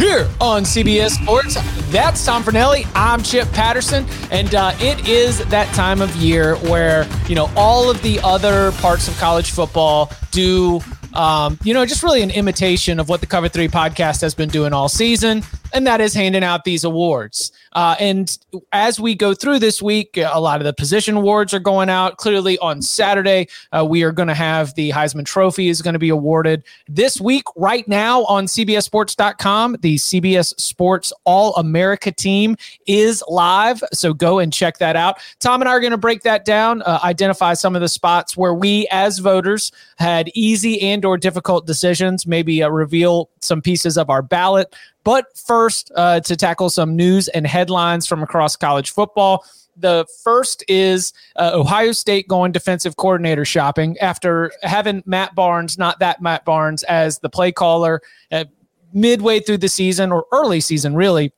here 0.00 0.28
on 0.40 0.62
CBS 0.62 1.10
Sports. 1.22 1.56
That's 1.90 2.24
Tom 2.24 2.42
Fornelli. 2.42 2.86
I'm 2.94 3.22
Chip 3.22 3.50
Patterson. 3.52 4.06
And 4.30 4.54
uh, 4.54 4.72
it 4.80 5.06
is 5.06 5.44
that 5.46 5.72
time 5.74 6.00
of 6.00 6.14
year 6.16 6.56
where, 6.56 7.06
you 7.28 7.34
know, 7.34 7.50
all 7.54 7.90
of 7.90 8.00
the 8.00 8.18
other 8.20 8.72
parts 8.72 9.08
of 9.08 9.16
college 9.18 9.50
football 9.50 10.10
do 10.30 10.80
um, 11.12 11.58
you 11.64 11.74
know, 11.74 11.84
just 11.84 12.02
really 12.02 12.22
an 12.22 12.30
imitation 12.30 13.00
of 13.00 13.08
what 13.08 13.20
the 13.20 13.26
Cover 13.26 13.48
Three 13.48 13.68
podcast 13.68 14.20
has 14.20 14.34
been 14.34 14.48
doing 14.48 14.72
all 14.72 14.88
season, 14.88 15.42
and 15.72 15.86
that 15.86 16.00
is 16.00 16.14
handing 16.14 16.44
out 16.44 16.64
these 16.64 16.84
awards. 16.84 17.52
Uh, 17.72 17.94
and 18.00 18.38
as 18.72 18.98
we 18.98 19.14
go 19.14 19.34
through 19.34 19.58
this 19.58 19.80
week, 19.80 20.16
a 20.16 20.40
lot 20.40 20.60
of 20.60 20.64
the 20.64 20.72
position 20.72 21.16
awards 21.16 21.54
are 21.54 21.60
going 21.60 21.88
out. 21.88 22.16
Clearly, 22.16 22.58
on 22.58 22.82
Saturday, 22.82 23.48
uh, 23.72 23.84
we 23.88 24.02
are 24.02 24.12
going 24.12 24.28
to 24.28 24.34
have 24.34 24.74
the 24.74 24.90
Heisman 24.90 25.24
Trophy 25.24 25.68
is 25.68 25.82
going 25.82 25.92
to 25.92 25.98
be 25.98 26.08
awarded 26.08 26.64
this 26.88 27.20
week. 27.20 27.44
Right 27.56 27.86
now 27.86 28.24
on 28.24 28.46
CBSSports.com, 28.46 29.76
the 29.80 29.96
CBS 29.96 30.58
Sports 30.60 31.12
All 31.24 31.54
America 31.56 32.10
team 32.10 32.56
is 32.86 33.22
live, 33.28 33.82
so 33.92 34.12
go 34.12 34.40
and 34.40 34.52
check 34.52 34.78
that 34.78 34.96
out. 34.96 35.18
Tom 35.38 35.62
and 35.62 35.68
I 35.68 35.72
are 35.72 35.80
going 35.80 35.92
to 35.92 35.98
break 35.98 36.22
that 36.22 36.44
down, 36.44 36.82
uh, 36.82 36.98
identify 37.04 37.54
some 37.54 37.74
of 37.74 37.82
the 37.82 37.88
spots 37.88 38.36
where 38.36 38.54
we, 38.54 38.88
as 38.90 39.18
voters, 39.18 39.70
had 39.98 40.30
easy 40.34 40.80
and 40.80 41.04
or 41.04 41.16
difficult 41.16 41.66
decisions. 41.66 42.26
Maybe 42.26 42.62
uh, 42.62 42.68
reveal 42.68 43.30
some 43.40 43.62
pieces 43.62 43.96
of 43.96 44.10
our 44.10 44.22
ballot. 44.22 44.74
But 45.04 45.36
first, 45.36 45.90
uh, 45.96 46.20
to 46.20 46.36
tackle 46.36 46.70
some 46.70 46.96
news 46.96 47.28
and 47.28 47.46
headlines 47.46 48.06
from 48.06 48.22
across 48.22 48.56
college 48.56 48.90
football. 48.90 49.44
The 49.76 50.06
first 50.22 50.62
is 50.68 51.14
uh, 51.36 51.52
Ohio 51.54 51.92
State 51.92 52.28
going 52.28 52.52
defensive 52.52 52.96
coordinator 52.96 53.46
shopping 53.46 53.96
after 53.98 54.52
having 54.62 55.02
Matt 55.06 55.34
Barnes, 55.34 55.78
not 55.78 55.98
that 56.00 56.20
Matt 56.20 56.44
Barnes, 56.44 56.82
as 56.82 57.18
the 57.20 57.30
play 57.30 57.50
caller 57.50 58.02
uh, 58.30 58.44
midway 58.92 59.40
through 59.40 59.58
the 59.58 59.68
season 59.68 60.12
or 60.12 60.26
early 60.32 60.60
season, 60.60 60.94
really. 60.94 61.32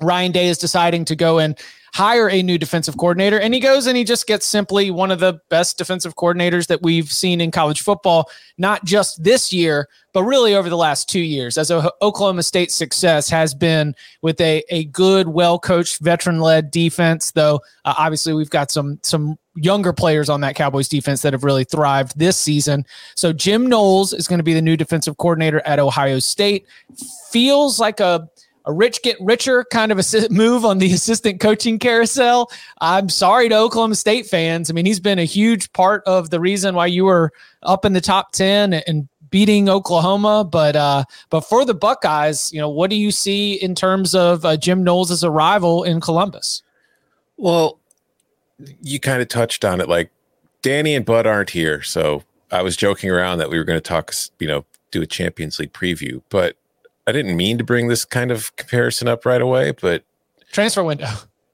Ryan 0.00 0.32
Day 0.32 0.48
is 0.48 0.58
deciding 0.58 1.04
to 1.06 1.16
go 1.16 1.38
and 1.38 1.58
hire 1.94 2.28
a 2.28 2.42
new 2.42 2.58
defensive 2.58 2.96
coordinator. 2.96 3.38
And 3.38 3.54
he 3.54 3.60
goes 3.60 3.86
and 3.86 3.96
he 3.96 4.02
just 4.02 4.26
gets 4.26 4.44
simply 4.44 4.90
one 4.90 5.12
of 5.12 5.20
the 5.20 5.38
best 5.48 5.78
defensive 5.78 6.16
coordinators 6.16 6.66
that 6.66 6.82
we've 6.82 7.12
seen 7.12 7.40
in 7.40 7.52
college 7.52 7.82
football, 7.82 8.28
not 8.58 8.84
just 8.84 9.22
this 9.22 9.52
year, 9.52 9.88
but 10.12 10.24
really 10.24 10.56
over 10.56 10.68
the 10.68 10.76
last 10.76 11.08
two 11.08 11.20
years. 11.20 11.56
As 11.56 11.70
Oklahoma 11.70 12.42
State's 12.42 12.74
success 12.74 13.30
has 13.30 13.54
been 13.54 13.94
with 14.22 14.40
a, 14.40 14.64
a 14.70 14.86
good, 14.86 15.28
well 15.28 15.56
coached, 15.56 16.00
veteran 16.00 16.40
led 16.40 16.72
defense, 16.72 17.30
though 17.30 17.60
uh, 17.84 17.94
obviously 17.96 18.34
we've 18.34 18.50
got 18.50 18.72
some, 18.72 18.98
some 19.04 19.38
younger 19.54 19.92
players 19.92 20.28
on 20.28 20.40
that 20.40 20.56
Cowboys 20.56 20.88
defense 20.88 21.22
that 21.22 21.32
have 21.32 21.44
really 21.44 21.62
thrived 21.62 22.18
this 22.18 22.36
season. 22.36 22.84
So 23.14 23.32
Jim 23.32 23.68
Knowles 23.68 24.12
is 24.12 24.26
going 24.26 24.40
to 24.40 24.44
be 24.44 24.54
the 24.54 24.62
new 24.62 24.76
defensive 24.76 25.16
coordinator 25.18 25.62
at 25.64 25.78
Ohio 25.78 26.18
State. 26.18 26.66
Feels 27.30 27.78
like 27.78 28.00
a 28.00 28.28
a 28.66 28.72
rich 28.72 29.02
get 29.02 29.16
richer 29.20 29.64
kind 29.70 29.92
of 29.92 29.98
a 29.98 30.28
move 30.30 30.64
on 30.64 30.78
the 30.78 30.92
assistant 30.92 31.40
coaching 31.40 31.78
carousel. 31.78 32.50
I'm 32.80 33.08
sorry 33.08 33.48
to 33.48 33.56
Oklahoma 33.56 33.94
State 33.94 34.26
fans. 34.26 34.70
I 34.70 34.72
mean, 34.72 34.86
he's 34.86 35.00
been 35.00 35.18
a 35.18 35.24
huge 35.24 35.72
part 35.72 36.02
of 36.06 36.30
the 36.30 36.40
reason 36.40 36.74
why 36.74 36.86
you 36.86 37.04
were 37.04 37.32
up 37.62 37.84
in 37.84 37.92
the 37.92 38.00
top 38.00 38.32
10 38.32 38.74
and 38.74 39.08
beating 39.30 39.68
Oklahoma. 39.68 40.44
But 40.44 40.76
uh, 40.76 41.04
but 41.30 41.40
for 41.40 41.64
the 41.64 41.74
Buckeyes, 41.74 42.52
you 42.52 42.60
know, 42.60 42.68
what 42.68 42.90
do 42.90 42.96
you 42.96 43.10
see 43.10 43.54
in 43.54 43.74
terms 43.74 44.14
of 44.14 44.44
uh, 44.44 44.56
Jim 44.56 44.84
Knowles' 44.84 45.24
arrival 45.24 45.82
in 45.82 46.00
Columbus? 46.00 46.62
Well, 47.36 47.78
you 48.80 49.00
kind 49.00 49.20
of 49.20 49.28
touched 49.28 49.64
on 49.64 49.80
it. 49.80 49.88
Like 49.88 50.10
Danny 50.62 50.94
and 50.94 51.04
Bud 51.04 51.26
aren't 51.26 51.50
here, 51.50 51.82
so 51.82 52.22
I 52.52 52.62
was 52.62 52.76
joking 52.76 53.10
around 53.10 53.38
that 53.38 53.50
we 53.50 53.58
were 53.58 53.64
going 53.64 53.76
to 53.76 53.80
talk, 53.80 54.12
you 54.38 54.46
know, 54.46 54.64
do 54.92 55.02
a 55.02 55.06
Champions 55.06 55.58
League 55.58 55.72
preview, 55.72 56.22
but 56.28 56.56
I 57.06 57.12
didn't 57.12 57.36
mean 57.36 57.58
to 57.58 57.64
bring 57.64 57.88
this 57.88 58.04
kind 58.04 58.30
of 58.30 58.54
comparison 58.56 59.08
up 59.08 59.26
right 59.26 59.42
away, 59.42 59.72
but 59.72 60.04
transfer 60.52 60.82
window. 60.82 61.08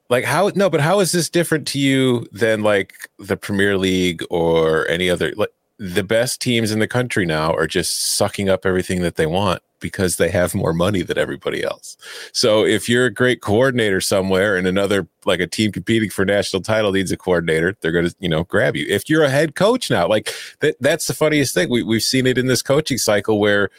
Like 0.08 0.24
how 0.24 0.50
no, 0.54 0.68
but 0.68 0.80
how 0.80 1.00
is 1.00 1.12
this 1.12 1.28
different 1.28 1.66
to 1.68 1.78
you 1.78 2.26
than 2.32 2.62
like 2.62 3.08
the 3.18 3.36
Premier 3.36 3.78
League 3.78 4.22
or 4.28 4.88
any 4.88 5.08
other 5.08 5.32
like 5.36 5.50
the 5.78 6.04
best 6.04 6.40
teams 6.40 6.70
in 6.72 6.78
the 6.78 6.88
country 6.88 7.24
now 7.24 7.54
are 7.54 7.66
just 7.66 8.16
sucking 8.16 8.48
up 8.48 8.66
everything 8.66 9.00
that 9.02 9.16
they 9.16 9.26
want 9.26 9.62
because 9.80 10.16
they 10.16 10.28
have 10.28 10.54
more 10.54 10.74
money 10.74 11.00
than 11.00 11.16
everybody 11.16 11.64
else. 11.64 11.96
So 12.32 12.66
if 12.66 12.86
you're 12.88 13.06
a 13.06 13.10
great 13.10 13.40
coordinator 13.40 14.00
somewhere 14.00 14.56
and 14.56 14.66
another 14.66 15.08
like 15.24 15.40
a 15.40 15.46
team 15.46 15.72
competing 15.72 16.10
for 16.10 16.24
national 16.26 16.62
title 16.62 16.92
needs 16.92 17.10
a 17.10 17.16
coordinator, 17.16 17.76
they're 17.80 17.92
going 17.92 18.08
to, 18.08 18.14
you 18.20 18.28
know, 18.28 18.44
grab 18.44 18.76
you. 18.76 18.84
If 18.88 19.08
you're 19.08 19.24
a 19.24 19.30
head 19.30 19.54
coach 19.54 19.90
now, 19.90 20.06
like 20.06 20.34
that 20.60 20.76
that's 20.80 21.06
the 21.06 21.14
funniest 21.14 21.54
thing. 21.54 21.70
We 21.70 21.82
we've 21.82 22.02
seen 22.02 22.26
it 22.26 22.36
in 22.36 22.46
this 22.46 22.62
coaching 22.62 22.98
cycle 22.98 23.40
where 23.40 23.70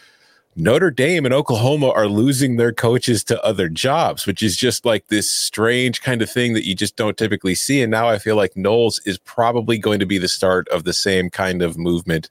Notre 0.57 0.91
Dame 0.91 1.25
and 1.25 1.34
Oklahoma 1.34 1.89
are 1.91 2.07
losing 2.07 2.57
their 2.57 2.73
coaches 2.73 3.23
to 3.25 3.41
other 3.44 3.69
jobs, 3.69 4.28
which 4.28 4.44
is 4.44 4.57
just 4.57 4.85
like 4.85 5.07
this 5.07 5.29
strange 5.29 6.01
kind 6.01 6.22
of 6.22 6.29
thing 6.29 6.53
that 6.53 6.66
you 6.66 6.75
just 6.75 6.97
don't 6.97 7.17
typically 7.17 7.56
see. 7.56 7.81
And 7.81 7.89
now 7.89 8.09
I 8.09 8.17
feel 8.17 8.35
like 8.35 8.57
Knowles 8.57 9.00
is 9.06 9.17
probably 9.17 9.78
going 9.78 10.00
to 10.00 10.06
be 10.06 10.17
the 10.17 10.28
start 10.28 10.67
of 10.69 10.84
the 10.84 10.94
same 10.94 11.29
kind 11.29 11.62
of 11.62 11.78
movement 11.78 12.29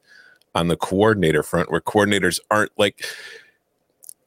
on 0.54 0.68
the 0.68 0.76
coordinator 0.76 1.42
front, 1.42 1.70
where 1.70 1.80
coordinators 1.80 2.38
aren't 2.50 2.72
like, 2.78 3.04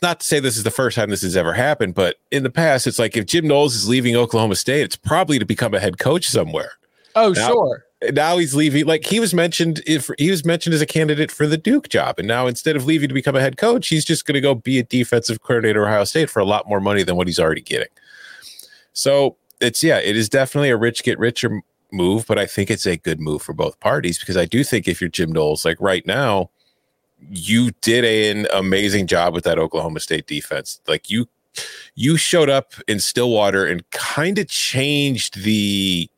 not 0.02 0.22
to 0.22 0.26
say 0.26 0.40
this 0.40 0.58
is 0.58 0.64
the 0.64 0.72
first 0.72 0.96
time 0.96 1.12
this 1.12 1.22
has 1.22 1.38
ever 1.38 1.54
happened, 1.54 1.94
but 1.94 2.18
in 2.32 2.42
the 2.42 2.50
past, 2.50 2.88
it's 2.88 3.00
like 3.00 3.16
if 3.16 3.28
Jim 3.28 3.48
Knowles 3.48 3.76
is 3.76 3.88
leaving 3.88 4.16
Oklahoma 4.16 4.56
State, 4.56 4.82
it's 4.82 4.96
probably 4.96 5.38
to 5.38 5.46
become 5.46 5.74
a 5.74 5.80
head 5.80 6.00
coach 6.00 6.28
somewhere. 6.28 6.74
Oh, 7.16 7.32
now, 7.32 7.48
sure 7.48 7.86
now 8.12 8.38
he's 8.38 8.54
leaving. 8.54 8.86
Like 8.86 9.06
he 9.06 9.20
was 9.20 9.34
mentioned, 9.34 9.82
if 9.86 10.10
he 10.18 10.30
was 10.32 10.46
mentioned 10.46 10.74
as 10.74 10.82
a 10.82 10.86
candidate 10.86 11.32
for 11.32 11.48
the 11.48 11.58
Duke 11.58 11.90
job, 11.90 12.20
and 12.20 12.28
now 12.28 12.48
instead 12.48 12.76
of 12.76 12.86
leaving 12.86 13.08
to 13.08 13.14
become 13.14 13.36
a 13.36 13.42
head 13.42 13.58
coach, 13.58 13.88
he's 13.88 14.06
just 14.06 14.26
going 14.26 14.36
to 14.36 14.42
go 14.42 14.56
be 14.56 14.80
a 14.80 14.84
defensive 14.84 15.42
coordinator 15.42 15.86
at 15.86 15.90
Ohio 15.90 16.04
State 16.04 16.30
for 16.30 16.40
a 16.40 16.46
lot 16.46 16.68
more 16.68 16.80
money 16.80 17.04
than 17.04 17.16
what 17.16 17.28
he's 17.28 17.40
already 17.40 17.62
getting. 17.62 17.90
So 18.94 19.38
it's 19.62 19.84
yeah, 19.84 20.00
it 20.00 20.16
is 20.16 20.30
definitely 20.30 20.70
a 20.70 20.78
rich 20.78 21.04
get 21.04 21.18
richer 21.20 21.62
move, 21.92 22.26
but 22.28 22.40
I 22.40 22.46
think 22.46 22.70
it's 22.70 22.86
a 22.86 22.98
good 22.98 23.20
move 23.20 23.42
for 23.42 23.54
both 23.54 23.80
parties 23.80 24.20
because 24.20 24.38
I 24.38 24.46
do 24.46 24.64
think 24.64 24.88
if 24.88 25.00
you're 25.00 25.10
Jim 25.10 25.32
Knowles, 25.32 25.64
like 25.64 25.80
right 25.80 26.06
now, 26.06 26.50
you 27.30 27.72
did 27.82 28.04
an 28.04 28.48
amazing 28.54 29.08
job 29.08 29.34
with 29.34 29.44
that 29.46 29.60
Oklahoma 29.60 30.00
State 30.00 30.28
defense. 30.28 30.82
Like 30.88 31.10
you 31.10 31.28
you 31.96 32.18
showed 32.18 32.50
up 32.50 32.74
in 32.88 33.00
Stillwater 33.00 33.66
and 33.66 33.88
kind 33.92 34.40
of 34.40 34.48
changed 34.48 35.44
the 35.44 36.10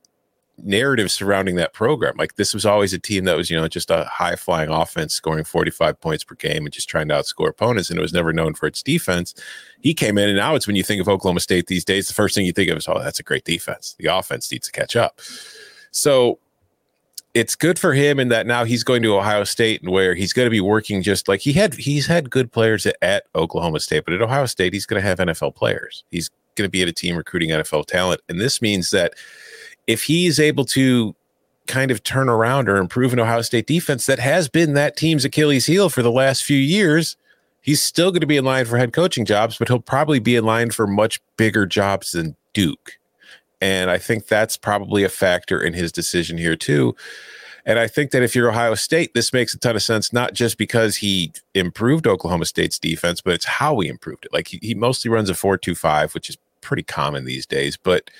narrative 0.58 1.12
surrounding 1.12 1.56
that 1.56 1.74
program. 1.74 2.16
Like 2.18 2.36
this 2.36 2.54
was 2.54 2.66
always 2.66 2.94
a 2.94 3.00
team 3.00 3.26
that 3.26 3.36
was, 3.36 3.50
you 3.50 3.58
know, 3.58 3.68
just 3.68 3.90
a 3.90 4.06
high 4.06 4.36
flying 4.36 4.70
offense 4.70 5.14
scoring 5.14 5.44
45 5.44 6.00
points 6.00 6.24
per 6.24 6.36
game 6.36 6.66
and 6.66 6.72
just 6.72 6.90
trying 6.90 7.08
to 7.10 7.16
outscore 7.16 7.50
opponents. 7.50 7.90
And 7.90 8.00
it 8.00 8.02
was 8.02 8.14
never 8.14 8.34
known 8.34 8.54
for 8.54 8.68
its 8.68 8.82
defense. 8.82 9.34
He 9.82 9.94
came 9.94 10.18
in 10.18 10.30
and 10.30 10.38
now 10.38 10.56
it's 10.56 10.68
when 10.68 10.76
you 10.76 10.84
think 10.84 11.02
of 11.02 11.10
Oklahoma 11.10 11.40
State 11.42 11.68
these 11.68 11.86
days, 11.86 12.08
the 12.08 12.14
first 12.14 12.36
thing 12.36 12.46
you 12.46 12.54
think 12.54 12.70
of 12.70 12.78
is, 12.78 12.88
oh, 12.88 13.00
that's 13.00 13.20
a 13.20 13.24
great 13.24 13.44
defense. 13.44 13.96
The 14.00 14.08
offense 14.08 14.52
needs 14.52 14.68
to 14.68 14.72
catch 14.72 14.96
up. 14.96 15.20
So 15.92 16.40
it's 17.34 17.56
good 17.56 17.78
for 17.78 17.94
him 17.94 18.20
in 18.20 18.30
that 18.30 18.48
now 18.48 18.64
he's 18.64 18.84
going 18.84 19.02
to 19.04 19.18
Ohio 19.18 19.44
State 19.44 19.82
and 19.82 19.92
where 19.92 20.16
he's 20.16 20.32
going 20.32 20.46
to 20.46 20.52
be 20.52 20.62
working 20.62 21.02
just 21.02 21.28
like 21.28 21.42
he 21.42 21.52
had 21.52 21.74
he's 21.74 22.08
had 22.08 22.30
good 22.30 22.52
players 22.52 22.86
at, 22.86 22.96
at 23.02 23.26
Oklahoma 23.36 23.82
State, 23.82 24.06
but 24.06 24.14
at 24.14 24.22
Ohio 24.22 24.46
State, 24.46 24.74
he's 24.74 24.86
going 24.86 25.02
to 25.02 25.08
have 25.08 25.20
NFL 25.20 25.54
players. 25.54 26.06
He's 26.12 26.30
going 26.56 26.66
to 26.66 26.72
be 26.72 26.82
at 26.82 26.88
a 26.88 26.94
team 26.94 27.18
recruiting 27.18 27.50
NFL 27.50 27.86
talent. 27.88 28.22
And 28.30 28.40
this 28.40 28.62
means 28.62 28.92
that 28.92 29.14
if 29.88 30.04
he's 30.04 30.40
able 30.40 30.66
to 30.66 31.16
kind 31.68 31.92
of 31.92 32.04
turn 32.04 32.30
around 32.30 32.70
or 32.70 32.78
improve 32.78 33.12
an 33.14 33.20
Ohio 33.20 33.42
State 33.42 33.68
defense 33.68 34.06
that 34.06 34.20
has 34.20 34.48
been 34.50 34.74
that 34.74 34.96
team's 34.96 35.26
Achilles 35.26 35.66
heel 35.66 35.90
for 35.90 36.04
the 36.04 36.12
last 36.12 36.44
few 36.44 36.58
years, 36.58 37.18
He's 37.66 37.82
still 37.82 38.12
going 38.12 38.22
to 38.22 38.28
be 38.28 38.38
in 38.38 38.46
line 38.46 38.66
for 38.66 38.78
head 38.78 38.94
coaching 38.94 39.26
jobs, 39.26 39.58
but 39.58 39.68
he'll 39.68 39.80
probably 39.80 40.20
be 40.20 40.36
in 40.36 40.46
line 40.46 40.70
for 40.70 40.86
much 40.86 41.20
bigger 41.36 41.66
jobs 41.66 42.12
than 42.12 42.36
Duke. 42.54 43.00
And 43.60 43.90
I 43.90 43.98
think 43.98 44.28
that's 44.28 44.56
probably 44.56 45.04
a 45.04 45.10
factor 45.10 45.60
in 45.60 45.74
his 45.74 45.92
decision 45.92 46.38
here, 46.38 46.56
too. 46.56 46.96
And 47.66 47.80
I 47.80 47.88
think 47.88 48.12
that 48.12 48.22
if 48.22 48.36
you're 48.36 48.52
Ohio 48.52 48.76
State, 48.76 49.16
this 49.16 49.34
makes 49.34 49.56
a 49.56 49.58
ton 49.58 49.76
of 49.76 49.82
sense, 49.82 50.14
not 50.14 50.36
just 50.36 50.60
because 50.60 50.98
he 50.98 51.34
improved 51.56 52.06
Oklahoma 52.06 52.46
State's 52.46 52.78
defense, 52.78 53.20
but 53.20 53.34
it's 53.34 53.46
how 53.46 53.80
he 53.80 53.88
improved 53.88 54.26
it. 54.26 54.32
Like 54.32 54.50
he, 54.50 54.60
he 54.62 54.76
mostly 54.76 55.10
runs 55.10 55.32
a 55.32 55.34
4 55.34 55.58
2 55.58 55.74
5, 55.74 56.14
which 56.14 56.30
is 56.30 56.38
pretty 56.62 56.84
common 56.84 57.26
these 57.26 57.48
days. 57.48 57.78
But 57.78 58.12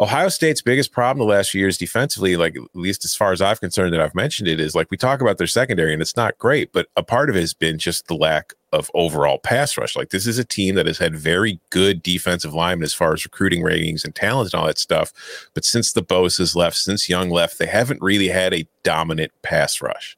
Ohio 0.00 0.30
State's 0.30 0.62
biggest 0.62 0.92
problem 0.92 1.18
the 1.18 1.30
last 1.30 1.50
few 1.50 1.60
years 1.60 1.76
defensively, 1.76 2.34
like 2.34 2.56
at 2.56 2.62
least 2.72 3.04
as 3.04 3.14
far 3.14 3.32
as 3.32 3.42
I've 3.42 3.60
concerned 3.60 3.92
that 3.92 4.00
I've 4.00 4.14
mentioned 4.14 4.48
it, 4.48 4.58
is 4.58 4.74
like 4.74 4.90
we 4.90 4.96
talk 4.96 5.20
about 5.20 5.36
their 5.36 5.46
secondary 5.46 5.92
and 5.92 6.00
it's 6.00 6.16
not 6.16 6.38
great, 6.38 6.72
but 6.72 6.86
a 6.96 7.02
part 7.02 7.28
of 7.28 7.36
it 7.36 7.40
has 7.40 7.52
been 7.52 7.78
just 7.78 8.06
the 8.06 8.14
lack 8.14 8.54
of 8.72 8.90
overall 8.94 9.38
pass 9.38 9.76
rush. 9.76 9.96
Like 9.96 10.08
this 10.08 10.26
is 10.26 10.38
a 10.38 10.44
team 10.44 10.74
that 10.76 10.86
has 10.86 10.96
had 10.96 11.14
very 11.14 11.60
good 11.68 12.02
defensive 12.02 12.54
linemen 12.54 12.84
as 12.84 12.94
far 12.94 13.12
as 13.12 13.26
recruiting 13.26 13.62
ratings 13.62 14.02
and 14.02 14.14
talent 14.14 14.54
and 14.54 14.58
all 14.58 14.66
that 14.68 14.78
stuff. 14.78 15.12
But 15.52 15.66
since 15.66 15.92
the 15.92 16.02
Bosa's 16.02 16.56
left, 16.56 16.78
since 16.78 17.10
Young 17.10 17.28
left, 17.28 17.58
they 17.58 17.66
haven't 17.66 18.00
really 18.00 18.28
had 18.28 18.54
a 18.54 18.66
dominant 18.82 19.32
pass 19.42 19.82
rush. 19.82 20.16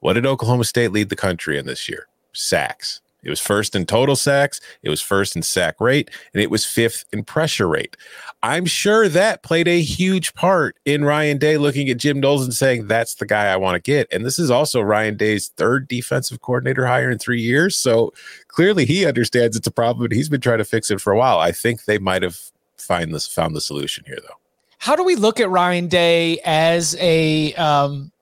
What 0.00 0.14
did 0.14 0.24
Oklahoma 0.24 0.64
State 0.64 0.92
lead 0.92 1.10
the 1.10 1.16
country 1.16 1.58
in 1.58 1.66
this 1.66 1.86
year? 1.86 2.06
Sacks. 2.32 3.02
It 3.22 3.30
was 3.30 3.40
first 3.40 3.74
in 3.74 3.84
total 3.86 4.16
sacks, 4.16 4.60
it 4.82 4.90
was 4.90 5.02
first 5.02 5.34
in 5.34 5.42
sack 5.42 5.80
rate, 5.80 6.10
and 6.32 6.42
it 6.42 6.50
was 6.50 6.64
fifth 6.64 7.04
in 7.12 7.24
pressure 7.24 7.68
rate. 7.68 7.96
I'm 8.42 8.66
sure 8.66 9.08
that 9.08 9.42
played 9.42 9.66
a 9.66 9.80
huge 9.80 10.34
part 10.34 10.76
in 10.84 11.04
Ryan 11.04 11.38
Day 11.38 11.58
looking 11.58 11.88
at 11.88 11.96
Jim 11.96 12.20
Knowles 12.20 12.44
and 12.44 12.54
saying, 12.54 12.86
that's 12.86 13.16
the 13.16 13.26
guy 13.26 13.46
I 13.46 13.56
want 13.56 13.74
to 13.74 13.80
get. 13.80 14.06
And 14.12 14.24
this 14.24 14.38
is 14.38 14.50
also 14.50 14.80
Ryan 14.80 15.16
Day's 15.16 15.48
third 15.48 15.88
defensive 15.88 16.40
coordinator 16.40 16.86
hire 16.86 17.10
in 17.10 17.18
three 17.18 17.40
years. 17.40 17.76
So 17.76 18.12
clearly 18.46 18.84
he 18.84 19.04
understands 19.04 19.56
it's 19.56 19.66
a 19.66 19.72
problem 19.72 20.04
and 20.04 20.12
he's 20.12 20.28
been 20.28 20.40
trying 20.40 20.58
to 20.58 20.64
fix 20.64 20.90
it 20.90 21.00
for 21.00 21.12
a 21.12 21.18
while. 21.18 21.40
I 21.40 21.50
think 21.50 21.84
they 21.84 21.98
might 21.98 22.22
have 22.22 22.38
find 22.76 23.12
this 23.12 23.26
found 23.26 23.56
the 23.56 23.60
solution 23.60 24.04
here 24.06 24.18
though. 24.22 24.36
How 24.78 24.94
do 24.94 25.02
we 25.02 25.16
look 25.16 25.40
at 25.40 25.50
Ryan 25.50 25.88
Day 25.88 26.38
as 26.44 26.96
a 27.00 27.52
um, 27.54 28.12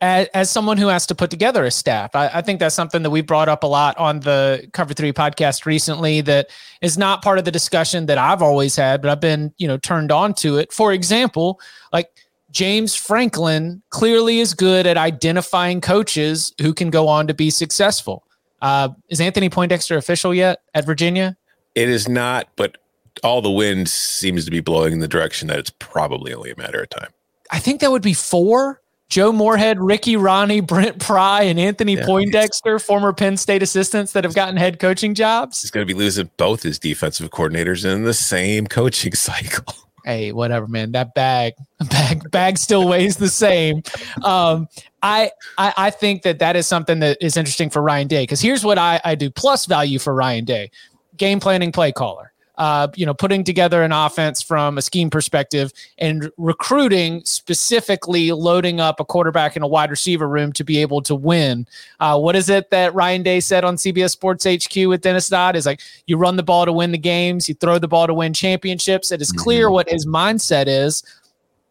as, 0.00 0.28
as 0.34 0.50
someone 0.50 0.76
who 0.76 0.88
has 0.88 1.06
to 1.06 1.14
put 1.14 1.30
together 1.30 1.64
a 1.64 1.70
staff. 1.70 2.14
I, 2.14 2.28
I, 2.34 2.42
think 2.42 2.60
that's 2.60 2.74
something 2.74 3.02
that 3.02 3.10
we 3.10 3.22
brought 3.22 3.48
up 3.48 3.62
a 3.62 3.66
lot 3.66 3.96
on 3.98 4.20
the 4.20 4.68
Cover 4.72 4.94
Three 4.94 5.12
podcast 5.12 5.64
recently. 5.64 6.20
That 6.20 6.50
is 6.82 6.98
not 6.98 7.22
part 7.22 7.38
of 7.38 7.44
the 7.44 7.50
discussion 7.50 8.06
that 8.06 8.18
I've 8.18 8.42
always 8.42 8.76
had, 8.76 9.00
but 9.00 9.10
I've 9.10 9.20
been 9.20 9.52
you 9.58 9.66
know 9.66 9.78
turned 9.78 10.12
on 10.12 10.34
to 10.34 10.58
it. 10.58 10.72
For 10.72 10.92
example, 10.92 11.60
like 11.92 12.10
James 12.50 12.94
Franklin 12.94 13.82
clearly 13.90 14.40
is 14.40 14.54
good 14.54 14.86
at 14.86 14.96
identifying 14.96 15.80
coaches 15.80 16.54
who 16.60 16.74
can 16.74 16.90
go 16.90 17.08
on 17.08 17.26
to 17.26 17.34
be 17.34 17.50
successful. 17.50 18.24
Uh, 18.62 18.90
is 19.08 19.20
Anthony 19.20 19.48
Poindexter 19.48 19.96
official 19.96 20.34
yet 20.34 20.60
at 20.74 20.86
Virginia? 20.86 21.36
It 21.74 21.88
is 21.88 22.08
not, 22.08 22.48
but 22.56 22.78
all 23.22 23.42
the 23.42 23.50
wind 23.50 23.88
seems 23.88 24.44
to 24.44 24.50
be 24.50 24.60
blowing 24.60 24.94
in 24.94 25.00
the 25.00 25.08
direction 25.08 25.48
that 25.48 25.58
it's 25.58 25.70
probably 25.78 26.32
only 26.32 26.50
a 26.50 26.56
matter 26.56 26.82
of 26.82 26.88
time. 26.88 27.10
I 27.50 27.58
think 27.58 27.80
that 27.80 27.90
would 27.90 28.02
be 28.02 28.14
four 28.14 28.80
Joe 29.08 29.32
Moorhead, 29.32 29.80
Ricky 29.80 30.16
Rahne, 30.16 30.66
Brent 30.66 30.98
Pry, 30.98 31.42
and 31.42 31.60
Anthony 31.60 31.94
yeah, 31.94 32.04
Poindexter, 32.04 32.78
former 32.78 33.12
Penn 33.12 33.36
State 33.36 33.62
assistants 33.62 34.12
that 34.12 34.24
have 34.24 34.34
gotten 34.34 34.56
head 34.56 34.80
coaching 34.80 35.14
jobs. 35.14 35.62
He's 35.62 35.70
going 35.70 35.86
to 35.86 35.92
be 35.92 35.98
losing 35.98 36.28
both 36.36 36.62
his 36.62 36.78
defensive 36.78 37.30
coordinators 37.30 37.90
in 37.90 38.02
the 38.02 38.14
same 38.14 38.66
coaching 38.66 39.12
cycle. 39.14 39.74
Hey, 40.04 40.32
whatever, 40.32 40.66
man. 40.66 40.92
That 40.92 41.14
bag, 41.14 41.54
bag, 41.90 42.30
bag 42.30 42.58
still 42.58 42.88
weighs 42.88 43.16
the 43.16 43.28
same. 43.28 43.82
Um, 44.22 44.68
I, 45.02 45.30
I, 45.58 45.74
I 45.76 45.90
think 45.90 46.22
that 46.22 46.40
that 46.40 46.56
is 46.56 46.66
something 46.66 46.98
that 47.00 47.18
is 47.20 47.36
interesting 47.36 47.70
for 47.70 47.82
Ryan 47.82 48.08
Day 48.08 48.22
because 48.24 48.40
here's 48.40 48.64
what 48.64 48.78
I, 48.78 49.00
I 49.04 49.14
do 49.14 49.30
plus 49.30 49.66
value 49.66 49.98
for 49.98 50.14
Ryan 50.14 50.44
Day: 50.44 50.70
game 51.16 51.38
planning, 51.40 51.70
play 51.70 51.92
caller 51.92 52.32
uh, 52.58 52.88
you 52.94 53.04
know, 53.04 53.14
putting 53.14 53.44
together 53.44 53.82
an 53.82 53.92
offense 53.92 54.42
from 54.42 54.78
a 54.78 54.82
scheme 54.82 55.10
perspective 55.10 55.72
and 55.98 56.30
recruiting 56.36 57.22
specifically 57.24 58.32
loading 58.32 58.80
up 58.80 58.98
a 59.00 59.04
quarterback 59.04 59.56
in 59.56 59.62
a 59.62 59.66
wide 59.66 59.90
receiver 59.90 60.28
room 60.28 60.52
to 60.52 60.64
be 60.64 60.78
able 60.78 61.02
to 61.02 61.14
win. 61.14 61.66
Uh, 62.00 62.18
what 62.18 62.34
is 62.34 62.48
it 62.48 62.70
that 62.70 62.94
Ryan 62.94 63.22
Day 63.22 63.40
said 63.40 63.64
on 63.64 63.76
CBS 63.76 64.10
Sports 64.10 64.46
HQ 64.46 64.74
with 64.88 65.02
Dennis 65.02 65.28
Dodd? 65.28 65.56
Is 65.56 65.66
like 65.66 65.80
you 66.06 66.16
run 66.16 66.36
the 66.36 66.42
ball 66.42 66.64
to 66.64 66.72
win 66.72 66.92
the 66.92 66.98
games, 66.98 67.48
you 67.48 67.54
throw 67.54 67.78
the 67.78 67.88
ball 67.88 68.06
to 68.06 68.14
win 68.14 68.32
championships. 68.32 69.12
It 69.12 69.20
is 69.20 69.32
clear 69.32 69.66
mm-hmm. 69.66 69.74
what 69.74 69.90
his 69.90 70.06
mindset 70.06 70.66
is, 70.66 71.02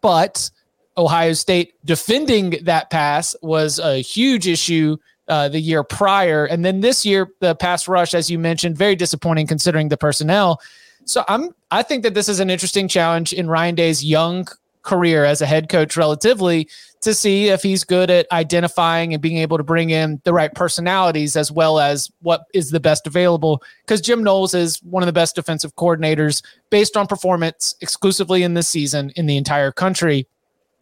but 0.01 0.49
Ohio 0.97 1.33
State 1.33 1.73
defending 1.83 2.57
that 2.63 2.89
pass 2.89 3.35
was 3.41 3.79
a 3.79 4.01
huge 4.01 4.47
issue 4.47 4.97
uh, 5.27 5.49
the 5.49 5.59
year 5.59 5.83
prior. 5.83 6.45
And 6.45 6.63
then 6.63 6.81
this 6.81 7.05
year, 7.05 7.29
the 7.39 7.55
pass 7.55 7.87
rush, 7.87 8.13
as 8.13 8.29
you 8.29 8.39
mentioned, 8.39 8.77
very 8.77 8.95
disappointing 8.95 9.47
considering 9.47 9.89
the 9.89 9.97
personnel. 9.97 10.61
So 11.05 11.23
I'm 11.27 11.53
I 11.71 11.83
think 11.83 12.03
that 12.03 12.13
this 12.13 12.29
is 12.29 12.39
an 12.39 12.49
interesting 12.49 12.87
challenge 12.87 13.33
in 13.33 13.47
Ryan 13.47 13.75
Day's 13.75 14.03
young 14.03 14.47
career 14.85 15.25
as 15.25 15.41
a 15.41 15.45
head 15.45 15.67
coach 15.67 15.97
relatively 15.97 16.69
to 17.01 17.13
see 17.13 17.49
if 17.49 17.61
he's 17.63 17.83
good 17.83 18.09
at 18.09 18.31
identifying 18.31 19.13
and 19.13 19.21
being 19.21 19.37
able 19.37 19.57
to 19.57 19.63
bring 19.63 19.89
in 19.89 20.21
the 20.23 20.33
right 20.33 20.53
personalities 20.53 21.35
as 21.35 21.51
well 21.51 21.79
as 21.79 22.09
what 22.21 22.45
is 22.53 22.69
the 22.69 22.79
best 22.79 23.05
available 23.07 23.61
because 23.81 23.99
Jim 23.99 24.23
Knowles 24.23 24.53
is 24.53 24.81
one 24.83 25.01
of 25.03 25.07
the 25.07 25.13
best 25.13 25.35
defensive 25.35 25.75
coordinators 25.75 26.43
based 26.69 26.95
on 26.95 27.07
performance 27.07 27.75
exclusively 27.81 28.43
in 28.43 28.53
this 28.53 28.67
season 28.67 29.11
in 29.15 29.25
the 29.25 29.37
entire 29.37 29.71
country 29.71 30.27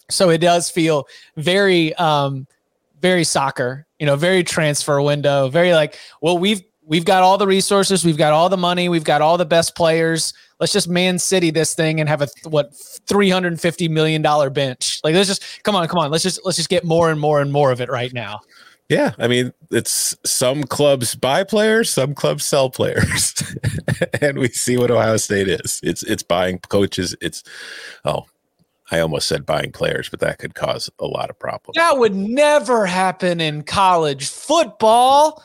so 0.09 0.29
it 0.29 0.39
does 0.39 0.69
feel 0.69 1.07
very 1.37 1.93
um 1.95 2.45
very 3.01 3.23
soccer 3.23 3.85
you 4.03 4.07
know, 4.07 4.17
very 4.17 4.43
transfer 4.43 5.01
window, 5.01 5.47
very 5.47 5.73
like, 5.73 5.97
well, 6.21 6.37
we've 6.37 6.61
we've 6.85 7.05
got 7.05 7.23
all 7.23 7.37
the 7.37 7.47
resources, 7.47 8.03
we've 8.03 8.17
got 8.17 8.33
all 8.33 8.49
the 8.49 8.57
money, 8.57 8.89
we've 8.89 9.05
got 9.05 9.21
all 9.21 9.37
the 9.37 9.45
best 9.45 9.77
players. 9.77 10.33
Let's 10.59 10.73
just 10.73 10.89
man 10.89 11.17
city 11.17 11.51
this 11.51 11.73
thing 11.73 12.01
and 12.01 12.09
have 12.09 12.21
a 12.21 12.27
what 12.49 12.75
350 13.07 13.87
million 13.87 14.21
dollar 14.21 14.49
bench. 14.49 14.99
Like 15.05 15.15
let's 15.15 15.29
just 15.29 15.63
come 15.63 15.73
on, 15.73 15.87
come 15.87 15.99
on. 15.99 16.11
Let's 16.11 16.21
just 16.21 16.41
let's 16.43 16.57
just 16.57 16.67
get 16.67 16.83
more 16.83 17.11
and 17.11 17.17
more 17.17 17.39
and 17.39 17.49
more 17.49 17.71
of 17.71 17.79
it 17.79 17.87
right 17.87 18.11
now. 18.11 18.41
Yeah, 18.89 19.13
I 19.17 19.29
mean, 19.29 19.53
it's 19.71 20.17
some 20.25 20.65
clubs 20.65 21.15
buy 21.15 21.45
players, 21.45 21.89
some 21.89 22.13
clubs 22.13 22.43
sell 22.43 22.69
players, 22.69 23.41
and 24.21 24.37
we 24.37 24.49
see 24.49 24.75
what 24.75 24.91
Ohio 24.91 25.15
State 25.15 25.47
is. 25.47 25.79
It's 25.81 26.03
it's 26.03 26.23
buying 26.23 26.59
coaches. 26.59 27.15
It's 27.21 27.41
oh, 28.03 28.25
I 28.93 28.99
almost 28.99 29.27
said 29.27 29.43
buying 29.43 29.71
players, 29.71 30.07
but 30.07 30.19
that 30.19 30.37
could 30.37 30.53
cause 30.53 30.87
a 30.99 31.05
lot 31.05 31.31
of 31.31 31.39
problems. 31.39 31.75
That 31.75 31.97
would 31.97 32.13
never 32.13 32.85
happen 32.85 33.41
in 33.41 33.63
college 33.63 34.29
football. 34.29 35.43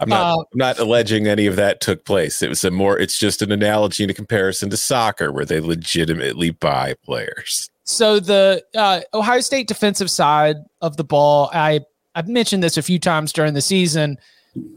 I'm 0.00 0.08
not. 0.08 0.32
Uh, 0.32 0.38
I'm 0.40 0.58
not 0.58 0.78
alleging 0.78 1.26
any 1.26 1.46
of 1.46 1.56
that 1.56 1.82
took 1.82 2.06
place. 2.06 2.40
It 2.40 2.48
was 2.48 2.64
a 2.64 2.70
more. 2.70 2.98
It's 2.98 3.18
just 3.18 3.42
an 3.42 3.52
analogy 3.52 4.02
and 4.02 4.10
a 4.10 4.14
comparison 4.14 4.70
to 4.70 4.78
soccer, 4.78 5.30
where 5.30 5.44
they 5.44 5.60
legitimately 5.60 6.50
buy 6.50 6.94
players. 7.04 7.68
So 7.84 8.18
the 8.18 8.64
uh, 8.74 9.00
Ohio 9.12 9.40
State 9.40 9.68
defensive 9.68 10.10
side 10.10 10.56
of 10.80 10.96
the 10.96 11.04
ball, 11.04 11.50
I 11.52 11.80
I've 12.14 12.28
mentioned 12.28 12.62
this 12.62 12.78
a 12.78 12.82
few 12.82 12.98
times 12.98 13.30
during 13.30 13.52
the 13.52 13.60
season, 13.60 14.16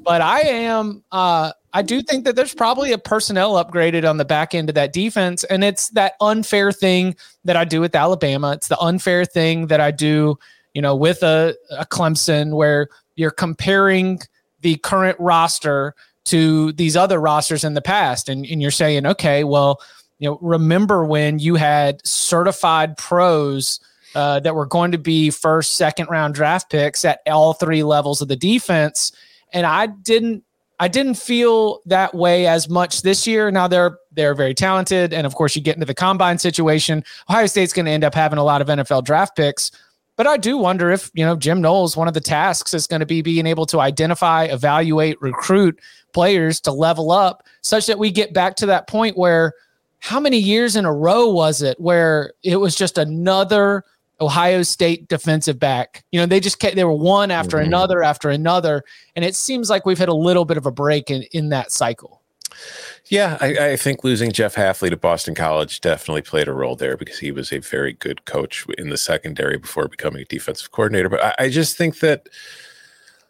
but 0.03 0.19
I 0.21 0.41
am 0.41 1.05
uh, 1.13 1.53
I 1.73 1.81
do 1.81 2.01
think 2.01 2.25
that 2.25 2.35
there's 2.35 2.53
probably 2.53 2.91
a 2.91 2.97
personnel 2.97 3.53
upgraded 3.63 4.09
on 4.09 4.17
the 4.17 4.25
back 4.25 4.55
end 4.55 4.69
of 4.69 4.75
that 4.75 4.91
defense. 4.91 5.43
And 5.45 5.63
it's 5.63 5.89
that 5.89 6.13
unfair 6.19 6.71
thing 6.71 7.15
that 7.45 7.55
I 7.55 7.63
do 7.63 7.81
with 7.81 7.95
Alabama. 7.95 8.53
It's 8.53 8.67
the 8.67 8.79
unfair 8.79 9.25
thing 9.25 9.67
that 9.67 9.79
I 9.79 9.91
do, 9.91 10.37
you 10.73 10.81
know, 10.81 10.95
with 10.95 11.21
a, 11.21 11.55
a 11.77 11.85
Clemson 11.85 12.55
where 12.55 12.89
you're 13.15 13.31
comparing 13.31 14.19
the 14.61 14.77
current 14.77 15.19
roster 15.19 15.93
to 16.25 16.71
these 16.73 16.95
other 16.95 17.19
rosters 17.19 17.63
in 17.63 17.75
the 17.75 17.81
past. 17.81 18.29
And, 18.29 18.45
and 18.45 18.61
you're 18.61 18.71
saying, 18.71 19.05
okay, 19.05 19.43
well, 19.43 19.79
you 20.17 20.29
know, 20.29 20.39
remember 20.41 21.05
when 21.05 21.39
you 21.39 21.55
had 21.55 22.05
certified 22.05 22.97
pros 22.97 23.79
uh, 24.15 24.39
that 24.39 24.55
were 24.55 24.65
going 24.65 24.91
to 24.91 24.97
be 24.97 25.29
first, 25.29 25.73
second 25.73 26.09
round 26.09 26.33
draft 26.33 26.69
picks 26.69 27.05
at 27.05 27.19
all 27.27 27.53
three 27.53 27.83
levels 27.83 28.21
of 28.21 28.27
the 28.27 28.35
defense. 28.35 29.11
And 29.53 29.65
I 29.65 29.87
didn't 29.87 30.43
I 30.79 30.87
didn't 30.87 31.15
feel 31.15 31.81
that 31.85 32.15
way 32.15 32.47
as 32.47 32.69
much 32.69 33.01
this 33.01 33.27
year. 33.27 33.51
Now 33.51 33.67
they're 33.67 33.97
they're 34.11 34.33
very 34.33 34.53
talented, 34.53 35.13
and 35.13 35.27
of 35.27 35.35
course 35.35 35.55
you 35.55 35.61
get 35.61 35.75
into 35.75 35.85
the 35.85 35.93
combine 35.93 36.37
situation. 36.37 37.03
Ohio 37.29 37.47
State's 37.47 37.73
going 37.73 37.85
to 37.85 37.91
end 37.91 38.03
up 38.03 38.15
having 38.15 38.39
a 38.39 38.43
lot 38.43 38.61
of 38.61 38.67
NFL 38.67 39.03
draft 39.03 39.35
picks, 39.35 39.71
but 40.15 40.25
I 40.25 40.37
do 40.37 40.57
wonder 40.57 40.89
if 40.91 41.11
you 41.13 41.25
know 41.25 41.35
Jim 41.35 41.61
Knowles. 41.61 41.97
One 41.97 42.07
of 42.07 42.13
the 42.13 42.21
tasks 42.21 42.73
is 42.73 42.87
going 42.87 43.01
to 43.01 43.05
be 43.05 43.21
being 43.21 43.45
able 43.45 43.65
to 43.67 43.79
identify, 43.79 44.45
evaluate, 44.45 45.21
recruit 45.21 45.79
players 46.13 46.61
to 46.61 46.71
level 46.71 47.11
up, 47.11 47.43
such 47.61 47.85
that 47.87 47.99
we 47.99 48.09
get 48.09 48.33
back 48.33 48.55
to 48.57 48.65
that 48.67 48.87
point 48.87 49.17
where 49.17 49.53
how 49.99 50.19
many 50.19 50.37
years 50.37 50.75
in 50.77 50.85
a 50.85 50.93
row 50.93 51.29
was 51.29 51.61
it 51.61 51.79
where 51.79 52.33
it 52.41 52.55
was 52.55 52.75
just 52.75 52.97
another 52.97 53.83
Ohio 54.21 54.63
State 54.63 55.07
defensive 55.07 55.59
back. 55.59 56.03
You 56.11 56.19
know, 56.19 56.25
they 56.25 56.39
just 56.39 56.59
kept, 56.59 56.75
they 56.75 56.83
were 56.83 56.93
one 56.93 57.31
after 57.31 57.57
mm-hmm. 57.57 57.67
another 57.67 58.03
after 58.03 58.29
another. 58.29 58.83
And 59.15 59.23
it 59.23 59.35
seems 59.35 59.69
like 59.69 59.85
we've 59.85 59.97
had 59.97 60.09
a 60.09 60.13
little 60.13 60.45
bit 60.45 60.57
of 60.57 60.65
a 60.65 60.71
break 60.71 61.09
in, 61.09 61.23
in 61.31 61.49
that 61.49 61.71
cycle. 61.71 62.21
Yeah, 63.05 63.37
I, 63.39 63.71
I, 63.71 63.75
think 63.75 64.03
losing 64.03 64.31
Jeff 64.31 64.55
Hafley 64.55 64.89
to 64.89 64.97
Boston 64.97 65.33
College 65.33 65.81
definitely 65.81 66.21
played 66.21 66.47
a 66.47 66.53
role 66.53 66.75
there 66.75 66.97
because 66.97 67.19
he 67.19 67.31
was 67.31 67.51
a 67.51 67.59
very 67.59 67.93
good 67.93 68.25
coach 68.25 68.65
in 68.77 68.89
the 68.89 68.97
secondary 68.97 69.57
before 69.57 69.87
becoming 69.87 70.21
a 70.21 70.25
defensive 70.25 70.71
coordinator. 70.71 71.09
But 71.09 71.23
I, 71.23 71.35
I 71.45 71.49
just 71.49 71.77
think 71.77 71.99
that 71.99 72.27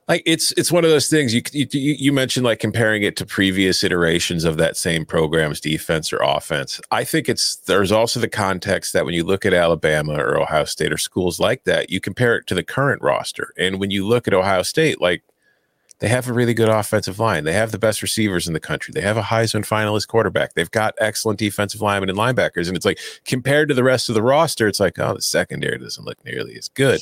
like 0.10 0.24
it's 0.26 0.52
it's 0.54 0.72
one 0.72 0.84
of 0.84 0.90
those 0.90 1.08
things 1.08 1.36
you, 1.36 1.42
you 1.54 1.68
you 1.72 2.12
mentioned 2.12 2.44
like 2.44 2.60
comparing 2.60 3.04
it 3.04 3.16
to 3.16 3.26
previous 3.26 3.84
iterations 3.84 4.44
of 4.44 4.58
that 4.58 4.76
same 4.76 5.06
program's 5.06 5.62
defense 5.62 6.12
or 6.12 6.18
offense. 6.18 6.82
I 6.90 7.04
think 7.04 7.30
it's 7.30 7.58
there's 7.58 7.92
also 7.92 8.20
the 8.20 8.28
context 8.28 8.92
that 8.94 9.06
when 9.06 9.14
you 9.14 9.24
look 9.24 9.46
at 9.46 9.54
Alabama 9.54 10.14
or 10.14 10.42
Ohio 10.42 10.66
State 10.66 10.92
or 10.92 10.98
schools 10.98 11.40
like 11.40 11.64
that, 11.66 11.92
you 11.92 12.02
compare 12.02 12.36
it 12.36 12.48
to 12.48 12.56
the 12.56 12.64
current 12.64 13.04
roster. 13.04 13.54
And 13.58 13.80
when 13.80 13.92
you 13.92 14.06
look 14.06 14.28
at 14.28 14.34
Ohio 14.34 14.64
State, 14.64 15.00
like 15.00 15.22
they 16.00 16.08
have 16.08 16.28
a 16.28 16.34
really 16.34 16.54
good 16.54 16.70
offensive 16.70 17.20
line. 17.20 17.44
They 17.44 17.54
have 17.54 17.72
the 17.72 17.78
best 17.78 18.02
receivers 18.02 18.48
in 18.48 18.54
the 18.54 18.60
country. 18.60 18.94
They 18.94 19.02
have 19.02 19.18
a 19.18 19.22
Heisman 19.22 19.68
finalist 19.68 20.08
quarterback. 20.08 20.54
They've 20.54 20.72
got 20.72 20.96
excellent 20.98 21.40
defensive 21.40 21.82
linemen 21.82 22.10
and 22.10 22.18
linebackers. 22.18 22.68
And 22.68 22.78
it's 22.78 22.86
like 22.86 23.00
compared 23.26 23.68
to 23.68 23.76
the 23.76 23.84
rest 23.84 24.08
of 24.08 24.16
the 24.16 24.24
roster, 24.24 24.68
it's 24.68 24.80
like, 24.80 24.98
oh, 24.98 25.16
the 25.16 25.22
secondary 25.22 25.78
doesn't 25.78 26.06
look 26.06 26.24
nearly 26.24 26.58
as 26.58 26.70
good 26.70 27.02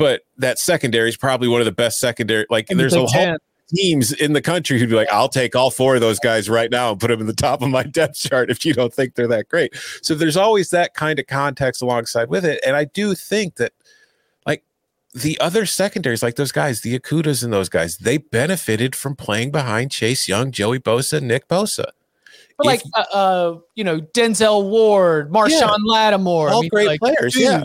but 0.00 0.22
that 0.38 0.58
secondary 0.58 1.10
is 1.10 1.16
probably 1.18 1.46
one 1.46 1.60
of 1.60 1.66
the 1.66 1.72
best 1.72 1.98
secondary. 1.98 2.46
Like 2.48 2.70
and 2.70 2.80
there's 2.80 2.94
a 2.94 3.04
whole 3.04 3.36
teams 3.68 4.12
in 4.12 4.32
the 4.32 4.40
country 4.40 4.78
who'd 4.78 4.88
be 4.88 4.94
like, 4.94 5.12
I'll 5.12 5.28
take 5.28 5.54
all 5.54 5.70
four 5.70 5.94
of 5.94 6.00
those 6.00 6.18
guys 6.18 6.48
right 6.48 6.70
now 6.70 6.92
and 6.92 6.98
put 6.98 7.08
them 7.08 7.20
in 7.20 7.26
the 7.26 7.34
top 7.34 7.60
of 7.60 7.68
my 7.68 7.82
depth 7.92 8.16
chart 8.18 8.50
if 8.50 8.64
you 8.64 8.72
don't 8.72 8.94
think 8.94 9.14
they're 9.14 9.28
that 9.28 9.50
great. 9.50 9.74
So 10.00 10.14
there's 10.14 10.38
always 10.38 10.70
that 10.70 10.94
kind 10.94 11.18
of 11.18 11.26
context 11.26 11.82
alongside 11.82 12.30
with 12.30 12.46
it. 12.46 12.62
And 12.66 12.76
I 12.76 12.84
do 12.86 13.14
think 13.14 13.56
that 13.56 13.72
like 14.46 14.64
the 15.12 15.38
other 15.38 15.66
secondaries, 15.66 16.22
like 16.22 16.36
those 16.36 16.50
guys, 16.50 16.80
the 16.80 16.98
Okudahs 16.98 17.44
and 17.44 17.52
those 17.52 17.68
guys, 17.68 17.98
they 17.98 18.16
benefited 18.16 18.96
from 18.96 19.16
playing 19.16 19.50
behind 19.50 19.90
Chase 19.90 20.28
Young, 20.28 20.50
Joey 20.50 20.78
Bosa, 20.78 21.20
Nick 21.20 21.46
Bosa. 21.46 21.90
But 22.56 22.66
like 22.66 22.82
uh, 22.96 23.04
uh, 23.12 23.58
you 23.74 23.84
know, 23.84 24.00
Denzel 24.00 24.70
Ward, 24.70 25.30
Marshon 25.30 25.60
yeah, 25.60 25.76
Lattimore, 25.84 26.48
all 26.48 26.58
I 26.58 26.60
mean, 26.62 26.70
great 26.70 26.86
like, 26.86 27.00
players. 27.00 27.34
Dudes. 27.34 27.36
Yeah 27.36 27.64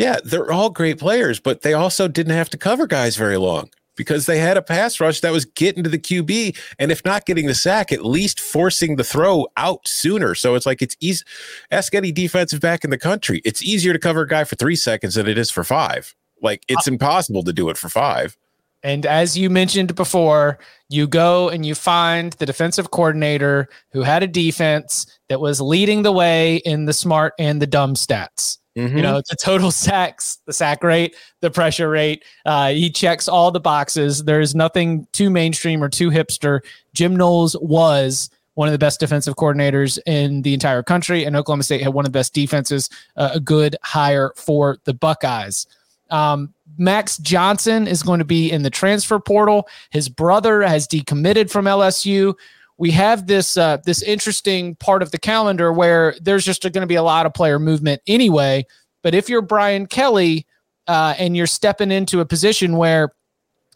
yeah, 0.00 0.16
they're 0.24 0.50
all 0.50 0.70
great 0.70 0.98
players, 0.98 1.40
but 1.40 1.60
they 1.60 1.74
also 1.74 2.08
didn't 2.08 2.32
have 2.32 2.48
to 2.50 2.56
cover 2.56 2.86
guys 2.86 3.16
very 3.16 3.36
long 3.36 3.68
because 3.96 4.24
they 4.24 4.38
had 4.38 4.56
a 4.56 4.62
pass 4.62 4.98
rush 4.98 5.20
that 5.20 5.30
was 5.30 5.44
getting 5.44 5.84
to 5.84 5.90
the 5.90 5.98
QB. 5.98 6.58
And 6.78 6.90
if 6.90 7.04
not 7.04 7.26
getting 7.26 7.46
the 7.46 7.54
sack, 7.54 7.92
at 7.92 8.02
least 8.02 8.40
forcing 8.40 8.96
the 8.96 9.04
throw 9.04 9.46
out 9.58 9.86
sooner. 9.86 10.34
So 10.34 10.54
it's 10.54 10.64
like 10.64 10.80
it's 10.80 10.96
easy. 11.00 11.22
Ask 11.70 11.94
any 11.94 12.12
defensive 12.12 12.62
back 12.62 12.82
in 12.82 12.88
the 12.88 12.96
country. 12.96 13.42
It's 13.44 13.62
easier 13.62 13.92
to 13.92 13.98
cover 13.98 14.22
a 14.22 14.26
guy 14.26 14.44
for 14.44 14.56
three 14.56 14.74
seconds 14.74 15.16
than 15.16 15.28
it 15.28 15.36
is 15.36 15.50
for 15.50 15.64
five. 15.64 16.14
Like 16.40 16.62
it's 16.66 16.88
uh, 16.88 16.92
impossible 16.92 17.42
to 17.42 17.52
do 17.52 17.68
it 17.68 17.76
for 17.76 17.90
five. 17.90 18.38
And 18.82 19.04
as 19.04 19.36
you 19.36 19.50
mentioned 19.50 19.94
before, 19.94 20.58
you 20.88 21.08
go 21.08 21.50
and 21.50 21.66
you 21.66 21.74
find 21.74 22.32
the 22.32 22.46
defensive 22.46 22.90
coordinator 22.90 23.68
who 23.92 24.00
had 24.00 24.22
a 24.22 24.26
defense 24.26 25.04
that 25.28 25.42
was 25.42 25.60
leading 25.60 26.04
the 26.04 26.12
way 26.12 26.56
in 26.64 26.86
the 26.86 26.94
smart 26.94 27.34
and 27.38 27.60
the 27.60 27.66
dumb 27.66 27.92
stats. 27.92 28.56
Mm-hmm. 28.80 28.96
You 28.96 29.02
know, 29.02 29.22
the 29.28 29.36
total 29.36 29.70
sacks, 29.70 30.38
the 30.46 30.52
sack 30.52 30.82
rate, 30.82 31.16
the 31.40 31.50
pressure 31.50 31.88
rate. 31.88 32.24
Uh, 32.46 32.70
he 32.70 32.90
checks 32.90 33.28
all 33.28 33.50
the 33.50 33.60
boxes. 33.60 34.24
There 34.24 34.40
is 34.40 34.54
nothing 34.54 35.06
too 35.12 35.30
mainstream 35.30 35.82
or 35.82 35.88
too 35.88 36.10
hipster. 36.10 36.60
Jim 36.94 37.14
Knowles 37.16 37.56
was 37.60 38.30
one 38.54 38.68
of 38.68 38.72
the 38.72 38.78
best 38.78 39.00
defensive 39.00 39.36
coordinators 39.36 39.98
in 40.06 40.42
the 40.42 40.54
entire 40.54 40.82
country, 40.82 41.24
and 41.24 41.36
Oklahoma 41.36 41.62
State 41.62 41.82
had 41.82 41.94
one 41.94 42.04
of 42.04 42.12
the 42.12 42.18
best 42.18 42.34
defenses. 42.34 42.90
Uh, 43.16 43.30
a 43.34 43.40
good 43.40 43.76
hire 43.82 44.32
for 44.36 44.78
the 44.84 44.94
Buckeyes. 44.94 45.66
Um, 46.10 46.52
Max 46.76 47.18
Johnson 47.18 47.86
is 47.86 48.02
going 48.02 48.18
to 48.18 48.24
be 48.24 48.50
in 48.50 48.62
the 48.62 48.70
transfer 48.70 49.18
portal. 49.20 49.68
His 49.90 50.08
brother 50.08 50.62
has 50.62 50.88
decommitted 50.88 51.50
from 51.50 51.66
LSU 51.66 52.34
we 52.80 52.90
have 52.92 53.26
this 53.26 53.58
uh, 53.58 53.76
this 53.84 54.02
interesting 54.02 54.74
part 54.76 55.02
of 55.02 55.10
the 55.10 55.18
calendar 55.18 55.70
where 55.70 56.14
there's 56.22 56.46
just 56.46 56.62
going 56.62 56.72
to 56.72 56.86
be 56.86 56.94
a 56.94 57.02
lot 57.02 57.26
of 57.26 57.34
player 57.34 57.58
movement 57.58 58.00
anyway. 58.06 58.64
But 59.02 59.14
if 59.14 59.28
you're 59.28 59.42
Brian 59.42 59.86
Kelly 59.86 60.46
uh, 60.86 61.14
and 61.18 61.36
you're 61.36 61.46
stepping 61.46 61.92
into 61.92 62.20
a 62.20 62.24
position 62.24 62.78
where 62.78 63.12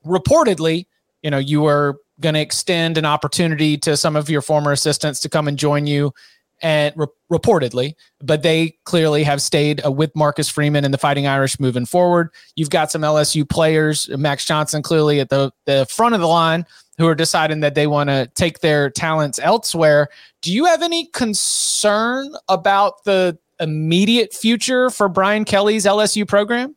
reportedly, 0.07 0.87
you 1.23 1.31
know, 1.31 1.39
you 1.39 1.67
are 1.67 1.97
going 2.21 2.35
to 2.35 2.41
extend 2.41 2.97
an 2.97 3.05
opportunity 3.05 3.77
to 3.77 3.95
some 3.95 4.17
of 4.17 4.31
your 4.31 4.41
former 4.41 4.73
assistants 4.73 5.21
to 5.21 5.29
come 5.29 5.49
and 5.49 5.59
join 5.59 5.87
you 5.87 6.15
and 6.63 6.95
re- 6.97 7.07
reportedly, 7.31 7.95
but 8.23 8.43
they 8.43 8.75
clearly 8.85 9.23
have 9.23 9.43
stayed 9.43 9.85
uh, 9.85 9.91
with 9.91 10.17
Marcus 10.17 10.49
Freeman 10.49 10.83
and 10.83 10.95
the 10.95 10.99
Fighting 10.99 11.27
Irish 11.27 11.61
moving 11.61 11.85
forward. 11.85 12.31
You've 12.57 12.71
got 12.71 12.91
some 12.91 13.03
LSU 13.03 13.47
players, 13.47 14.09
Max 14.09 14.47
Johnson 14.47 14.83
clearly 14.83 15.21
at 15.21 15.29
the, 15.29 15.51
the 15.67 15.85
front 15.91 16.15
of 16.15 16.23
the 16.23 16.29
line, 16.29 16.65
who 16.99 17.07
are 17.07 17.15
deciding 17.15 17.61
that 17.61 17.75
they 17.75 17.87
want 17.87 18.09
to 18.11 18.31
take 18.35 18.61
their 18.61 18.91
talents 18.91 19.39
elsewhere. 19.43 20.09
Do 20.43 20.53
you 20.53 20.65
have 20.67 20.83
any 20.83 21.07
concern 21.07 22.35
about 22.49 23.05
the 23.05 23.37
immediate 23.61 24.33
future 24.33 24.91
for 24.91 25.09
Brian 25.09 25.45
Kelly's 25.45 25.85
LSU 25.85 26.27
program? 26.27 26.75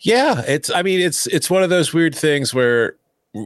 Yeah, 0.00 0.42
it's 0.46 0.70
I 0.70 0.82
mean 0.82 1.00
it's 1.00 1.26
it's 1.26 1.50
one 1.50 1.62
of 1.62 1.70
those 1.70 1.92
weird 1.92 2.14
things 2.14 2.54
where 2.54 2.94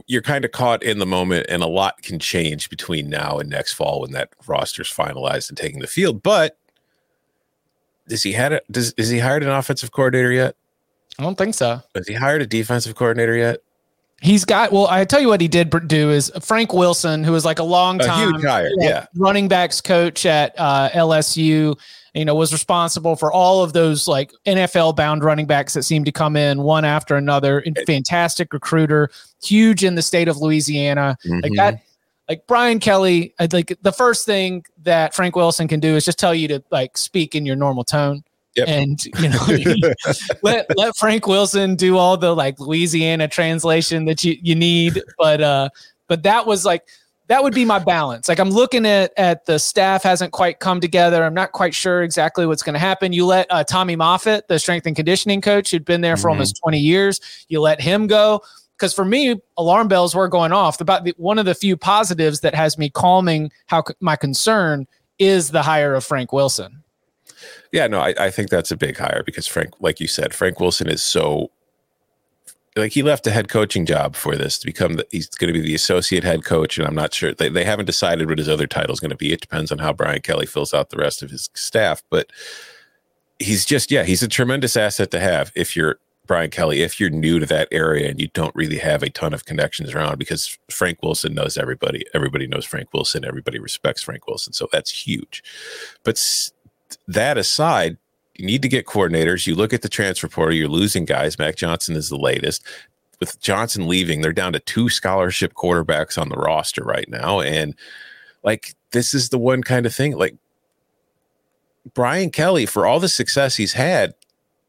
you're 0.07 0.21
kind 0.21 0.45
of 0.45 0.51
caught 0.51 0.83
in 0.83 0.99
the 0.99 1.05
moment 1.05 1.45
and 1.49 1.61
a 1.61 1.67
lot 1.67 2.01
can 2.03 2.19
change 2.19 2.69
between 2.69 3.09
now 3.09 3.37
and 3.37 3.49
next 3.49 3.73
fall 3.73 4.01
when 4.01 4.11
that 4.11 4.29
roster's 4.47 4.91
finalized 4.91 5.49
and 5.49 5.57
taking 5.57 5.79
the 5.79 5.87
field. 5.87 6.23
But 6.23 6.57
does 8.07 8.23
he 8.23 8.33
had 8.33 8.53
a 8.53 8.61
does 8.69 8.93
is 8.97 9.09
he 9.09 9.19
hired 9.19 9.43
an 9.43 9.49
offensive 9.49 9.91
coordinator 9.91 10.31
yet? 10.31 10.55
I 11.17 11.23
don't 11.23 11.37
think 11.37 11.55
so. 11.55 11.81
Has 11.95 12.07
he 12.07 12.13
hired 12.13 12.41
a 12.41 12.47
defensive 12.47 12.95
coordinator 12.95 13.35
yet? 13.35 13.61
He's 14.23 14.45
got 14.45 14.71
well. 14.71 14.87
I 14.87 15.03
tell 15.03 15.19
you 15.19 15.27
what 15.27 15.41
he 15.41 15.49
did 15.49 15.69
do 15.87 16.09
is 16.09 16.31
Frank 16.39 16.73
Wilson, 16.73 17.25
who 17.25 17.33
was 17.33 17.43
like 17.43 17.59
a 17.59 17.63
long 17.63 17.99
time 17.99 18.33
hire, 18.39 18.69
yeah, 18.79 19.05
running 19.15 19.49
backs 19.49 19.81
coach 19.81 20.25
at 20.25 20.57
uh, 20.57 20.89
LSU. 20.91 21.77
You 22.13 22.25
know, 22.25 22.33
was 22.33 22.53
responsible 22.53 23.17
for 23.17 23.33
all 23.33 23.63
of 23.63 23.73
those 23.73 24.07
like 24.07 24.31
NFL 24.45 24.95
bound 24.95 25.25
running 25.25 25.45
backs 25.45 25.73
that 25.73 25.83
seemed 25.83 26.05
to 26.05 26.13
come 26.13 26.37
in 26.37 26.61
one 26.61 26.85
after 26.85 27.17
another. 27.17 27.65
Fantastic 27.85 28.53
recruiter, 28.53 29.09
huge 29.43 29.83
in 29.83 29.95
the 29.95 30.01
state 30.01 30.29
of 30.29 30.37
Louisiana. 30.37 31.17
Mm-hmm. 31.25 31.39
Like 31.41 31.53
that, 31.57 31.83
like 32.29 32.47
Brian 32.47 32.79
Kelly. 32.79 33.33
I 33.41 33.49
like 33.51 33.77
the 33.81 33.91
first 33.91 34.25
thing 34.25 34.63
that 34.83 35.13
Frank 35.13 35.35
Wilson 35.35 35.67
can 35.67 35.81
do 35.81 35.97
is 35.97 36.05
just 36.05 36.17
tell 36.17 36.33
you 36.33 36.47
to 36.47 36.63
like 36.71 36.97
speak 36.97 37.35
in 37.35 37.45
your 37.45 37.57
normal 37.57 37.83
tone. 37.83 38.23
Yep. 38.55 38.67
And 38.67 39.05
you 39.05 39.29
know, 39.29 39.93
let 40.43 40.67
let 40.77 40.95
Frank 40.97 41.27
Wilson 41.27 41.75
do 41.75 41.97
all 41.97 42.17
the 42.17 42.35
like 42.35 42.59
Louisiana 42.59 43.27
translation 43.27 44.05
that 44.05 44.23
you 44.23 44.37
you 44.41 44.55
need. 44.55 45.01
But 45.17 45.41
uh, 45.41 45.69
but 46.07 46.23
that 46.23 46.45
was 46.45 46.63
like 46.63 46.83
that 47.27 47.41
would 47.41 47.53
be 47.53 47.65
my 47.65 47.79
balance. 47.79 48.27
Like 48.27 48.39
I'm 48.39 48.49
looking 48.49 48.85
at 48.85 49.11
at 49.17 49.45
the 49.45 49.57
staff 49.57 50.03
hasn't 50.03 50.33
quite 50.33 50.59
come 50.59 50.79
together. 50.79 51.23
I'm 51.23 51.33
not 51.33 51.51
quite 51.51 51.73
sure 51.73 52.03
exactly 52.03 52.45
what's 52.45 52.61
going 52.61 52.73
to 52.73 52.79
happen. 52.79 53.13
You 53.13 53.25
let 53.25 53.47
uh, 53.49 53.63
Tommy 53.63 53.95
Moffitt, 53.95 54.47
the 54.47 54.59
strength 54.59 54.85
and 54.85 54.95
conditioning 54.95 55.41
coach, 55.41 55.71
who'd 55.71 55.85
been 55.85 56.01
there 56.01 56.17
for 56.17 56.23
mm-hmm. 56.23 56.31
almost 56.31 56.59
20 56.61 56.79
years, 56.79 57.45
you 57.47 57.61
let 57.61 57.81
him 57.81 58.07
go. 58.07 58.41
Because 58.77 58.93
for 58.93 59.05
me, 59.05 59.39
alarm 59.57 59.87
bells 59.87 60.13
were 60.13 60.27
going 60.27 60.51
off. 60.51 60.81
About 60.81 61.05
the, 61.05 61.13
one 61.17 61.39
of 61.39 61.45
the 61.45 61.55
few 61.55 61.77
positives 61.77 62.41
that 62.41 62.53
has 62.53 62.77
me 62.77 62.89
calming 62.89 63.51
how 63.67 63.83
my 63.99 64.15
concern 64.15 64.85
is 65.19 65.49
the 65.51 65.61
hire 65.61 65.95
of 65.95 66.03
Frank 66.03 66.33
Wilson. 66.33 66.82
Yeah, 67.73 67.87
no, 67.87 67.99
I, 67.99 68.13
I 68.19 68.29
think 68.29 68.51
that's 68.51 68.71
a 68.71 68.77
big 68.77 68.97
hire 68.97 69.23
because 69.25 69.47
Frank, 69.47 69.71
like 69.79 69.99
you 69.99 70.07
said, 70.07 70.33
Frank 70.33 70.59
Wilson 70.59 70.87
is 70.87 71.03
so 71.03 71.49
like 72.75 72.91
he 72.91 73.03
left 73.03 73.27
a 73.27 73.31
head 73.31 73.49
coaching 73.49 73.85
job 73.85 74.15
for 74.15 74.35
this 74.35 74.57
to 74.59 74.65
become 74.65 74.93
the, 74.93 75.07
he's 75.11 75.27
going 75.29 75.51
to 75.51 75.59
be 75.59 75.65
the 75.65 75.75
associate 75.75 76.23
head 76.23 76.43
coach 76.43 76.77
and 76.77 76.87
i'm 76.87 76.95
not 76.95 77.13
sure 77.13 77.31
they, 77.31 77.47
they 77.47 77.63
haven't 77.63 77.85
decided 77.85 78.27
what 78.27 78.39
his 78.39 78.49
other 78.49 78.65
title 78.65 78.93
is 78.93 78.99
going 78.99 79.11
to 79.11 79.17
be. 79.17 79.31
It 79.31 79.41
depends 79.41 79.71
on 79.71 79.77
how 79.77 79.93
brian 79.93 80.21
kelly 80.21 80.47
fills 80.47 80.73
out 80.73 80.89
the 80.89 80.97
rest 80.97 81.21
of 81.21 81.29
his 81.29 81.51
staff 81.53 82.01
but 82.09 82.31
he's 83.37 83.63
just 83.63 83.91
yeah 83.91 84.03
he's 84.03 84.23
a 84.23 84.27
tremendous 84.27 84.75
asset 84.75 85.11
to 85.11 85.19
have 85.19 85.51
if 85.55 85.75
you're 85.75 85.99
brian 86.25 86.49
kelly 86.49 86.81
if 86.81 86.99
you're 86.99 87.11
new 87.11 87.37
to 87.37 87.45
that 87.45 87.67
area 87.71 88.09
and 88.09 88.19
you 88.19 88.29
don't 88.29 88.55
really 88.55 88.79
have 88.79 89.03
a 89.03 89.09
ton 89.11 89.35
of 89.35 89.45
connections 89.45 89.93
around 89.93 90.17
because 90.17 90.57
frank 90.71 90.97
wilson 91.03 91.35
knows 91.35 91.59
everybody 91.59 92.03
everybody 92.15 92.47
knows 92.47 92.65
frank 92.65 92.91
wilson 92.91 93.23
everybody 93.23 93.59
respects 93.59 94.01
frank 94.01 94.25
wilson 94.25 94.51
so 94.51 94.67
that's 94.71 94.89
huge. 94.89 95.43
But 96.03 96.17
that 97.07 97.37
aside, 97.37 97.97
you 98.35 98.45
need 98.45 98.61
to 98.61 98.69
get 98.69 98.85
coordinators. 98.85 99.45
You 99.45 99.55
look 99.55 99.73
at 99.73 99.81
the 99.81 99.89
transfer 99.89 100.27
portal, 100.27 100.55
you're 100.55 100.67
losing 100.67 101.05
guys. 101.05 101.37
Mac 101.37 101.55
Johnson 101.55 101.95
is 101.95 102.09
the 102.09 102.17
latest. 102.17 102.65
With 103.19 103.39
Johnson 103.39 103.87
leaving, 103.87 104.21
they're 104.21 104.33
down 104.33 104.53
to 104.53 104.59
two 104.59 104.89
scholarship 104.89 105.53
quarterbacks 105.53 106.19
on 106.19 106.29
the 106.29 106.35
roster 106.35 106.83
right 106.83 107.07
now. 107.07 107.39
And 107.39 107.75
like, 108.43 108.75
this 108.91 109.13
is 109.13 109.29
the 109.29 109.37
one 109.37 109.63
kind 109.63 109.85
of 109.85 109.93
thing. 109.93 110.17
Like, 110.17 110.35
Brian 111.93 112.31
Kelly, 112.31 112.65
for 112.65 112.85
all 112.85 112.99
the 112.99 113.09
success 113.09 113.57
he's 113.57 113.73
had, 113.73 114.13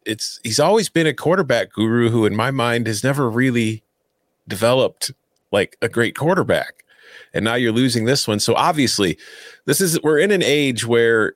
it's 0.05 0.41
he's 0.43 0.61
always 0.61 0.89
been 0.89 1.07
a 1.07 1.15
quarterback 1.15 1.73
guru 1.73 2.11
who, 2.11 2.27
in 2.27 2.35
my 2.35 2.51
mind, 2.51 2.87
has 2.87 3.03
never 3.05 3.31
really 3.31 3.83
developed 4.49 5.13
like 5.53 5.77
a 5.81 5.89
great 5.89 6.17
quarterback. 6.17 6.85
And 7.33 7.45
now 7.45 7.55
you're 7.55 7.73
losing 7.73 8.05
this 8.05 8.29
one. 8.29 8.41
So 8.41 8.55
obviously, 8.55 9.17
this 9.65 9.81
is 9.81 10.01
we're 10.03 10.19
in 10.19 10.31
an 10.31 10.43
age 10.43 10.85
where 10.85 11.35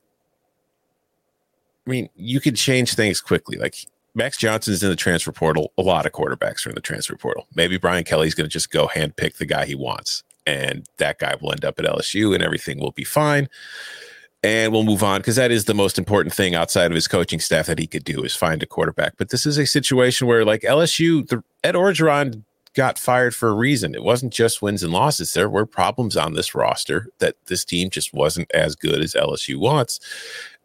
I 1.88 1.90
mean, 1.90 2.10
you 2.16 2.38
could 2.38 2.56
change 2.56 2.94
things 2.94 3.20
quickly. 3.20 3.56
Like 3.56 3.74
Max 4.14 4.36
Johnson's 4.36 4.82
in 4.82 4.90
the 4.90 4.96
transfer 4.96 5.32
portal. 5.32 5.72
A 5.78 5.82
lot 5.82 6.04
of 6.04 6.12
quarterbacks 6.12 6.66
are 6.66 6.68
in 6.68 6.74
the 6.74 6.82
transfer 6.82 7.16
portal. 7.16 7.46
Maybe 7.54 7.78
Brian 7.78 8.04
Kelly's 8.04 8.34
going 8.34 8.48
to 8.48 8.52
just 8.52 8.70
go 8.70 8.88
handpick 8.88 9.36
the 9.36 9.46
guy 9.46 9.64
he 9.64 9.74
wants, 9.74 10.22
and 10.46 10.86
that 10.98 11.18
guy 11.18 11.36
will 11.40 11.52
end 11.52 11.64
up 11.64 11.78
at 11.78 11.86
LSU, 11.86 12.34
and 12.34 12.42
everything 12.42 12.78
will 12.78 12.92
be 12.92 13.04
fine. 13.04 13.48
And 14.42 14.70
we'll 14.70 14.84
move 14.84 15.02
on 15.02 15.20
because 15.20 15.36
that 15.36 15.50
is 15.50 15.64
the 15.64 15.74
most 15.74 15.98
important 15.98 16.34
thing 16.34 16.54
outside 16.54 16.90
of 16.90 16.94
his 16.94 17.08
coaching 17.08 17.40
staff 17.40 17.66
that 17.66 17.78
he 17.78 17.86
could 17.86 18.04
do 18.04 18.22
is 18.22 18.36
find 18.36 18.62
a 18.62 18.66
quarterback. 18.66 19.14
But 19.16 19.30
this 19.30 19.46
is 19.46 19.56
a 19.56 19.66
situation 19.66 20.26
where, 20.26 20.44
like 20.44 20.60
LSU, 20.60 21.26
the, 21.26 21.42
Ed 21.64 21.74
Orgeron 21.74 22.44
got 22.74 22.98
fired 22.98 23.34
for 23.34 23.48
a 23.48 23.54
reason. 23.54 23.94
It 23.94 24.04
wasn't 24.04 24.32
just 24.32 24.62
wins 24.62 24.82
and 24.82 24.92
losses. 24.92 25.32
There 25.32 25.48
were 25.48 25.66
problems 25.66 26.16
on 26.16 26.34
this 26.34 26.54
roster 26.54 27.08
that 27.18 27.34
this 27.46 27.64
team 27.64 27.90
just 27.90 28.12
wasn't 28.12 28.50
as 28.52 28.76
good 28.76 29.00
as 29.00 29.14
LSU 29.14 29.58
wants. 29.58 29.98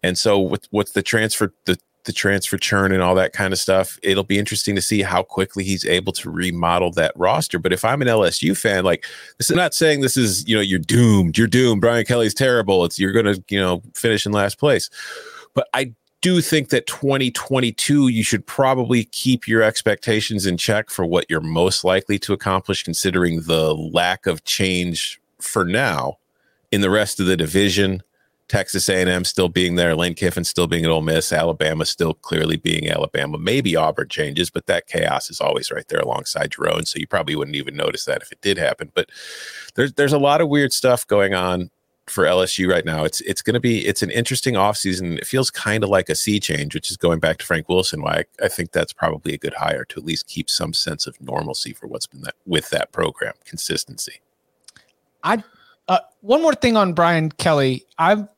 And 0.03 0.17
so 0.17 0.39
with 0.39 0.67
what's 0.71 0.91
the 0.91 1.01
transfer 1.01 1.53
the 1.65 1.79
the 2.05 2.11
transfer 2.11 2.57
churn 2.57 2.91
and 2.91 3.01
all 3.01 3.15
that 3.15 3.33
kind 3.33 3.53
of 3.53 3.59
stuff, 3.59 3.97
it'll 4.03 4.23
be 4.23 4.37
interesting 4.37 4.75
to 4.75 4.81
see 4.81 5.01
how 5.01 5.23
quickly 5.23 5.63
he's 5.63 5.85
able 5.85 6.11
to 6.13 6.29
remodel 6.29 6.91
that 6.91 7.13
roster. 7.15 7.57
But 7.57 7.71
if 7.71 7.85
I'm 7.85 8.01
an 8.01 8.09
LSU 8.09 8.57
fan, 8.57 8.83
like 8.83 9.05
this 9.37 9.49
is 9.49 9.55
not 9.55 9.73
saying 9.73 10.01
this 10.01 10.17
is, 10.17 10.47
you 10.47 10.55
know, 10.55 10.61
you're 10.61 10.79
doomed, 10.79 11.37
you're 11.37 11.47
doomed. 11.47 11.81
Brian 11.81 12.05
Kelly's 12.05 12.33
terrible. 12.33 12.83
It's 12.85 12.99
you're 12.99 13.13
gonna, 13.13 13.35
you 13.49 13.59
know, 13.59 13.81
finish 13.95 14.25
in 14.25 14.31
last 14.31 14.59
place. 14.59 14.89
But 15.53 15.67
I 15.73 15.93
do 16.21 16.41
think 16.41 16.69
that 16.69 16.87
2022, 16.87 18.07
you 18.07 18.23
should 18.23 18.45
probably 18.47 19.05
keep 19.05 19.47
your 19.47 19.61
expectations 19.61 20.45
in 20.45 20.57
check 20.57 20.89
for 20.89 21.05
what 21.05 21.25
you're 21.29 21.41
most 21.41 21.83
likely 21.83 22.17
to 22.19 22.33
accomplish, 22.33 22.83
considering 22.83 23.41
the 23.41 23.75
lack 23.75 24.25
of 24.25 24.43
change 24.45 25.21
for 25.39 25.65
now 25.65 26.17
in 26.71 26.81
the 26.81 26.89
rest 26.89 27.19
of 27.19 27.25
the 27.25 27.37
division. 27.37 28.01
Texas 28.53 28.87
A&M 28.87 29.25
still 29.25 29.49
being 29.49 29.77
there, 29.77 29.95
Lane 29.95 30.13
Kiffin 30.13 30.43
still 30.43 30.67
being 30.67 30.85
at 30.85 30.91
Ole 30.91 31.01
Miss, 31.01 31.33
Alabama 31.33 31.85
still 31.85 32.13
clearly 32.13 32.55
being 32.55 32.87
Alabama. 32.87 33.39
Maybe 33.39 33.75
Auburn 33.75 34.09
changes, 34.09 34.51
but 34.51 34.67
that 34.67 34.85
chaos 34.85 35.31
is 35.31 35.41
always 35.41 35.71
right 35.71 35.87
there 35.87 36.01
alongside 36.01 36.53
your 36.55 36.71
own. 36.71 36.85
So 36.85 36.99
you 36.99 37.07
probably 37.07 37.35
wouldn't 37.35 37.57
even 37.57 37.75
notice 37.75 38.05
that 38.05 38.21
if 38.21 38.31
it 38.31 38.41
did 38.41 38.59
happen. 38.59 38.91
But 38.93 39.09
there's 39.73 39.93
there's 39.93 40.13
a 40.13 40.19
lot 40.19 40.39
of 40.39 40.49
weird 40.49 40.71
stuff 40.71 41.07
going 41.07 41.33
on 41.33 41.71
for 42.05 42.25
LSU 42.25 42.69
right 42.69 42.85
now. 42.85 43.03
It's 43.05 43.21
it's 43.21 43.41
going 43.41 43.55
to 43.55 43.59
be 43.59 43.87
it's 43.87 44.03
an 44.03 44.11
interesting 44.11 44.53
offseason. 44.53 45.17
It 45.17 45.25
feels 45.25 45.49
kind 45.49 45.83
of 45.83 45.89
like 45.89 46.09
a 46.09 46.15
sea 46.15 46.39
change, 46.39 46.75
which 46.75 46.91
is 46.91 46.97
going 46.97 47.17
back 47.17 47.39
to 47.39 47.45
Frank 47.47 47.67
Wilson. 47.67 48.03
Why 48.03 48.23
I, 48.39 48.45
I, 48.45 48.49
think 48.49 48.71
that's 48.71 48.93
probably 48.93 49.33
a 49.33 49.39
good 49.39 49.55
hire 49.55 49.83
to 49.85 49.99
at 49.99 50.05
least 50.05 50.27
keep 50.27 50.47
some 50.47 50.73
sense 50.73 51.07
of 51.07 51.19
normalcy 51.19 51.73
for 51.73 51.87
what's 51.87 52.05
been 52.05 52.21
that 52.21 52.35
with 52.45 52.69
that 52.69 52.91
program 52.91 53.33
consistency. 53.45 54.21
I 55.23 55.43
uh, 55.87 55.99
one 56.21 56.41
more 56.41 56.53
thing 56.53 56.77
on 56.77 56.93
Brian 56.93 57.31
Kelly. 57.31 57.83
I'm 57.97 58.29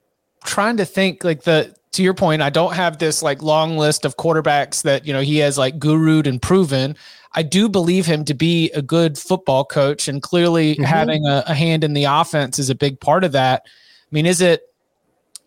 trying 0.46 0.78
to 0.78 0.86
think 0.86 1.24
like 1.24 1.44
the 1.44 1.75
to 1.94 2.04
your 2.04 2.14
point. 2.14 2.42
I 2.42 2.50
don't 2.50 2.74
have 2.74 2.98
this 2.98 3.24
like 3.24 3.42
long 3.42 3.78
list 3.78 4.06
of 4.06 4.18
quarterbacks 4.18 4.84
that 4.84 5.06
you 5.06 5.14
know 5.14 5.22
he 5.22 5.38
has 5.38 5.58
like 5.58 5.80
gurued 5.80 6.28
and 6.28 6.42
proven. 6.42 6.96
I 7.34 7.44
do 7.44 7.68
believe 7.68 8.06
him 8.06 8.24
to 8.25 8.34
be 8.34 8.72
a 8.72 8.82
good 8.82 9.18
football 9.18 9.66
coach, 9.66 10.08
and 10.08 10.22
clearly 10.22 10.74
mm-hmm. 10.74 10.84
having 10.84 11.25
a, 11.25 11.44
a 11.48 11.54
hand 11.54 11.84
in 11.84 11.94
the 11.94 12.06
offense 12.06 12.60
is 12.60 12.70
a 12.70 12.75
big 12.75 13.00
part 13.00 13.24
of 13.24 13.32
that. 13.34 13.64
I 13.66 13.70
mean, 14.12 14.25
is 14.25 14.42
it 14.42 14.64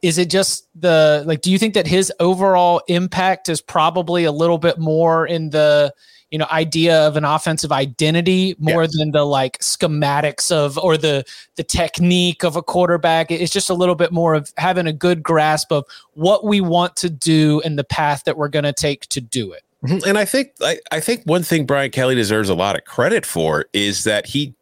is 0.02 0.19
it 0.19 0.31
just 0.31 0.69
the 0.75 1.23
like 1.26 1.40
do 1.40 1.50
you 1.50 1.59
think 1.59 1.75
that 1.75 1.87
his 1.87 2.12
overall 2.21 2.83
impact 2.88 3.49
is 3.49 3.61
probably 3.61 4.25
a 4.25 4.33
little 4.33 4.59
bit 4.59 4.78
more 4.78 5.26
in 5.26 5.50
the 5.50 5.93
you 6.30 6.38
know 6.38 6.47
idea 6.50 7.06
of 7.06 7.16
an 7.16 7.25
offensive 7.25 7.73
identity 7.73 8.54
more 8.58 8.82
yes. 8.82 8.97
than 8.97 9.12
the 9.12 9.25
like 9.25 9.58
schematics 9.58 10.50
of 10.50 10.76
or 10.78 10.97
the 10.97 11.25
the 11.56 11.62
technique 11.62 12.44
of 12.44 12.56
a 12.56 12.62
quarterback 12.62 13.30
it's 13.30 13.52
just 13.52 13.70
a 13.70 13.75
little 13.75 13.94
bit 13.94 14.12
more 14.12 14.35
of 14.35 14.52
having 14.56 14.87
a 14.87 14.92
good 14.92 15.23
grasp 15.23 15.73
of 15.73 15.85
what 16.14 16.44
we 16.44 16.61
want 16.61 16.97
to 16.97 17.08
do 17.08 17.61
and 17.64 17.78
the 17.78 17.85
path 17.85 18.25
that 18.25 18.37
we're 18.37 18.49
going 18.49 18.64
to 18.64 18.73
take 18.73 19.06
to 19.06 19.20
do 19.20 19.52
it 19.52 19.62
Mm-hmm. 19.85 20.08
And 20.08 20.18
I 20.18 20.25
think 20.25 20.52
I, 20.61 20.80
I 20.90 21.00
think 21.00 21.23
one 21.25 21.42
thing 21.42 21.64
Brian 21.64 21.90
Kelly 21.90 22.14
deserves 22.14 22.49
a 22.49 22.54
lot 22.54 22.76
of 22.76 22.85
credit 22.85 23.25
for 23.25 23.66
is 23.73 24.04
that 24.04 24.26
he 24.26 24.54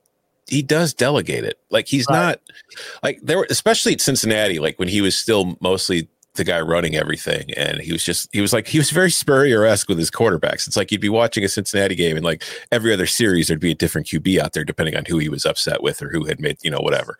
he 0.47 0.63
does 0.63 0.93
delegate 0.93 1.45
it. 1.45 1.59
Like 1.71 1.87
he's 1.87 2.07
right. 2.11 2.17
not 2.17 2.41
like 3.03 3.21
there 3.23 3.39
were 3.39 3.47
especially 3.49 3.95
at 3.95 4.01
Cincinnati, 4.01 4.59
like 4.59 4.79
when 4.79 4.89
he 4.89 5.01
was 5.01 5.17
still 5.17 5.57
mostly 5.61 6.09
the 6.37 6.45
guy 6.45 6.61
running 6.61 6.95
everything 6.95 7.53
and 7.57 7.81
he 7.81 7.93
was 7.93 8.05
just 8.05 8.29
he 8.33 8.41
was 8.41 8.53
like 8.53 8.69
he 8.69 8.79
was 8.79 8.91
very 8.91 9.11
spurrier-esque 9.11 9.89
with 9.89 9.99
his 9.99 10.11
quarterbacks. 10.11 10.67
It's 10.67 10.77
like 10.77 10.91
you'd 10.91 11.01
be 11.01 11.09
watching 11.09 11.45
a 11.45 11.49
cincinnati 11.49 11.95
game 11.95 12.17
and 12.17 12.25
like 12.25 12.43
every 12.71 12.93
other 12.93 13.07
series 13.07 13.49
there'd 13.49 13.61
be 13.61 13.73
a 13.73 13.75
different 13.75 14.07
qb 14.07 14.39
out 14.39 14.53
there 14.53 14.65
depending 14.65 14.97
on 14.97 15.05
who 15.05 15.19
he 15.19 15.29
was 15.29 15.45
upset 15.45 15.83
with 15.83 16.03
or 16.03 16.09
who 16.09 16.25
had 16.25 16.41
made 16.41 16.59
you 16.63 16.71
know 16.71 16.81
whatever. 16.81 17.19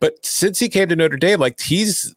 But 0.00 0.24
since 0.24 0.58
he 0.58 0.68
came 0.68 0.88
to 0.88 0.96
notre 0.96 1.16
dame 1.16 1.40
like 1.40 1.60
he's 1.60 2.14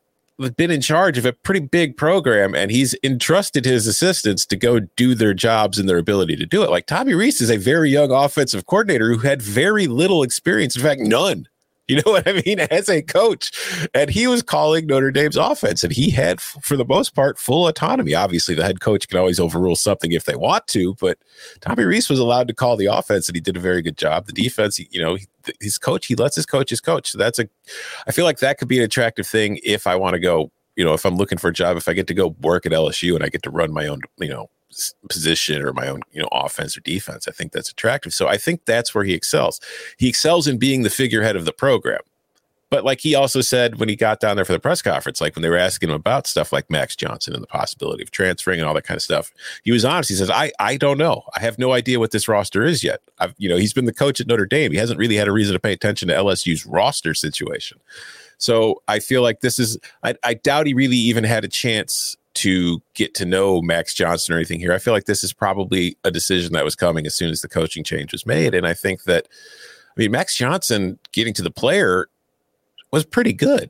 been 0.57 0.71
in 0.71 0.81
charge 0.81 1.17
of 1.17 1.25
a 1.25 1.33
pretty 1.33 1.61
big 1.61 1.95
program 1.95 2.53
and 2.53 2.69
he's 2.69 2.95
entrusted 3.03 3.63
his 3.63 3.87
assistants 3.87 4.45
to 4.45 4.57
go 4.57 4.79
do 4.79 5.15
their 5.15 5.33
jobs 5.33 5.79
and 5.79 5.87
their 5.87 5.97
ability 5.97 6.35
to 6.35 6.45
do 6.45 6.61
it. 6.61 6.69
Like 6.69 6.87
Tommy 6.87 7.13
Rees 7.13 7.39
is 7.39 7.49
a 7.49 7.57
very 7.57 7.89
young 7.89 8.11
offensive 8.11 8.65
coordinator 8.65 9.09
who 9.09 9.19
had 9.19 9.41
very 9.41 9.87
little 9.87 10.23
experience, 10.23 10.75
in 10.75 10.81
fact, 10.81 10.99
none 11.01 11.47
You 11.95 11.97
know 11.97 12.13
what 12.13 12.27
I 12.27 12.41
mean? 12.43 12.59
As 12.59 12.89
a 12.89 13.03
coach. 13.03 13.51
And 13.93 14.09
he 14.09 14.25
was 14.25 14.41
calling 14.41 14.87
Notre 14.87 15.11
Dame's 15.11 15.37
offense, 15.37 15.83
and 15.83 15.93
he 15.93 16.09
had, 16.09 16.41
for 16.41 16.75
the 16.75 16.83
most 16.83 17.13
part, 17.13 17.37
full 17.37 17.67
autonomy. 17.67 18.15
Obviously, 18.15 18.55
the 18.55 18.63
head 18.63 18.81
coach 18.81 19.07
can 19.07 19.19
always 19.19 19.39
overrule 19.39 19.75
something 19.75 20.11
if 20.11 20.25
they 20.25 20.35
want 20.35 20.65
to, 20.67 20.95
but 20.95 21.19
Tommy 21.61 21.83
Rees 21.83 22.09
was 22.09 22.17
allowed 22.17 22.47
to 22.47 22.55
call 22.55 22.75
the 22.75 22.87
offense, 22.87 23.29
and 23.29 23.35
he 23.35 23.39
did 23.39 23.55
a 23.55 23.59
very 23.59 23.83
good 23.83 23.97
job. 23.97 24.25
The 24.25 24.33
defense, 24.33 24.79
you 24.79 24.99
know, 24.99 25.17
his 25.61 25.77
coach, 25.77 26.07
he 26.07 26.15
lets 26.15 26.35
his 26.35 26.47
coaches 26.47 26.81
coach. 26.81 27.11
So 27.11 27.19
that's 27.19 27.37
a, 27.37 27.47
I 28.07 28.11
feel 28.11 28.25
like 28.25 28.39
that 28.39 28.57
could 28.57 28.67
be 28.67 28.79
an 28.79 28.83
attractive 28.83 29.27
thing 29.27 29.59
if 29.63 29.85
I 29.85 29.95
want 29.95 30.15
to 30.15 30.19
go, 30.19 30.51
you 30.75 30.83
know, 30.83 30.93
if 30.93 31.05
I'm 31.05 31.17
looking 31.17 31.37
for 31.37 31.49
a 31.49 31.53
job, 31.53 31.77
if 31.77 31.87
I 31.87 31.93
get 31.93 32.07
to 32.07 32.15
go 32.15 32.35
work 32.41 32.65
at 32.65 32.71
LSU 32.71 33.13
and 33.13 33.23
I 33.23 33.29
get 33.29 33.43
to 33.43 33.51
run 33.51 33.71
my 33.71 33.85
own, 33.85 34.01
you 34.17 34.29
know, 34.29 34.49
position 35.09 35.61
or 35.61 35.73
my 35.73 35.87
own 35.87 36.01
you 36.11 36.21
know 36.21 36.29
offense 36.31 36.77
or 36.77 36.81
defense 36.81 37.27
i 37.27 37.31
think 37.31 37.51
that's 37.51 37.69
attractive. 37.69 38.13
So 38.13 38.27
i 38.27 38.37
think 38.37 38.65
that's 38.65 38.93
where 38.93 39.03
he 39.03 39.13
excels. 39.13 39.59
He 39.97 40.07
excels 40.09 40.47
in 40.47 40.57
being 40.57 40.83
the 40.83 40.89
figurehead 40.89 41.35
of 41.35 41.45
the 41.45 41.53
program. 41.53 42.01
But 42.71 42.83
like 42.83 42.99
he 42.99 43.15
also 43.15 43.41
said 43.41 43.79
when 43.79 43.89
he 43.89 43.95
got 43.95 44.19
down 44.19 44.35
there 44.35 44.43
for 44.43 44.51
the 44.51 44.59
press 44.59 44.81
conference 44.81 45.21
like 45.21 45.35
when 45.35 45.43
they 45.43 45.49
were 45.49 45.57
asking 45.57 45.89
him 45.89 45.95
about 45.95 46.27
stuff 46.27 46.51
like 46.51 46.69
max 46.69 46.95
johnson 46.95 47.33
and 47.33 47.43
the 47.43 47.47
possibility 47.47 48.03
of 48.03 48.11
transferring 48.11 48.59
and 48.59 48.67
all 48.67 48.73
that 48.73 48.83
kind 48.83 48.97
of 48.97 49.01
stuff 49.01 49.31
he 49.63 49.71
was 49.71 49.85
honest. 49.85 50.09
He 50.09 50.15
says 50.15 50.29
i 50.29 50.51
i 50.59 50.75
don't 50.77 50.97
know. 50.97 51.23
I 51.35 51.39
have 51.41 51.57
no 51.57 51.71
idea 51.71 51.99
what 51.99 52.11
this 52.11 52.27
roster 52.27 52.63
is 52.63 52.83
yet. 52.83 53.01
I've 53.19 53.33
you 53.37 53.47
know 53.47 53.57
he's 53.57 53.73
been 53.73 53.85
the 53.85 53.93
coach 53.93 54.19
at 54.19 54.27
notre 54.27 54.45
dame. 54.45 54.71
He 54.71 54.77
hasn't 54.77 54.99
really 54.99 55.15
had 55.15 55.27
a 55.27 55.31
reason 55.31 55.53
to 55.53 55.59
pay 55.59 55.73
attention 55.73 56.09
to 56.09 56.15
lsu's 56.15 56.65
roster 56.65 57.13
situation. 57.13 57.79
So 58.37 58.81
i 58.87 58.99
feel 58.99 59.21
like 59.21 59.39
this 59.41 59.59
is 59.59 59.77
i, 60.03 60.15
I 60.23 60.33
doubt 60.33 60.67
he 60.67 60.73
really 60.73 60.97
even 60.97 61.23
had 61.23 61.45
a 61.45 61.49
chance 61.49 62.17
to 62.35 62.81
get 62.93 63.13
to 63.15 63.25
know 63.25 63.61
Max 63.61 63.93
Johnson 63.93 64.33
or 64.33 64.37
anything 64.37 64.59
here. 64.59 64.73
I 64.73 64.77
feel 64.77 64.93
like 64.93 65.05
this 65.05 65.23
is 65.23 65.33
probably 65.33 65.97
a 66.03 66.11
decision 66.11 66.53
that 66.53 66.63
was 66.63 66.75
coming 66.75 67.05
as 67.05 67.15
soon 67.15 67.31
as 67.31 67.41
the 67.41 67.47
coaching 67.47 67.83
change 67.83 68.11
was 68.11 68.25
made. 68.25 68.53
And 68.53 68.67
I 68.67 68.73
think 68.73 69.03
that, 69.03 69.27
I 69.89 69.99
mean, 69.99 70.11
Max 70.11 70.35
Johnson 70.35 70.99
getting 71.11 71.33
to 71.35 71.41
the 71.41 71.51
player 71.51 72.07
was 72.91 73.05
pretty 73.05 73.33
good, 73.33 73.69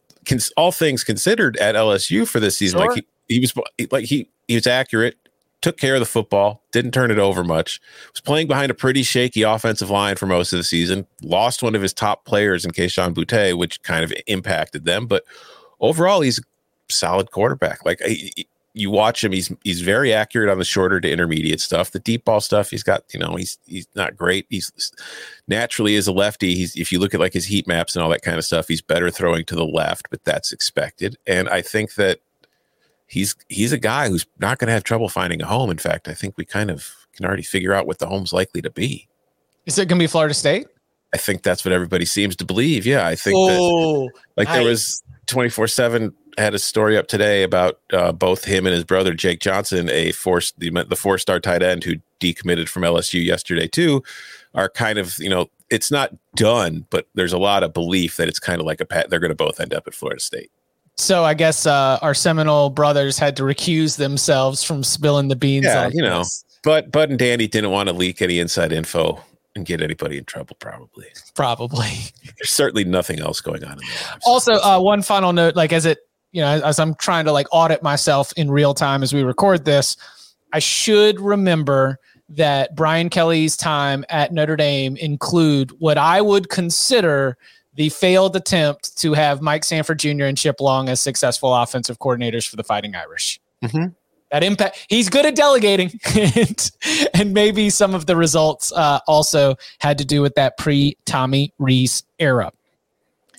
all 0.57 0.71
things 0.71 1.03
considered 1.03 1.57
at 1.57 1.75
LSU 1.75 2.27
for 2.27 2.39
this 2.39 2.57
season. 2.57 2.79
Sure. 2.79 2.87
Like 2.87 3.05
he, 3.27 3.35
he 3.35 3.39
was 3.39 3.53
like 3.91 4.05
he 4.05 4.29
he 4.47 4.55
was 4.55 4.67
accurate, 4.67 5.17
took 5.61 5.77
care 5.77 5.95
of 5.95 5.99
the 5.99 6.05
football, 6.05 6.61
didn't 6.71 6.91
turn 6.91 7.09
it 7.11 7.17
over 7.17 7.43
much. 7.43 7.81
Was 8.13 8.21
playing 8.21 8.47
behind 8.47 8.69
a 8.71 8.75
pretty 8.75 9.03
shaky 9.03 9.41
offensive 9.41 9.89
line 9.89 10.15
for 10.15 10.27
most 10.27 10.53
of 10.53 10.57
the 10.57 10.63
season. 10.63 11.07
Lost 11.23 11.63
one 11.63 11.75
of 11.75 11.81
his 11.81 11.93
top 11.93 12.25
players 12.25 12.65
in 12.65 12.71
Kayshon 12.71 13.13
Boutte, 13.13 13.57
which 13.57 13.81
kind 13.81 14.03
of 14.03 14.13
impacted 14.27 14.85
them. 14.85 15.07
But 15.07 15.23
overall, 15.79 16.21
he's 16.21 16.39
a 16.39 16.43
solid 16.89 17.31
quarterback. 17.31 17.83
Like 17.83 17.99
he, 18.01 18.47
you 18.75 18.91
watch 18.91 19.23
him, 19.23 19.31
he's 19.31 19.51
he's 19.63 19.81
very 19.81 20.13
accurate 20.13 20.49
on 20.49 20.59
the 20.59 20.65
shorter 20.65 20.99
to 20.99 21.09
intermediate 21.09 21.61
stuff. 21.61 21.91
The 21.91 21.99
deep 21.99 22.25
ball 22.25 22.41
stuff, 22.41 22.69
he's 22.69 22.83
got, 22.83 23.05
you 23.13 23.19
know, 23.19 23.35
he's 23.35 23.57
he's 23.65 23.87
not 23.95 24.17
great. 24.17 24.45
He's 24.49 24.91
naturally 25.47 25.95
is 25.95 26.07
a 26.07 26.11
lefty, 26.11 26.55
he's 26.55 26.75
if 26.75 26.91
you 26.91 26.99
look 26.99 27.13
at 27.13 27.21
like 27.21 27.33
his 27.33 27.45
heat 27.45 27.67
maps 27.67 27.95
and 27.95 28.03
all 28.03 28.09
that 28.09 28.21
kind 28.21 28.37
of 28.37 28.43
stuff, 28.43 28.67
he's 28.67 28.81
better 28.81 29.09
throwing 29.09 29.45
to 29.45 29.55
the 29.55 29.65
left, 29.65 30.09
but 30.09 30.23
that's 30.25 30.51
expected. 30.51 31.17
And 31.25 31.47
I 31.47 31.61
think 31.61 31.95
that 31.95 32.19
he's 33.07 33.33
he's 33.47 33.71
a 33.71 33.77
guy 33.77 34.09
who's 34.09 34.25
not 34.39 34.59
going 34.59 34.67
to 34.67 34.73
have 34.73 34.83
trouble 34.83 35.07
finding 35.07 35.41
a 35.41 35.45
home. 35.45 35.69
In 35.69 35.77
fact, 35.77 36.09
I 36.09 36.13
think 36.13 36.37
we 36.37 36.43
kind 36.43 36.69
of 36.69 36.91
can 37.13 37.25
already 37.25 37.43
figure 37.43 37.73
out 37.73 37.87
what 37.87 37.99
the 37.99 38.07
home's 38.07 38.33
likely 38.33 38.61
to 38.61 38.69
be. 38.69 39.07
Is 39.65 39.79
it 39.79 39.87
going 39.87 39.99
to 39.99 40.03
be 40.03 40.07
Florida 40.07 40.33
State? 40.33 40.67
I 41.13 41.17
think 41.17 41.43
that's 41.43 41.63
what 41.63 41.71
everybody 41.71 42.03
seems 42.03 42.35
to 42.35 42.45
believe. 42.45 42.85
Yeah, 42.85 43.07
I 43.07 43.15
think 43.15 43.37
oh, 43.39 44.01
that 44.03 44.11
like 44.35 44.47
nice. 44.49 44.57
there 44.57 44.65
was 44.65 45.03
24 45.27 45.67
7 45.67 46.13
had 46.37 46.53
a 46.53 46.59
story 46.59 46.97
up 46.97 47.07
today 47.07 47.43
about 47.43 47.79
uh, 47.93 48.11
both 48.11 48.45
him 48.45 48.65
and 48.65 48.73
his 48.73 48.83
brother 48.83 49.13
Jake 49.13 49.39
Johnson, 49.39 49.89
a 49.89 50.11
four 50.11 50.41
the, 50.57 50.69
the 50.87 50.95
four 50.95 51.17
star 51.17 51.39
tight 51.39 51.63
end 51.63 51.83
who 51.83 51.95
decommitted 52.19 52.69
from 52.69 52.83
LSU 52.83 53.23
yesterday 53.23 53.67
too, 53.67 54.03
are 54.53 54.69
kind 54.69 54.97
of 54.97 55.17
you 55.19 55.29
know 55.29 55.49
it's 55.69 55.91
not 55.91 56.13
done, 56.35 56.85
but 56.89 57.07
there's 57.15 57.33
a 57.33 57.37
lot 57.37 57.63
of 57.63 57.73
belief 57.73 58.17
that 58.17 58.27
it's 58.27 58.39
kind 58.39 58.59
of 58.59 58.65
like 58.65 58.81
a 58.81 58.85
pat. 58.85 59.09
They're 59.09 59.19
going 59.19 59.29
to 59.29 59.35
both 59.35 59.59
end 59.59 59.73
up 59.73 59.87
at 59.87 59.93
Florida 59.93 60.21
State. 60.21 60.51
So 60.97 61.25
I 61.25 61.33
guess 61.33 61.65
uh, 61.65 61.99
our 62.01 62.13
Seminole 62.13 62.69
brothers 62.69 63.17
had 63.17 63.35
to 63.37 63.43
recuse 63.43 63.97
themselves 63.97 64.63
from 64.63 64.83
spilling 64.83 65.27
the 65.27 65.35
beans. 65.35 65.65
Yeah, 65.65 65.89
you 65.91 66.01
know, 66.01 66.19
this. 66.19 66.45
but 66.63 66.91
Bud 66.91 67.09
and 67.09 67.19
Danny 67.19 67.47
didn't 67.47 67.71
want 67.71 67.89
to 67.89 67.93
leak 67.93 68.21
any 68.21 68.39
inside 68.39 68.71
info 68.71 69.21
and 69.55 69.65
get 69.65 69.81
anybody 69.81 70.17
in 70.17 70.25
trouble. 70.25 70.55
Probably. 70.59 71.07
Probably. 71.33 71.91
There's 72.23 72.51
certainly 72.51 72.85
nothing 72.85 73.19
else 73.19 73.41
going 73.41 73.63
on 73.63 73.73
in 73.73 73.79
their 73.79 74.09
lives. 74.11 74.23
Also, 74.25 74.53
uh, 74.53 74.79
one 74.79 75.01
final 75.01 75.33
note: 75.33 75.55
like 75.55 75.73
as 75.73 75.85
it 75.85 75.99
you 76.35 76.41
know, 76.41 76.59
as 76.65 76.79
I'm 76.79 76.95
trying 76.95 77.23
to 77.25 77.31
like 77.31 77.47
audit 77.53 77.81
myself 77.81 78.33
in 78.35 78.51
real 78.51 78.73
time 78.73 79.03
as 79.03 79.13
we 79.13 79.23
record 79.23 79.63
this, 79.63 79.95
I 80.51 80.59
should 80.59 81.21
remember 81.21 81.97
that 82.27 82.75
Brian 82.75 83.09
Kelly's 83.09 83.55
time 83.55 84.03
at 84.09 84.33
Notre 84.33 84.57
Dame 84.57 84.97
include 84.97 85.71
what 85.79 85.97
I 85.97 86.19
would 86.19 86.49
consider 86.49 87.37
the 87.75 87.87
failed 87.87 88.35
attempt 88.35 88.97
to 88.97 89.13
have 89.13 89.41
Mike 89.41 89.63
Sanford 89.63 89.99
Jr. 89.99 90.25
and 90.25 90.37
Chip 90.37 90.59
Long 90.59 90.89
as 90.89 90.99
successful 90.99 91.55
offensive 91.55 91.99
coordinators 91.99 92.45
for 92.49 92.57
the 92.57 92.65
Fighting 92.65 92.95
Irish. 92.95 93.39
Mm-hmm. 93.63 93.93
that 94.31 94.43
impact. 94.43 94.85
He's 94.89 95.07
good 95.07 95.25
at 95.25 95.35
delegating, 95.35 95.97
and, 96.15 96.71
and 97.13 97.33
maybe 97.33 97.69
some 97.69 97.95
of 97.95 98.07
the 98.07 98.17
results 98.17 98.73
uh, 98.73 98.99
also 99.07 99.55
had 99.79 99.97
to 99.99 100.05
do 100.05 100.21
with 100.21 100.35
that 100.35 100.57
pre 100.57 100.97
Tommy 101.05 101.53
Rees 101.59 102.03
era. 102.19 102.51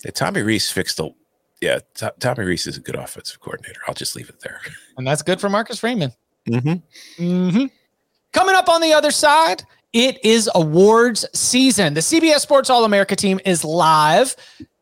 Yeah, 0.03 0.11
Tommy 0.11 0.41
Rees 0.41 0.71
fixed 0.71 0.97
the. 0.97 1.11
Yeah, 1.61 1.79
T- 1.95 2.07
Tommy 2.19 2.45
Rees 2.45 2.67
is 2.67 2.77
a 2.77 2.79
good 2.79 2.95
offensive 2.95 3.39
coordinator. 3.39 3.79
I'll 3.87 3.93
just 3.95 4.15
leave 4.15 4.29
it 4.29 4.39
there. 4.41 4.61
And 4.97 5.07
that's 5.07 5.21
good 5.21 5.41
for 5.41 5.49
Marcus 5.49 5.79
Freeman. 5.79 6.11
Mm-hmm. 6.47 7.23
Mm-hmm. 7.23 7.65
Coming 8.31 8.55
up 8.55 8.69
on 8.69 8.81
the 8.81 8.93
other 8.93 9.11
side, 9.11 9.63
it 9.93 10.23
is 10.23 10.49
awards 10.53 11.25
season. 11.33 11.93
The 11.93 12.01
CBS 12.01 12.39
Sports 12.39 12.69
All 12.69 12.85
America 12.85 13.15
team 13.15 13.39
is 13.45 13.63
live. 13.65 14.35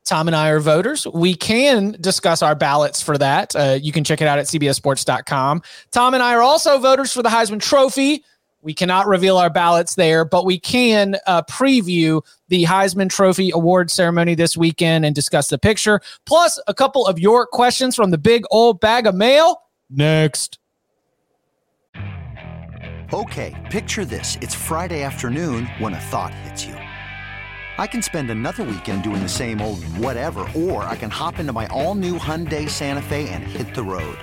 Tom 0.04 0.28
and 0.28 0.36
I 0.36 0.50
are 0.50 0.60
voters. 0.60 1.08
We 1.08 1.34
can 1.34 1.96
discuss 2.00 2.42
our 2.44 2.54
ballots 2.54 3.02
for 3.02 3.18
that. 3.18 3.56
Uh, 3.56 3.78
you 3.82 3.92
can 3.92 4.04
check 4.04 4.22
it 4.22 4.28
out 4.28 4.38
at 4.38 4.46
cbsports.com. 4.46 5.64
Tom 5.92 6.14
and 6.14 6.22
I 6.22 6.36
are 6.36 6.44
also 6.44 6.78
voters 6.78 7.12
for 7.12 7.24
the 7.24 7.30
Heisman 7.30 7.60
Trophy. 7.60 8.24
We 8.62 8.74
cannot 8.74 9.08
reveal 9.08 9.38
our 9.38 9.50
ballots 9.50 9.96
there, 9.96 10.26
but 10.26 10.46
we 10.46 10.60
can 10.60 11.18
uh, 11.28 11.44
preview 11.44 12.22
the 12.50 12.64
Heisman 12.64 13.10
Trophy 13.10 13.52
award 13.52 13.90
ceremony 13.92 14.36
this 14.36 14.56
weekend 14.56 15.06
and 15.06 15.16
discuss 15.16 15.48
the 15.48 15.58
picture, 15.58 16.00
plus 16.26 16.60
a 16.68 16.74
couple 16.74 17.06
of 17.08 17.20
your 17.20 17.46
questions 17.46 17.96
from 17.96 18.12
the 18.12 18.18
big 18.18 18.44
old 18.52 18.80
bag 18.80 19.08
of 19.08 19.16
mail. 19.16 19.62
Next. 19.90 20.60
Okay, 23.14 23.54
picture 23.72 24.04
this. 24.04 24.38
It's 24.42 24.56
Friday 24.56 25.04
afternoon 25.04 25.68
when 25.78 25.94
a 25.94 26.00
thought 26.00 26.34
hits 26.34 26.66
you. 26.66 26.76
I 27.78 27.88
can 27.88 28.02
spend 28.02 28.32
another 28.32 28.64
weekend 28.64 29.04
doing 29.04 29.22
the 29.22 29.30
same 29.30 29.62
old 29.62 29.84
whatever, 29.98 30.48
or 30.56 30.84
I 30.84 30.96
can 30.96 31.10
hop 31.10 31.40
into 31.40 31.54
my 31.54 31.68
all 31.68 31.94
new 31.94 32.18
Hyundai 32.18 32.70
Santa 32.70 33.02
Fe 33.02 33.30
and 33.30 33.44
hit 33.44 33.76
the 33.76 33.84
road. 33.84 34.18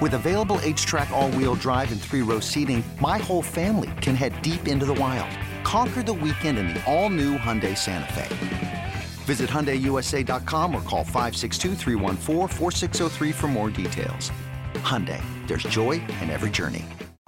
With 0.00 0.14
available 0.14 0.56
HTRAC, 0.58 1.10
all 1.10 1.30
wheel 1.30 1.54
drive, 1.54 1.92
and 1.92 2.00
three 2.00 2.22
row 2.22 2.40
seating, 2.40 2.82
my 3.00 3.18
whole 3.18 3.42
family 3.42 3.90
can 4.00 4.14
head 4.14 4.40
deep 4.42 4.66
into 4.66 4.86
the 4.86 4.94
wild. 4.94 5.30
Conquer 5.66 6.04
the 6.04 6.12
weekend 6.12 6.58
in 6.58 6.68
the 6.68 6.80
all 6.84 7.10
new 7.10 7.36
Hyundai 7.36 7.76
Santa 7.76 8.12
Fe. 8.12 8.92
Visit 9.24 9.50
HyundaiUSA.com 9.50 10.72
or 10.72 10.80
call 10.82 11.02
562 11.02 11.74
for 13.32 13.48
more 13.48 13.70
details. 13.70 14.30
Hyundai, 14.74 15.20
there's 15.48 15.64
joy 15.64 15.94
in 16.22 16.30
every 16.30 16.50
journey. 16.50 16.84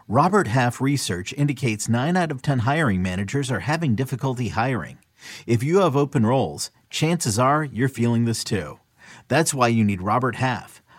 Robert 0.07 0.47
Half 0.47 0.81
research 0.81 1.33
indicates 1.33 1.89
9 1.89 2.17
out 2.17 2.31
of 2.31 2.41
10 2.41 2.61
hiring 2.61 3.03
managers 3.03 3.51
are 3.51 3.59
having 3.59 3.97
difficulty 3.97 4.51
hiring. 4.51 4.99
If 5.45 5.65
you 5.65 5.79
have 5.79 5.97
open 5.97 6.25
roles, 6.25 6.71
chances 6.91 7.41
are 7.41 7.65
you're 7.65 7.89
feeling 7.89 8.25
this 8.25 8.45
too. 8.45 8.79
That's 9.27 9.53
why 9.53 9.67
you 9.67 9.83
need 9.83 10.01
Robert 10.01 10.37
Half. 10.37 10.81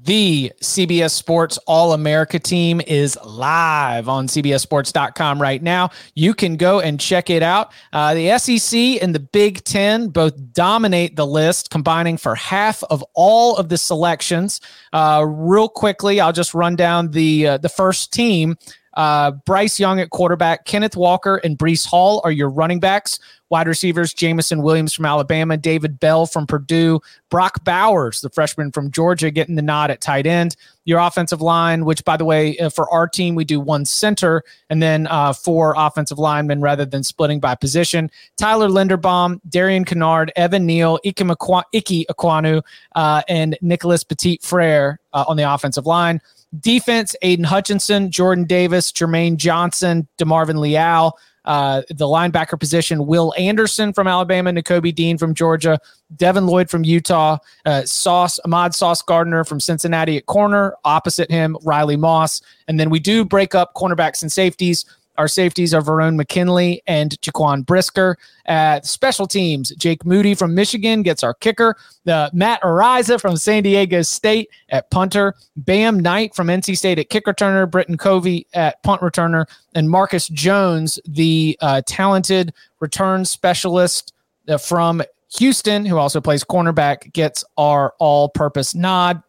The 0.00 0.52
CBS 0.62 1.10
Sports 1.10 1.58
All 1.66 1.92
America 1.92 2.38
team 2.38 2.80
is 2.86 3.18
live 3.24 4.08
on 4.08 4.28
CBSSports.com 4.28 5.42
right 5.42 5.60
now. 5.60 5.90
You 6.14 6.34
can 6.34 6.56
go 6.56 6.78
and 6.78 7.00
check 7.00 7.30
it 7.30 7.42
out. 7.42 7.72
Uh, 7.92 8.14
the 8.14 8.38
SEC 8.38 9.02
and 9.02 9.12
the 9.12 9.18
Big 9.18 9.64
Ten 9.64 10.06
both 10.08 10.34
dominate 10.52 11.16
the 11.16 11.26
list, 11.26 11.70
combining 11.70 12.16
for 12.16 12.36
half 12.36 12.84
of 12.84 13.04
all 13.14 13.56
of 13.56 13.70
the 13.70 13.78
selections. 13.78 14.60
Uh, 14.92 15.24
real 15.26 15.68
quickly, 15.68 16.20
I'll 16.20 16.32
just 16.32 16.54
run 16.54 16.76
down 16.76 17.10
the 17.10 17.48
uh, 17.48 17.58
the 17.58 17.68
first 17.68 18.12
team. 18.12 18.56
Uh, 18.94 19.30
Bryce 19.30 19.78
Young 19.78 20.00
at 20.00 20.10
quarterback, 20.10 20.64
Kenneth 20.64 20.96
Walker 20.96 21.36
and 21.36 21.58
Breece 21.58 21.86
Hall 21.86 22.20
are 22.24 22.32
your 22.32 22.50
running 22.50 22.80
backs. 22.80 23.18
Wide 23.50 23.66
receivers, 23.66 24.12
Jameson 24.12 24.62
Williams 24.62 24.92
from 24.92 25.06
Alabama, 25.06 25.56
David 25.56 25.98
Bell 25.98 26.26
from 26.26 26.46
Purdue, 26.46 27.00
Brock 27.30 27.64
Bowers, 27.64 28.20
the 28.20 28.28
freshman 28.28 28.70
from 28.72 28.90
Georgia, 28.90 29.30
getting 29.30 29.54
the 29.54 29.62
nod 29.62 29.90
at 29.90 30.00
tight 30.02 30.26
end. 30.26 30.54
Your 30.84 31.00
offensive 31.00 31.40
line, 31.40 31.84
which 31.86 32.04
by 32.04 32.16
the 32.16 32.24
way, 32.24 32.58
uh, 32.58 32.68
for 32.68 32.90
our 32.90 33.08
team, 33.08 33.34
we 33.34 33.44
do 33.44 33.58
one 33.58 33.84
center 33.84 34.42
and 34.68 34.82
then 34.82 35.06
uh, 35.06 35.32
four 35.32 35.74
offensive 35.76 36.18
linemen 36.18 36.60
rather 36.60 36.84
than 36.84 37.02
splitting 37.02 37.40
by 37.40 37.54
position. 37.54 38.10
Tyler 38.36 38.68
Linderbaum, 38.68 39.40
Darian 39.48 39.84
Kinnard, 39.84 40.30
Evan 40.36 40.66
Neal, 40.66 40.98
Ike, 41.06 41.16
Ekwonu, 41.16 42.62
uh, 42.96 43.22
and 43.28 43.56
Nicholas 43.62 44.04
Petit 44.04 44.40
Frere 44.42 45.00
uh, 45.14 45.24
on 45.26 45.36
the 45.38 45.54
offensive 45.54 45.86
line. 45.86 46.20
Defense, 46.60 47.14
Aidan 47.22 47.44
Hutchinson, 47.44 48.10
Jordan 48.10 48.44
Davis, 48.44 48.90
Jermaine 48.92 49.36
Johnson, 49.36 50.08
DeMarvin 50.18 50.58
Leal. 50.58 51.18
Uh, 51.48 51.80
the 51.88 52.04
linebacker 52.04 52.60
position, 52.60 53.06
Will 53.06 53.32
Anderson 53.38 53.94
from 53.94 54.06
Alabama, 54.06 54.52
Nakobe 54.52 54.94
Dean 54.94 55.16
from 55.16 55.32
Georgia, 55.32 55.80
Devin 56.14 56.46
Lloyd 56.46 56.68
from 56.68 56.84
Utah, 56.84 57.38
uh, 57.64 57.82
Sauce, 57.86 58.38
Ahmad 58.44 58.74
Sauce 58.74 59.00
Gardner 59.00 59.44
from 59.44 59.58
Cincinnati 59.58 60.18
at 60.18 60.26
corner. 60.26 60.74
Opposite 60.84 61.30
him, 61.30 61.56
Riley 61.62 61.96
Moss. 61.96 62.42
And 62.68 62.78
then 62.78 62.90
we 62.90 63.00
do 63.00 63.24
break 63.24 63.54
up 63.54 63.72
cornerbacks 63.74 64.20
and 64.20 64.30
safeties. 64.30 64.84
Our 65.18 65.26
safeties 65.26 65.74
are 65.74 65.82
Verone 65.82 66.14
McKinley 66.14 66.80
and 66.86 67.10
Jaquan 67.20 67.66
Brisker. 67.66 68.16
At 68.46 68.86
special 68.86 69.26
teams, 69.26 69.70
Jake 69.70 70.06
Moody 70.06 70.34
from 70.34 70.54
Michigan 70.54 71.02
gets 71.02 71.24
our 71.24 71.34
kicker. 71.34 71.76
The 72.04 72.30
Matt 72.32 72.62
Araiza 72.62 73.20
from 73.20 73.36
San 73.36 73.64
Diego 73.64 74.00
State 74.02 74.48
at 74.68 74.90
punter. 74.90 75.34
Bam 75.56 75.98
Knight 75.98 76.36
from 76.36 76.46
NC 76.46 76.78
State 76.78 77.00
at 77.00 77.10
kick 77.10 77.26
returner. 77.26 77.68
Britton 77.68 77.98
Covey 77.98 78.46
at 78.54 78.80
punt 78.84 79.02
returner. 79.02 79.44
And 79.74 79.90
Marcus 79.90 80.28
Jones, 80.28 81.00
the 81.04 81.58
uh, 81.60 81.82
talented 81.84 82.54
return 82.78 83.24
specialist 83.24 84.14
uh, 84.48 84.56
from 84.56 85.02
Houston, 85.36 85.84
who 85.84 85.98
also 85.98 86.20
plays 86.20 86.44
cornerback, 86.44 87.12
gets 87.12 87.44
our 87.56 87.92
all 87.98 88.28
purpose 88.28 88.74
nod. 88.74 89.22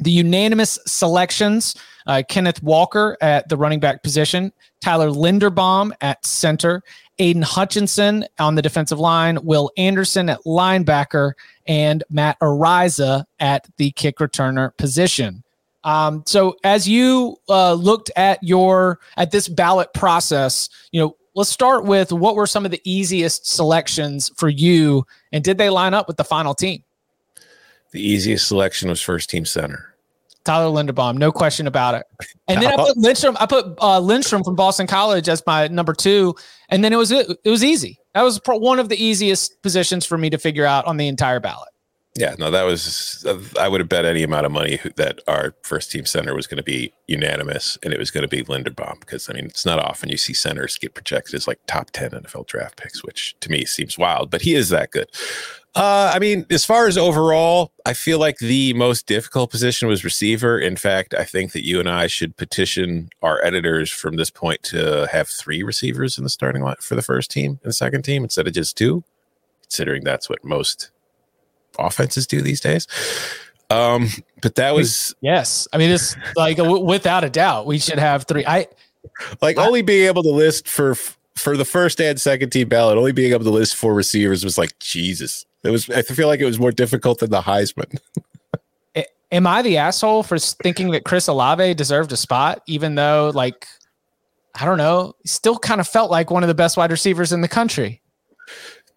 The 0.00 0.10
unanimous 0.10 0.78
selections 0.86 1.76
uh, 2.06 2.22
Kenneth 2.28 2.62
Walker 2.62 3.16
at 3.20 3.48
the 3.48 3.56
running 3.56 3.80
back 3.80 4.02
position, 4.02 4.52
Tyler 4.80 5.10
Linderbaum 5.10 5.92
at 6.00 6.24
center, 6.24 6.82
Aidan 7.18 7.42
Hutchinson 7.42 8.24
on 8.38 8.54
the 8.54 8.62
defensive 8.62 8.98
line, 8.98 9.38
Will 9.42 9.70
Anderson 9.76 10.28
at 10.28 10.40
linebacker, 10.44 11.32
and 11.66 12.02
Matt 12.10 12.38
Araiza 12.40 13.24
at 13.38 13.68
the 13.76 13.90
kick 13.92 14.18
returner 14.18 14.76
position. 14.76 15.42
Um, 15.84 16.22
so 16.26 16.56
as 16.64 16.88
you 16.88 17.36
uh, 17.48 17.74
looked 17.74 18.10
at 18.16 18.42
your 18.42 19.00
at 19.16 19.30
this 19.30 19.48
ballot 19.48 19.92
process, 19.94 20.68
you 20.92 21.00
know, 21.00 21.16
let's 21.34 21.50
start 21.50 21.84
with 21.84 22.12
what 22.12 22.34
were 22.34 22.46
some 22.46 22.64
of 22.64 22.70
the 22.70 22.82
easiest 22.84 23.46
selections 23.46 24.30
for 24.36 24.48
you, 24.48 25.06
and 25.32 25.44
did 25.44 25.58
they 25.58 25.70
line 25.70 25.94
up 25.94 26.08
with 26.08 26.16
the 26.16 26.24
final 26.24 26.54
team? 26.54 26.82
The 27.92 28.00
easiest 28.00 28.46
selection 28.46 28.88
was 28.88 29.00
first 29.00 29.30
team 29.30 29.44
center. 29.44 29.89
Tyler 30.50 30.82
Linderbaum, 30.82 31.16
no 31.16 31.30
question 31.30 31.68
about 31.68 31.94
it. 31.94 32.04
And 32.48 32.60
then 32.60 32.72
I 32.72 32.76
put 32.76 32.96
Lindstrom. 32.96 33.36
I 33.38 33.46
put 33.46 33.66
uh, 33.80 34.00
Lindstrom 34.00 34.42
from 34.42 34.56
Boston 34.56 34.88
College 34.88 35.28
as 35.28 35.44
my 35.46 35.68
number 35.68 35.94
two, 35.94 36.34
and 36.68 36.82
then 36.82 36.92
it 36.92 36.96
was 36.96 37.12
it, 37.12 37.30
it 37.44 37.50
was 37.50 37.62
easy. 37.62 38.00
That 38.14 38.22
was 38.22 38.40
one 38.44 38.80
of 38.80 38.88
the 38.88 39.00
easiest 39.00 39.62
positions 39.62 40.04
for 40.04 40.18
me 40.18 40.28
to 40.30 40.38
figure 40.38 40.66
out 40.66 40.86
on 40.86 40.96
the 40.96 41.06
entire 41.06 41.38
ballot. 41.38 41.68
Yeah, 42.18 42.34
no, 42.40 42.50
that 42.50 42.64
was 42.64 43.24
I 43.60 43.68
would 43.68 43.80
have 43.80 43.88
bet 43.88 44.04
any 44.04 44.24
amount 44.24 44.44
of 44.44 44.50
money 44.50 44.80
that 44.96 45.20
our 45.28 45.54
first 45.62 45.92
team 45.92 46.04
center 46.04 46.34
was 46.34 46.48
going 46.48 46.56
to 46.56 46.64
be 46.64 46.92
unanimous, 47.06 47.78
and 47.84 47.94
it 47.94 48.00
was 48.00 48.10
going 48.10 48.22
to 48.22 48.28
be 48.28 48.42
Linderbaum 48.42 48.98
because 48.98 49.30
I 49.30 49.34
mean 49.34 49.44
it's 49.44 49.64
not 49.64 49.78
often 49.78 50.08
you 50.08 50.16
see 50.16 50.34
centers 50.34 50.76
get 50.78 50.94
projected 50.94 51.36
as 51.36 51.46
like 51.46 51.60
top 51.68 51.90
ten 51.92 52.10
NFL 52.10 52.48
draft 52.48 52.76
picks, 52.76 53.04
which 53.04 53.36
to 53.38 53.50
me 53.50 53.64
seems 53.64 53.96
wild, 53.96 54.30
but 54.30 54.42
he 54.42 54.56
is 54.56 54.70
that 54.70 54.90
good. 54.90 55.08
Uh, 55.74 56.10
I 56.12 56.18
mean, 56.18 56.46
as 56.50 56.64
far 56.64 56.88
as 56.88 56.98
overall, 56.98 57.72
I 57.86 57.92
feel 57.92 58.18
like 58.18 58.38
the 58.38 58.72
most 58.74 59.06
difficult 59.06 59.50
position 59.50 59.86
was 59.86 60.02
receiver. 60.02 60.58
In 60.58 60.76
fact, 60.76 61.14
I 61.14 61.24
think 61.24 61.52
that 61.52 61.64
you 61.64 61.78
and 61.78 61.88
I 61.88 62.08
should 62.08 62.36
petition 62.36 63.08
our 63.22 63.44
editors 63.44 63.88
from 63.90 64.16
this 64.16 64.30
point 64.30 64.64
to 64.64 65.06
have 65.12 65.28
three 65.28 65.62
receivers 65.62 66.18
in 66.18 66.24
the 66.24 66.30
starting 66.30 66.62
line 66.62 66.76
for 66.80 66.96
the 66.96 67.02
first 67.02 67.30
team 67.30 67.60
and 67.62 67.70
the 67.70 67.72
second 67.72 68.02
team 68.02 68.24
instead 68.24 68.48
of 68.48 68.52
just 68.52 68.76
two, 68.76 69.04
considering 69.62 70.02
that's 70.02 70.28
what 70.28 70.44
most 70.44 70.90
offenses 71.78 72.26
do 72.26 72.42
these 72.42 72.60
days. 72.60 72.88
Um, 73.70 74.08
but 74.42 74.56
that 74.56 74.74
was 74.74 75.14
yes. 75.20 75.68
I 75.72 75.78
mean, 75.78 75.90
it's 75.90 76.16
like 76.34 76.58
without 76.58 77.22
a 77.22 77.30
doubt, 77.30 77.66
we 77.66 77.78
should 77.78 78.00
have 78.00 78.24
three. 78.24 78.44
I 78.44 78.66
like 79.40 79.56
I, 79.56 79.66
only 79.66 79.82
being 79.82 80.08
able 80.08 80.24
to 80.24 80.30
list 80.30 80.66
for 80.66 80.96
for 81.36 81.56
the 81.56 81.64
first 81.64 82.00
and 82.00 82.20
second 82.20 82.50
team 82.50 82.68
ballot, 82.68 82.98
only 82.98 83.12
being 83.12 83.32
able 83.32 83.44
to 83.44 83.50
list 83.50 83.76
four 83.76 83.94
receivers 83.94 84.42
was 84.42 84.58
like 84.58 84.76
Jesus. 84.80 85.46
It 85.62 85.70
was. 85.70 85.90
I 85.90 86.02
feel 86.02 86.26
like 86.26 86.40
it 86.40 86.46
was 86.46 86.58
more 86.58 86.72
difficult 86.72 87.18
than 87.18 87.30
the 87.30 87.42
Heisman. 87.42 87.98
Am 89.32 89.46
I 89.46 89.62
the 89.62 89.76
asshole 89.76 90.24
for 90.24 90.38
thinking 90.38 90.90
that 90.90 91.04
Chris 91.04 91.28
Olave 91.28 91.74
deserved 91.74 92.10
a 92.10 92.16
spot, 92.16 92.62
even 92.66 92.96
though, 92.96 93.30
like, 93.32 93.68
I 94.56 94.64
don't 94.64 94.78
know, 94.78 95.14
still 95.24 95.56
kind 95.56 95.80
of 95.80 95.86
felt 95.86 96.10
like 96.10 96.32
one 96.32 96.42
of 96.42 96.48
the 96.48 96.54
best 96.54 96.76
wide 96.76 96.90
receivers 96.90 97.32
in 97.32 97.40
the 97.40 97.46
country? 97.46 98.02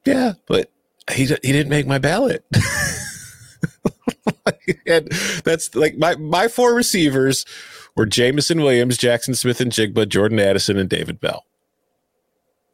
Yeah, 0.06 0.34
but 0.48 0.72
he 1.12 1.26
he 1.26 1.52
didn't 1.52 1.70
make 1.70 1.86
my 1.86 2.00
ballot. 2.00 2.44
and 4.88 5.08
that's 5.44 5.76
like 5.76 5.98
my 5.98 6.16
my 6.16 6.48
four 6.48 6.74
receivers 6.74 7.46
were 7.96 8.06
Jameson 8.06 8.62
Williams, 8.62 8.98
Jaxon 8.98 9.36
Smith-Njigba, 9.36 10.10
Jordan 10.10 10.40
Addison, 10.40 10.80
and 10.80 10.90
David 10.90 11.20
Bell. 11.20 11.46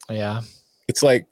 Yeah. 0.09 0.41
It's 0.87 1.03
like 1.03 1.27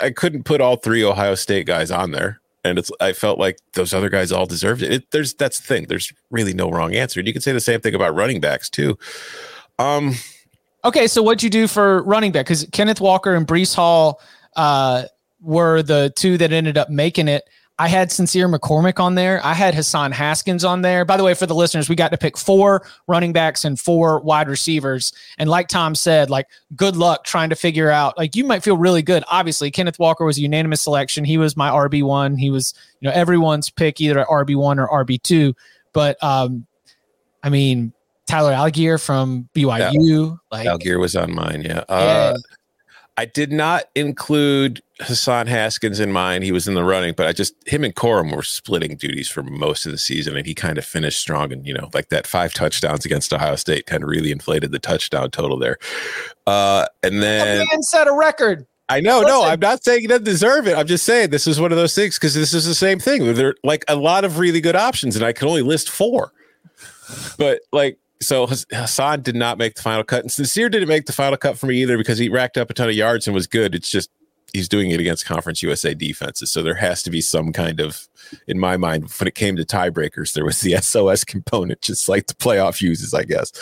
I, 0.00 0.10
couldn't 0.10 0.44
put 0.44 0.60
all 0.60 0.76
three 0.76 1.04
Ohio 1.04 1.34
State 1.34 1.66
guys 1.66 1.90
on 1.90 2.12
there. 2.12 2.40
And 2.62 2.78
it's 2.78 2.90
I 3.00 3.14
felt 3.14 3.38
like 3.38 3.58
those 3.72 3.94
other 3.94 4.10
guys 4.10 4.32
all 4.32 4.44
deserved 4.44 4.82
it. 4.82 4.92
it 4.92 5.10
there's 5.12 5.32
that's 5.32 5.60
the 5.60 5.66
thing. 5.66 5.86
There's 5.88 6.12
really 6.30 6.52
no 6.52 6.70
wrong 6.70 6.94
answer. 6.94 7.18
And 7.18 7.26
you 7.26 7.32
can 7.32 7.40
say 7.40 7.52
the 7.52 7.60
same 7.60 7.80
thing 7.80 7.94
about 7.94 8.14
running 8.14 8.38
backs 8.38 8.68
too. 8.68 8.98
Um 9.78 10.14
Okay, 10.84 11.06
so 11.06 11.22
what'd 11.22 11.42
you 11.42 11.50
do 11.50 11.66
for 11.66 12.02
running 12.04 12.32
back? 12.32 12.46
Because 12.46 12.66
Kenneth 12.72 13.00
Walker 13.00 13.34
and 13.34 13.46
Breece 13.46 13.74
Hall 13.74 14.20
uh, 14.56 15.04
were 15.42 15.82
the 15.82 16.12
two 16.16 16.38
that 16.38 16.52
ended 16.52 16.78
up 16.78 16.88
making 16.88 17.28
it. 17.28 17.44
I 17.80 17.88
had 17.88 18.12
Sincere 18.12 18.46
McCormick 18.46 19.00
on 19.00 19.14
there. 19.14 19.40
I 19.42 19.54
had 19.54 19.74
Hassan 19.74 20.12
Haskins 20.12 20.66
on 20.66 20.82
there. 20.82 21.06
By 21.06 21.16
the 21.16 21.24
way, 21.24 21.32
for 21.32 21.46
the 21.46 21.54
listeners, 21.54 21.88
we 21.88 21.96
got 21.96 22.10
to 22.10 22.18
pick 22.18 22.36
four 22.36 22.86
running 23.06 23.32
backs 23.32 23.64
and 23.64 23.80
four 23.80 24.20
wide 24.20 24.50
receivers. 24.50 25.14
And 25.38 25.48
like 25.48 25.66
Tom 25.68 25.94
said, 25.94 26.28
like 26.28 26.46
good 26.76 26.94
luck 26.94 27.24
trying 27.24 27.48
to 27.48 27.56
figure 27.56 27.90
out. 27.90 28.18
Like 28.18 28.36
you 28.36 28.44
might 28.44 28.62
feel 28.62 28.76
really 28.76 29.00
good. 29.00 29.24
Obviously, 29.28 29.70
Kenneth 29.70 29.98
Walker 29.98 30.26
was 30.26 30.36
a 30.36 30.42
unanimous 30.42 30.82
selection. 30.82 31.24
He 31.24 31.38
was 31.38 31.56
my 31.56 31.70
RB 31.70 32.02
one. 32.02 32.36
He 32.36 32.50
was 32.50 32.74
you 33.00 33.08
know 33.08 33.14
everyone's 33.14 33.70
pick 33.70 33.98
either 33.98 34.18
at 34.18 34.26
RB 34.26 34.56
one 34.56 34.78
or 34.78 34.86
RB 34.86 35.22
two. 35.22 35.54
But 35.94 36.22
um, 36.22 36.66
I 37.42 37.48
mean 37.48 37.94
Tyler 38.26 38.52
Allgeier 38.52 39.02
from 39.02 39.48
BYU. 39.54 40.28
Yeah. 40.28 40.36
Like 40.52 40.66
Allgeier 40.66 41.00
was 41.00 41.16
on 41.16 41.34
mine. 41.34 41.62
Yeah. 41.62 41.84
Uh, 41.88 42.36
I 43.16 43.26
did 43.26 43.52
not 43.52 43.84
include 43.94 44.82
Hassan 45.00 45.46
Haskins 45.46 46.00
in 46.00 46.12
mind. 46.12 46.44
He 46.44 46.52
was 46.52 46.66
in 46.66 46.74
the 46.74 46.84
running, 46.84 47.14
but 47.16 47.26
I 47.26 47.32
just 47.32 47.54
him 47.66 47.84
and 47.84 47.94
Corum 47.94 48.34
were 48.34 48.42
splitting 48.42 48.96
duties 48.96 49.28
for 49.28 49.42
most 49.42 49.84
of 49.84 49.92
the 49.92 49.98
season, 49.98 50.36
and 50.36 50.46
he 50.46 50.54
kind 50.54 50.78
of 50.78 50.84
finished 50.84 51.20
strong. 51.20 51.52
And 51.52 51.66
you 51.66 51.74
know, 51.74 51.90
like 51.92 52.08
that 52.08 52.26
five 52.26 52.54
touchdowns 52.54 53.04
against 53.04 53.32
Ohio 53.32 53.56
State 53.56 53.86
kind 53.86 54.02
of 54.02 54.08
really 54.08 54.30
inflated 54.30 54.72
the 54.72 54.78
touchdown 54.78 55.30
total 55.30 55.58
there. 55.58 55.76
Uh, 56.46 56.86
and 57.02 57.22
then 57.22 57.66
set 57.82 58.08
a 58.08 58.12
record. 58.12 58.66
I 58.88 59.00
know, 59.00 59.18
Listen. 59.20 59.28
no, 59.28 59.44
I'm 59.44 59.60
not 59.60 59.84
saying 59.84 60.00
he 60.00 60.06
doesn't 60.08 60.24
deserve 60.24 60.66
it. 60.66 60.76
I'm 60.76 60.86
just 60.86 61.04
saying 61.04 61.30
this 61.30 61.46
is 61.46 61.60
one 61.60 61.70
of 61.70 61.78
those 61.78 61.94
things 61.94 62.18
because 62.18 62.34
this 62.34 62.52
is 62.52 62.66
the 62.66 62.74
same 62.74 62.98
thing. 62.98 63.34
There 63.34 63.50
are 63.50 63.54
like 63.62 63.84
a 63.86 63.94
lot 63.94 64.24
of 64.24 64.38
really 64.38 64.60
good 64.60 64.74
options, 64.74 65.14
and 65.14 65.24
I 65.24 65.32
can 65.32 65.46
only 65.46 65.62
list 65.62 65.88
four. 65.88 66.32
But 67.38 67.60
like 67.72 67.99
so 68.22 68.46
Hassan 68.46 69.22
did 69.22 69.34
not 69.34 69.58
make 69.58 69.74
the 69.74 69.82
final 69.82 70.04
cut, 70.04 70.22
and 70.22 70.30
Sincere 70.30 70.68
didn't 70.68 70.88
make 70.88 71.06
the 71.06 71.12
final 71.12 71.38
cut 71.38 71.58
for 71.58 71.66
me 71.66 71.80
either 71.82 71.96
because 71.96 72.18
he 72.18 72.28
racked 72.28 72.58
up 72.58 72.70
a 72.70 72.74
ton 72.74 72.88
of 72.88 72.94
yards 72.94 73.26
and 73.26 73.34
was 73.34 73.46
good. 73.46 73.74
It's 73.74 73.90
just 73.90 74.10
he's 74.52 74.68
doing 74.68 74.90
it 74.90 75.00
against 75.00 75.24
Conference 75.24 75.62
USA 75.62 75.94
defenses, 75.94 76.50
so 76.50 76.62
there 76.62 76.74
has 76.74 77.02
to 77.04 77.10
be 77.10 77.22
some 77.22 77.52
kind 77.52 77.80
of, 77.80 78.08
in 78.46 78.58
my 78.58 78.76
mind, 78.76 79.10
when 79.18 79.26
it 79.26 79.34
came 79.34 79.56
to 79.56 79.64
tiebreakers, 79.64 80.34
there 80.34 80.44
was 80.44 80.60
the 80.60 80.76
SOS 80.82 81.24
component, 81.24 81.80
just 81.80 82.08
like 82.08 82.26
the 82.26 82.34
playoff 82.34 82.82
uses, 82.82 83.14
I 83.14 83.24
guess. 83.24 83.52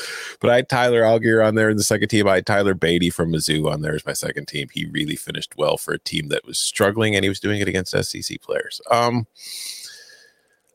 But 0.40 0.50
I 0.50 0.56
had 0.56 0.68
Tyler 0.68 1.02
Allgeier 1.02 1.46
on 1.46 1.54
there 1.54 1.70
in 1.70 1.76
the 1.76 1.84
second 1.84 2.08
team. 2.08 2.26
I 2.26 2.36
had 2.36 2.46
Tyler 2.46 2.74
Badie 2.74 3.12
from 3.12 3.32
Mizzou 3.32 3.70
on 3.70 3.82
there 3.82 3.94
as 3.94 4.06
my 4.06 4.12
second 4.12 4.48
team. 4.48 4.68
He 4.72 4.86
really 4.86 5.16
finished 5.16 5.56
well 5.56 5.76
for 5.76 5.94
a 5.94 5.98
team 5.98 6.28
that 6.28 6.44
was 6.44 6.58
struggling, 6.58 7.14
and 7.14 7.24
he 7.24 7.28
was 7.28 7.40
doing 7.40 7.60
it 7.60 7.68
against 7.68 7.96
SEC 7.96 8.40
players. 8.40 8.80
Um, 8.90 9.28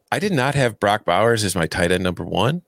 I 0.10 0.20
did 0.20 0.32
not 0.32 0.56
have 0.56 0.80
Brock 0.80 1.04
Bowers 1.04 1.44
as 1.44 1.56
my 1.56 1.66
tight 1.66 1.92
end 1.92 2.04
number 2.04 2.24
one. 2.24 2.62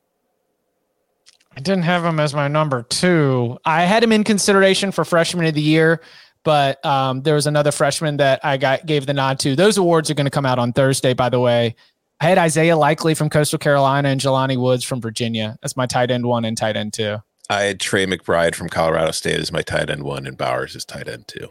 I 1.55 1.61
didn't 1.61 1.83
have 1.83 2.03
him 2.03 2.19
as 2.19 2.33
my 2.33 2.47
number 2.47 2.83
two. 2.83 3.57
I 3.63 3.83
had 3.83 4.03
him 4.03 4.11
in 4.11 4.23
consideration 4.23 4.91
for 4.91 5.05
freshman 5.05 5.45
of 5.45 5.53
the 5.53 5.61
year, 5.61 6.01
but 6.43 6.83
um, 6.85 7.21
there 7.21 7.35
was 7.35 7.47
another 7.47 7.71
freshman 7.71 8.17
that 8.17 8.43
I 8.43 8.57
got 8.57 8.85
gave 8.85 9.05
the 9.05 9.13
nod 9.13 9.39
to. 9.39 9.55
Those 9.55 9.77
awards 9.77 10.09
are 10.09 10.15
going 10.15 10.25
to 10.25 10.31
come 10.31 10.45
out 10.45 10.59
on 10.59 10.73
Thursday, 10.73 11.13
by 11.13 11.29
the 11.29 11.39
way. 11.39 11.75
I 12.19 12.25
had 12.25 12.37
Isaiah 12.37 12.77
Likely 12.77 13.13
from 13.13 13.29
Coastal 13.29 13.59
Carolina 13.59 14.09
and 14.09 14.19
Jelani 14.19 14.57
Woods 14.57 14.83
from 14.83 14.99
Virginia. 14.99 15.57
That's 15.61 15.77
my 15.77 15.85
tight 15.85 16.11
end 16.11 16.25
one 16.25 16.43
and 16.45 16.57
tight 16.57 16.75
end 16.75 16.93
two. 16.93 17.17
I 17.49 17.63
had 17.63 17.79
Trey 17.79 18.05
McBride 18.05 18.55
from 18.55 18.69
Colorado 18.69 19.11
State 19.11 19.39
as 19.39 19.51
my 19.51 19.61
tight 19.61 19.89
end 19.89 20.03
one, 20.03 20.27
and 20.27 20.37
Bowers 20.37 20.75
as 20.75 20.83
tight 20.83 21.07
end 21.07 21.27
two. 21.27 21.47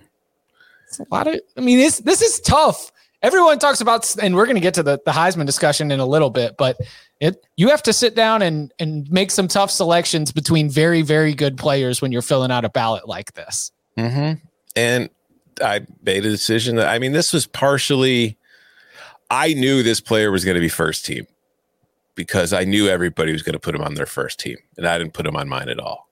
It's 0.89 0.99
a 0.99 1.07
lot 1.11 1.27
of. 1.27 1.41
I 1.57 1.61
mean, 1.61 1.79
this 1.79 1.99
this 1.99 2.21
is 2.21 2.41
tough 2.41 2.91
everyone 3.25 3.59
talks 3.59 3.81
about, 3.81 4.15
and 4.23 4.37
we're 4.37 4.45
going 4.45 4.57
to 4.57 4.61
get 4.61 4.75
to 4.75 4.83
the, 4.83 5.01
the 5.05 5.11
Heisman 5.11 5.47
discussion 5.47 5.91
in 5.91 5.99
a 5.99 6.07
little 6.07 6.31
bit, 6.31 6.57
but 6.59 6.77
it 7.21 7.47
you 7.57 7.69
have 7.69 7.83
to 7.83 7.93
sit 7.93 8.15
down 8.15 8.43
and 8.43 8.73
and 8.79 9.11
make 9.11 9.31
some 9.31 9.49
tough 9.49 9.71
selections 9.71 10.33
between 10.33 10.69
very 10.69 11.03
very 11.03 11.35
good 11.35 11.57
players 11.57 12.03
when 12.03 12.13
you're 12.13 12.23
filling 12.23 12.51
out 12.51 12.65
a 12.65 12.69
ballot 12.69 13.09
like 13.09 13.33
this. 13.35 13.73
Mm-hmm. 13.97 14.45
And 14.77 15.11
I 15.63 15.87
made 16.03 16.25
a 16.25 16.31
decision 16.31 16.77
that 16.77 16.89
I 16.89 16.99
mean, 16.99 17.13
this 17.13 17.33
was 17.33 17.47
partially. 17.47 18.37
I 19.31 19.55
knew 19.55 19.83
this 19.83 20.01
player 20.01 20.31
was 20.31 20.45
going 20.45 20.55
to 20.55 20.61
be 20.61 20.69
first 20.69 21.05
team 21.07 21.27
because 22.15 22.53
I 22.53 22.65
knew 22.65 22.89
everybody 22.89 23.33
was 23.33 23.43
going 23.43 23.55
to 23.55 23.59
put 23.59 23.75
him 23.75 23.83
on 23.83 23.95
their 23.95 24.07
first 24.07 24.39
team, 24.39 24.59
and 24.77 24.87
I 24.87 24.99
didn't 24.99 25.15
put 25.15 25.27
him 25.27 25.37
on 25.37 25.49
mine 25.49 25.69
at 25.69 25.79
all. 25.79 26.09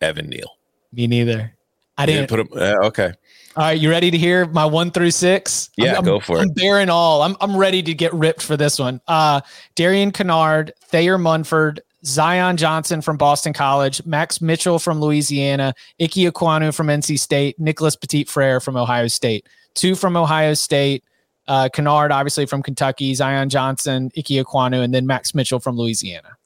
Evan 0.00 0.28
Neal. 0.28 0.56
Me 0.92 1.06
neither. 1.06 1.54
I 1.98 2.06
didn't, 2.06 2.30
didn't 2.30 2.48
put 2.48 2.58
him. 2.58 2.62
Uh, 2.62 2.86
okay. 2.86 3.12
All 3.56 3.64
right, 3.64 3.78
you 3.78 3.90
ready 3.90 4.12
to 4.12 4.18
hear 4.18 4.46
my 4.46 4.64
one 4.64 4.92
through 4.92 5.10
six? 5.10 5.70
Yeah, 5.76 5.98
I'm, 5.98 6.04
go 6.04 6.20
for 6.20 6.36
I'm, 6.36 6.42
it. 6.42 6.42
I'm 6.42 6.52
bearing 6.54 6.88
all. 6.88 7.22
I'm 7.22 7.36
I'm 7.40 7.56
ready 7.56 7.82
to 7.82 7.94
get 7.94 8.12
ripped 8.14 8.42
for 8.42 8.56
this 8.56 8.78
one. 8.78 9.00
Uh, 9.08 9.40
Darian 9.74 10.12
Kinnard, 10.12 10.70
Thayer 10.84 11.18
Munford, 11.18 11.80
Zion 12.04 12.56
Johnson 12.56 13.02
from 13.02 13.16
Boston 13.16 13.52
College, 13.52 14.04
Max 14.06 14.40
Mitchell 14.40 14.78
from 14.78 15.00
Louisiana, 15.00 15.74
Ike 16.00 16.12
Ekwonu 16.12 16.72
from 16.72 16.86
NC 16.86 17.18
State, 17.18 17.58
Nicholas 17.58 17.96
Petit 17.96 18.24
Frere 18.24 18.60
from 18.60 18.76
Ohio 18.76 19.08
State. 19.08 19.48
Two 19.74 19.96
from 19.96 20.16
Ohio 20.16 20.54
State, 20.54 21.02
uh, 21.48 21.68
Kinnard 21.74 22.12
obviously 22.12 22.46
from 22.46 22.62
Kentucky, 22.62 23.14
Zion 23.14 23.48
Johnson, 23.48 24.10
Ike 24.16 24.26
Ekwonu, 24.26 24.84
and 24.84 24.94
then 24.94 25.06
Max 25.06 25.34
Mitchell 25.34 25.58
from 25.58 25.76
Louisiana. 25.76 26.36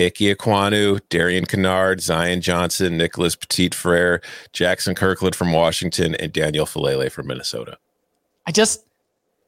Ike 0.00 0.36
Ekwonu, 0.36 1.00
Darian 1.08 1.46
Kinnard, 1.46 2.00
Zion 2.00 2.40
Johnson, 2.40 2.96
Nicholas 2.96 3.36
Petit 3.36 3.70
Frere, 3.70 4.20
Jaxson 4.52 4.96
Kirkland 4.96 5.36
from 5.36 5.52
Washington, 5.52 6.14
and 6.16 6.32
Daniel 6.32 6.66
Faalele 6.66 7.10
from 7.10 7.26
Minnesota. 7.26 7.78
I 8.46 8.52
just, 8.52 8.84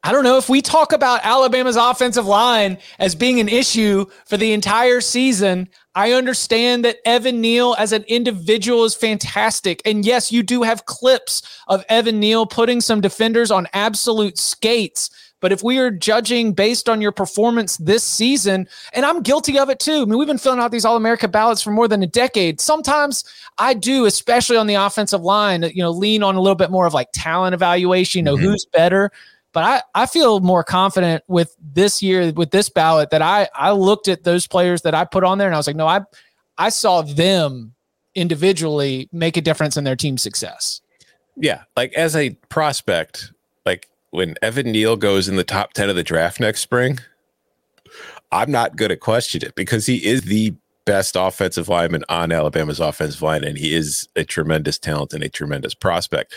I 0.05 0.12
don't 0.12 0.25
know 0.25 0.37
if 0.37 0.49
we 0.49 0.61
talk 0.61 0.93
about 0.93 1.25
Alabama's 1.25 1.77
offensive 1.77 2.27
line 2.27 2.79
as 2.99 3.15
being 3.15 3.41
an 3.41 3.49
issue 3.49 4.05
for 4.27 4.37
the 4.37 4.53
entire 4.53 5.01
season. 5.01 5.69
I 5.95 6.12
understand 6.12 6.85
that 6.85 6.99
Evan 7.05 7.41
Neal 7.41 7.77
as 7.79 7.93
an 7.93 8.03
individual 8.05 8.85
is 8.85 8.95
fantastic. 8.95 9.81
And 9.85 10.05
yes, 10.05 10.33
you 10.33 10.43
do 10.43 10.62
have 10.62 10.87
clips 10.87 11.43
of 11.69 11.85
Evan 11.88 12.19
Neal 12.19 12.47
putting 12.47 12.81
some 12.81 13.01
defenders 13.01 13.51
on 13.51 13.69
absolute 13.73 14.38
skates. 14.38 15.11
But 15.42 15.52
if 15.52 15.62
we 15.62 15.78
are 15.78 15.90
judging 15.90 16.52
based 16.52 16.88
on 16.88 17.00
your 17.02 17.11
performance 17.11 17.76
this 17.76 18.05
season, 18.05 18.68
and 18.94 19.05
I'm 19.05 19.22
guilty 19.22 19.59
of 19.59 19.68
it 19.68 19.81
too. 19.81 20.02
I 20.02 20.05
mean, 20.05 20.16
we've 20.16 20.28
been 20.28 20.38
filling 20.38 20.61
out 20.61 20.70
these 20.70 20.85
All 20.85 20.96
America 20.96 21.26
ballots 21.26 21.61
for 21.61 21.72
more 21.72 21.88
than 21.88 22.02
a 22.02 22.07
decade. 22.07 22.61
Sometimes 22.61 23.24
I 23.59 23.74
do, 23.74 24.07
especially 24.07 24.57
on 24.57 24.68
the 24.68 24.76
offensive 24.76 25.20
line, 25.20 25.64
you 25.64 25.83
know, 25.83 25.90
lean 25.90 26.22
on 26.22 26.37
a 26.37 26.40
little 26.40 26.55
bit 26.55 26.70
more 26.70 26.87
of 26.87 26.94
like 26.94 27.09
talent 27.12 27.55
evaluation, 27.55 28.20
you 28.20 28.22
know, 28.22 28.37
mm-hmm. 28.37 28.44
who's 28.44 28.64
better. 28.66 29.11
But 29.52 29.64
I, 29.64 29.83
I 30.02 30.07
feel 30.07 30.38
more 30.38 30.62
confident 30.62 31.24
with 31.26 31.55
this 31.61 32.02
year, 32.02 32.33
with 32.33 32.52
this 32.52 32.70
ballot, 32.70 33.11
that 33.11 33.20
I 33.20 33.48
I 33.55 33.72
looked 33.72 34.07
at 34.07 34.22
those 34.22 34.46
players 34.46 34.83
that 34.83 34.94
I 34.94 35.05
put 35.05 35.24
on 35.24 35.38
there 35.38 35.48
and 35.48 35.55
I 35.55 35.59
was 35.59 35.66
like, 35.66 35.76
no, 35.76 35.88
I 35.88 36.00
I 36.57 36.68
saw 36.68 37.02
them 37.02 37.74
individually 38.14 39.09
make 39.12 39.37
a 39.37 39.40
difference 39.40 39.76
in 39.76 39.83
their 39.83 39.96
team 39.96 40.18
success. 40.18 40.81
Yeah. 41.37 41.62
Like 41.76 41.92
as 41.94 42.14
a 42.14 42.31
prospect, 42.48 43.33
like 43.66 43.88
when 44.12 44.37
Evan 44.42 44.70
Neal 44.70 44.96
goes 44.96 45.27
in 45.27 45.37
the 45.37 45.42
top 45.42 45.72
10 45.72 45.90
of 45.90 45.96
the 45.96 46.05
draft 46.05 46.38
next 46.38 46.61
spring, 46.61 47.01
I'm 48.31 48.51
not 48.51 48.77
going 48.77 48.90
to 48.90 48.96
question 48.96 49.42
it 49.42 49.55
because 49.55 49.87
he 49.87 50.07
is 50.07 50.22
the 50.22 50.55
best 50.85 51.16
offensive 51.18 51.68
lineman 51.68 52.05
on 52.09 52.31
Alabama's 52.31 52.79
offensive 52.79 53.22
line, 53.22 53.42
and 53.42 53.59
he 53.59 53.75
is 53.75 54.09
a 54.14 54.25
tremendous 54.25 54.79
talent 54.79 55.14
and 55.14 55.25
a 55.25 55.29
tremendous 55.29 55.75
prospect. 55.75 56.35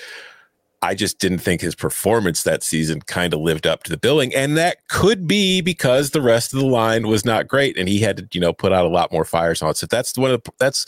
I 0.81 0.93
just 0.93 1.19
didn't 1.19 1.39
think 1.39 1.61
his 1.61 1.75
performance 1.75 2.43
that 2.43 2.63
season 2.63 3.01
kind 3.01 3.33
of 3.33 3.39
lived 3.39 3.65
up 3.67 3.83
to 3.83 3.91
the 3.91 3.97
billing. 3.97 4.33
And 4.35 4.55
that 4.55 4.87
could 4.87 5.27
be 5.27 5.59
because 5.61 6.11
the 6.11 6.21
rest 6.21 6.53
of 6.53 6.59
the 6.59 6.65
line 6.65 7.07
was 7.07 7.25
not 7.25 7.47
great 7.47 7.77
and 7.77 7.89
he 7.89 7.99
had 7.99 8.17
to, 8.17 8.27
you 8.33 8.39
know, 8.39 8.53
put 8.53 8.71
out 8.71 8.85
a 8.85 8.89
lot 8.89 9.11
more 9.11 9.25
fires 9.25 9.63
on. 9.63 9.73
So 9.73 9.87
that's 9.87 10.15
one 10.15 10.31
of 10.31 10.43
the, 10.43 10.51
that's 10.59 10.85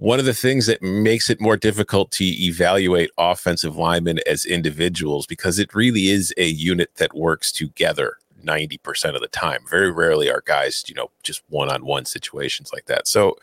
one 0.00 0.18
of 0.18 0.24
the 0.24 0.34
things 0.34 0.64
that 0.64 0.80
makes 0.80 1.28
it 1.28 1.42
more 1.42 1.58
difficult 1.58 2.10
to 2.10 2.24
evaluate 2.24 3.10
offensive 3.18 3.76
linemen 3.76 4.18
as 4.26 4.46
individuals 4.46 5.26
because 5.26 5.58
it 5.58 5.74
really 5.74 6.08
is 6.08 6.32
a 6.38 6.46
unit 6.46 6.90
that 6.96 7.14
works 7.14 7.52
together 7.52 8.16
90% 8.42 9.14
of 9.14 9.20
the 9.20 9.28
time. 9.28 9.60
Very 9.68 9.92
rarely 9.92 10.30
are 10.30 10.42
guys, 10.46 10.84
you 10.88 10.94
know, 10.94 11.10
just 11.22 11.42
one 11.50 11.70
on 11.70 11.84
one 11.84 12.06
situations 12.06 12.72
like 12.72 12.86
that. 12.86 13.08
So 13.08 13.36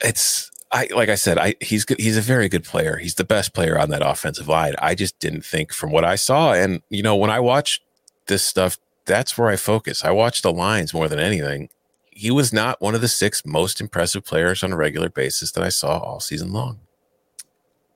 it's, 0.00 0.50
I 0.72 0.88
like 0.92 1.08
I 1.08 1.14
said, 1.14 1.38
I 1.38 1.54
he's 1.60 1.84
he's 1.96 2.16
a 2.16 2.22
very 2.22 2.48
good 2.48 2.64
player. 2.64 2.96
He's 2.96 3.14
the 3.16 3.24
best 3.24 3.54
player 3.54 3.78
on 3.78 3.90
that 3.90 4.02
offensive 4.04 4.48
line. 4.48 4.74
I 4.80 4.96
just 4.96 5.16
didn't 5.20 5.44
think 5.44 5.72
from 5.72 5.92
what 5.92 6.04
I 6.04 6.16
saw, 6.16 6.54
and 6.54 6.80
you 6.88 7.02
know, 7.02 7.14
when 7.14 7.28
I 7.28 7.40
watch 7.40 7.82
this 8.26 8.42
stuff, 8.42 8.78
that's 9.04 9.36
where 9.36 9.50
I 9.50 9.56
focus. 9.56 10.02
I 10.02 10.12
watch 10.12 10.40
the 10.40 10.50
lines 10.50 10.94
more 10.94 11.08
than 11.08 11.18
anything, 11.18 11.68
he 12.14 12.30
was 12.30 12.52
not 12.52 12.80
one 12.80 12.94
of 12.94 13.00
the 13.00 13.08
six 13.08 13.44
most 13.44 13.80
impressive 13.80 14.24
players 14.24 14.62
on 14.62 14.72
a 14.72 14.76
regular 14.76 15.08
basis 15.08 15.52
that 15.52 15.64
I 15.64 15.70
saw 15.70 15.98
all 15.98 16.20
season 16.20 16.52
long. 16.52 16.78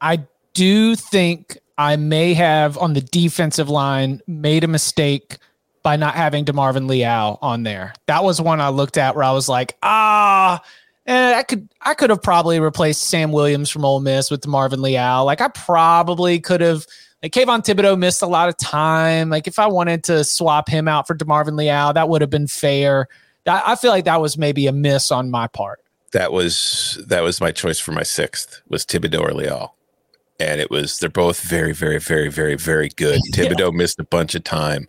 I 0.01 0.27
do 0.55 0.97
think 0.97 1.59
I 1.79 1.97
may 1.97 2.35
have 2.35 2.79
on 2.79 2.95
the 2.95 3.03
defensive 3.03 3.69
line 3.69 4.21
made 4.27 4.65
a 4.65 4.69
mistake 4.69 5.39
by 5.83 5.97
not 5.97 6.15
having 6.15 6.45
DeMarvin 6.45 6.89
Leal 6.89 7.39
on 7.43 7.63
there. 7.63 7.95
That 8.07 8.25
was 8.25 8.41
one 8.41 8.61
I 8.61 8.71
looked 8.71 8.97
at 8.97 9.15
where 9.15 9.25
I 9.25 9.33
was 9.33 9.49
like, 9.49 9.77
ah, 9.83 10.63
and 11.05 11.37
I 11.37 11.43
could 11.43 11.69
I 11.83 11.95
could 11.95 12.11
have 12.11 12.23
probably 12.23 12.59
replaced 12.59 13.03
Sam 13.03 13.31
Williams 13.31 13.71
from 13.71 13.85
Ole 13.85 14.01
Miss 14.01 14.31
with 14.31 14.41
DeMarvin 14.41 14.79
Leal. 14.79 15.25
Like 15.25 15.41
I 15.41 15.49
probably 15.49 16.41
could 16.41 16.61
have 16.61 16.87
like 17.23 17.33
Kayvon 17.33 17.65
Thibodeaux 17.65 17.99
missed 17.99 18.23
a 18.23 18.27
lot 18.27 18.49
of 18.49 18.57
time. 18.57 19.31
Like 19.31 19.47
if 19.47 19.59
I 19.59 19.67
wanted 19.67 20.03
to 20.05 20.25
swap 20.25 20.69
him 20.69 20.89
out 20.89 21.07
for 21.07 21.15
DeMarvin 21.15 21.57
Leal, 21.57 21.93
that 21.93 22.09
would 22.09 22.21
have 22.21 22.31
been 22.31 22.49
fair. 22.49 23.09
I 23.47 23.77
feel 23.77 23.91
like 23.91 24.05
that 24.05 24.21
was 24.21 24.37
maybe 24.37 24.67
a 24.67 24.73
miss 24.73 25.11
on 25.11 25.31
my 25.31 25.47
part. 25.47 25.81
That 26.13 26.33
was 26.33 27.03
that 27.07 27.23
was 27.23 27.41
my 27.41 27.53
choice 27.53 27.79
for 27.79 27.93
my 27.93 28.03
sixth 28.03 28.63
was 28.69 28.85
Thibodeaux 28.85 29.21
or 29.21 29.33
Leal. 29.33 29.75
And 30.39 30.61
it 30.61 30.71
was 30.71 30.99
they're 30.99 31.09
both 31.09 31.41
very, 31.41 31.73
very, 31.73 31.99
very, 31.99 32.29
very, 32.29 32.57
very 32.57 32.89
good. 32.91 33.21
Thibodeaux 33.33 33.59
yeah. 33.73 33.77
missed 33.77 33.99
a 33.99 34.05
bunch 34.05 34.35
of 34.35 34.45
time. 34.45 34.89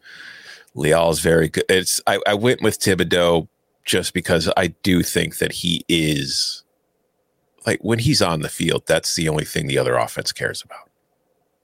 Leal's 0.75 1.19
very 1.19 1.49
good. 1.49 1.65
It's 1.69 2.01
I, 2.07 2.19
I 2.27 2.33
went 2.33 2.61
with 2.61 2.79
Thibodeaux 2.79 3.47
just 3.85 4.13
because 4.13 4.51
I 4.57 4.67
do 4.67 5.01
think 5.01 5.37
that 5.37 5.51
he 5.51 5.83
is 5.87 6.63
like 7.65 7.79
when 7.81 7.99
he's 7.99 8.21
on 8.21 8.41
the 8.41 8.49
field, 8.49 8.83
that's 8.87 9.15
the 9.15 9.29
only 9.29 9.45
thing 9.45 9.67
the 9.67 9.77
other 9.77 9.95
offense 9.95 10.31
cares 10.31 10.63
about. 10.63 10.89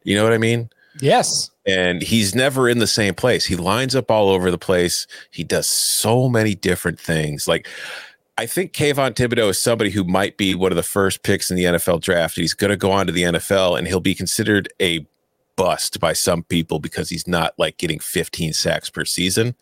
You 0.03 0.15
know 0.15 0.23
what 0.23 0.33
I 0.33 0.37
mean? 0.37 0.69
Yes. 0.99 1.49
And 1.65 2.01
he's 2.01 2.35
never 2.35 2.67
in 2.67 2.79
the 2.79 2.87
same 2.87 3.13
place. 3.13 3.45
He 3.45 3.55
lines 3.55 3.95
up 3.95 4.11
all 4.11 4.29
over 4.29 4.51
the 4.51 4.57
place. 4.57 5.07
He 5.31 5.43
does 5.43 5.67
so 5.67 6.27
many 6.27 6.55
different 6.55 6.99
things. 6.99 7.47
Like 7.47 7.67
I 8.37 8.47
think 8.47 8.73
Kayvon 8.73 9.11
Thibodeaux 9.11 9.51
is 9.51 9.61
somebody 9.61 9.91
who 9.91 10.03
might 10.03 10.37
be 10.37 10.55
one 10.55 10.71
of 10.71 10.75
the 10.75 10.83
first 10.83 11.23
picks 11.23 11.51
in 11.51 11.57
the 11.57 11.65
NFL 11.65 12.01
draft. 12.01 12.35
He's 12.35 12.55
going 12.55 12.71
to 12.71 12.77
go 12.77 12.91
on 12.91 13.05
to 13.05 13.13
the 13.13 13.23
NFL 13.23 13.77
and 13.77 13.87
he'll 13.87 13.99
be 13.99 14.15
considered 14.15 14.67
a 14.81 15.05
bust 15.55 15.99
by 15.99 16.13
some 16.13 16.43
people 16.43 16.79
because 16.79 17.09
he's 17.09 17.27
not 17.27 17.53
like 17.59 17.77
getting 17.77 17.99
15 17.99 18.53
sacks 18.53 18.89
per 18.89 19.05
season. 19.05 19.55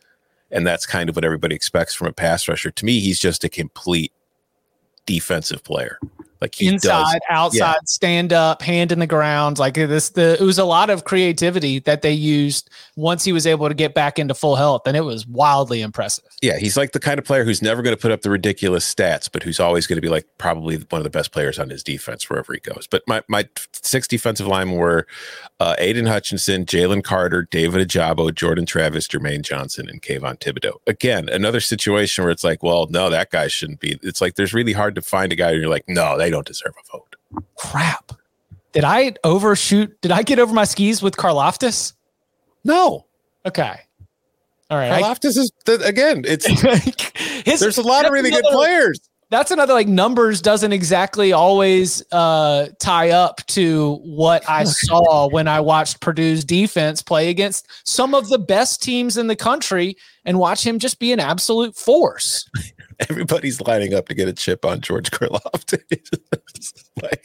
And 0.50 0.66
that's 0.66 0.86
kind 0.86 1.10
of 1.10 1.16
what 1.16 1.26
everybody 1.26 1.54
expects 1.54 1.94
from 1.94 2.08
a 2.08 2.14
pass 2.14 2.48
rusher. 2.48 2.72
To 2.72 2.86
me, 2.86 3.00
he's 3.00 3.20
just 3.20 3.44
a 3.44 3.50
complete 3.50 4.14
defensive 5.06 5.64
player. 5.64 6.00
Like 6.42 6.60
inside, 6.60 7.14
does, 7.14 7.22
outside, 7.30 7.60
yeah. 7.60 7.76
stand 7.86 8.34
up, 8.34 8.62
hand 8.62 8.92
in 8.92 9.00
the 9.00 9.08
ground. 9.08 9.60
Like 9.60 9.76
this, 9.76 10.10
the 10.10 10.38
it 10.42 10.44
was 10.44 10.58
a 10.58 10.66
lot 10.66 10.90
of 10.90 11.04
creativity 11.04 11.80
that 11.80 12.02
they 12.02 12.12
used 12.12 12.70
once 12.96 13.24
he 13.24 13.32
was 13.32 13.46
able 13.46 13.68
to 13.68 13.74
get 13.74 13.94
back 13.94 14.18
into 14.18 14.34
full 14.34 14.56
health, 14.56 14.84
and 14.86 14.98
it 14.98 15.02
was 15.02 15.28
wildly 15.28 15.82
impressive. 15.82 16.26
Yeah, 16.42 16.58
he's 16.58 16.76
like 16.78 16.92
the 16.92 17.00
kind 17.00 17.20
of 17.20 17.26
player 17.26 17.44
who's 17.44 17.62
never 17.62 17.82
going 17.82 17.96
to 17.96 18.02
put 18.02 18.12
up 18.12 18.22
the 18.22 18.30
ridiculous 18.30 18.92
stats, 18.92 19.30
but 19.32 19.44
who's 19.44 19.60
always 19.60 19.86
going 19.88 19.98
to 19.98 20.02
be 20.02 20.10
like 20.10 20.28
probably 20.38 20.78
one 20.90 21.00
of 21.00 21.04
the 21.04 21.10
best 21.10 21.32
players 21.32 21.60
on 21.60 21.70
his 21.70 21.84
defense 21.84 22.30
wherever 22.30 22.54
he 22.54 22.60
goes. 22.60 22.88
But 22.90 23.04
my 23.08 23.22
my 23.28 23.48
six 23.74 24.08
defensive 24.08 24.48
linemen 24.48 24.78
were 24.78 25.06
uh, 25.60 25.76
Aidan 25.78 26.08
Hutchinson, 26.08 26.66
Jalen 26.66 27.04
Carter, 27.04 27.48
David 27.52 27.88
Ojabo, 27.88 28.34
Jordan 28.34 28.66
Davis, 28.66 29.08
Jermaine 29.08 29.44
Johnson, 29.44 29.88
and 29.88 30.02
Kayvon 30.02 30.40
Thibodeaux. 30.40 30.80
Again, 30.88 31.30
another 31.30 31.60
situation 31.60 32.24
where 32.24 32.32
it's 32.32 32.44
like, 32.44 32.64
well, 32.64 32.88
no, 32.90 33.12
that 33.12 33.30
guy 33.30 33.48
shouldn't 33.48 33.80
be. 33.80 34.00
It's 34.02 34.22
like 34.22 34.36
there's 34.36 34.56
really 34.56 34.74
hard 34.74 34.96
to 34.96 35.04
find 35.04 35.32
a 35.32 35.36
guy, 35.36 35.52
and 35.52 35.62
you're 35.62 35.70
like, 35.70 35.86
no, 35.88 36.18
they 36.18 36.31
don't 36.32 36.48
deserve 36.48 36.74
a 36.80 36.98
vote. 36.98 37.16
Crap. 37.56 38.14
Did 38.74 38.84
I 38.84 39.14
overshoot? 39.24 40.00
Did 40.02 40.12
I 40.12 40.24
get 40.24 40.40
over 40.40 40.54
my 40.54 40.64
skis 40.64 41.02
with 41.02 41.18
Karlaftis? 41.18 41.94
No. 42.64 43.06
Okay. 43.46 43.80
All 44.70 44.78
right. 44.78 45.04
Karlaftis 45.04 45.38
is 45.38 45.52
again. 45.68 46.24
It's 46.26 46.46
His, 47.46 47.60
there's 47.60 47.78
a 47.78 47.82
lot 47.82 48.06
of 48.06 48.12
really 48.12 48.30
another, 48.30 48.44
good 48.44 48.52
players. 48.52 49.00
That's 49.30 49.52
another 49.52 49.74
like 49.74 49.88
numbers 49.88 50.42
doesn't 50.42 50.74
exactly 50.74 51.32
always 51.32 52.04
uh, 52.12 52.68
tie 52.80 53.12
up 53.12 53.46
to 53.48 53.96
what 54.04 54.48
I 54.50 54.64
saw 54.66 55.30
when 55.30 55.48
I 55.48 55.60
watched 55.60 56.00
Purdue's 56.02 56.46
defense 56.46 57.02
play 57.02 57.30
against 57.30 57.68
some 57.88 58.14
of 58.14 58.30
the 58.30 58.40
best 58.40 58.82
teams 58.82 59.18
in 59.18 59.28
the 59.28 59.36
country 59.36 59.96
and 60.26 60.40
watch 60.40 60.66
him 60.66 60.80
just 60.80 61.00
be 61.00 61.12
an 61.12 61.20
absolute 61.20 61.76
force. 61.76 62.50
everybody's 63.10 63.62
lining 63.62 63.94
up 63.94 64.08
to 64.08 64.14
get 64.14 64.28
a 64.28 64.34
chip 64.34 64.66
on 64.66 64.82
George 64.82 65.12
Karlaftis. 65.12 66.20
like 67.02 67.24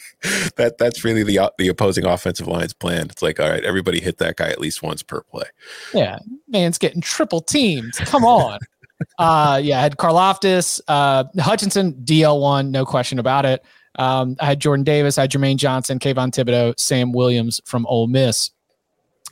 that 0.56 0.78
that's 0.78 1.04
really 1.04 1.22
the 1.22 1.52
the 1.58 1.68
opposing 1.68 2.04
offensive 2.04 2.46
line's 2.46 2.72
plan. 2.72 3.06
It's 3.10 3.22
like, 3.22 3.40
all 3.40 3.48
right, 3.48 3.64
everybody 3.64 4.00
hit 4.00 4.18
that 4.18 4.36
guy 4.36 4.48
at 4.48 4.60
least 4.60 4.82
once 4.82 5.02
per 5.02 5.22
play. 5.22 5.44
Yeah, 5.92 6.18
man's 6.48 6.78
getting 6.78 7.00
triple 7.00 7.40
teamed. 7.40 7.94
Come 7.96 8.24
on. 8.24 8.58
uh 9.18 9.60
yeah, 9.62 9.78
I 9.78 9.82
had 9.82 9.96
Karlaftis, 9.96 10.80
uh 10.88 11.24
Hutchinson, 11.38 11.94
DL 12.04 12.40
one, 12.40 12.70
no 12.70 12.84
question 12.84 13.18
about 13.18 13.44
it. 13.44 13.64
Um, 13.98 14.36
I 14.40 14.46
had 14.46 14.60
Jordan 14.60 14.84
Davis, 14.84 15.18
I 15.18 15.22
had 15.22 15.30
Jermaine 15.30 15.56
Johnson, 15.56 15.98
Kayvon 15.98 16.30
Thibodeaux, 16.30 16.78
Sam 16.78 17.12
Williams 17.12 17.60
from 17.64 17.86
Ole 17.86 18.06
Miss. 18.06 18.50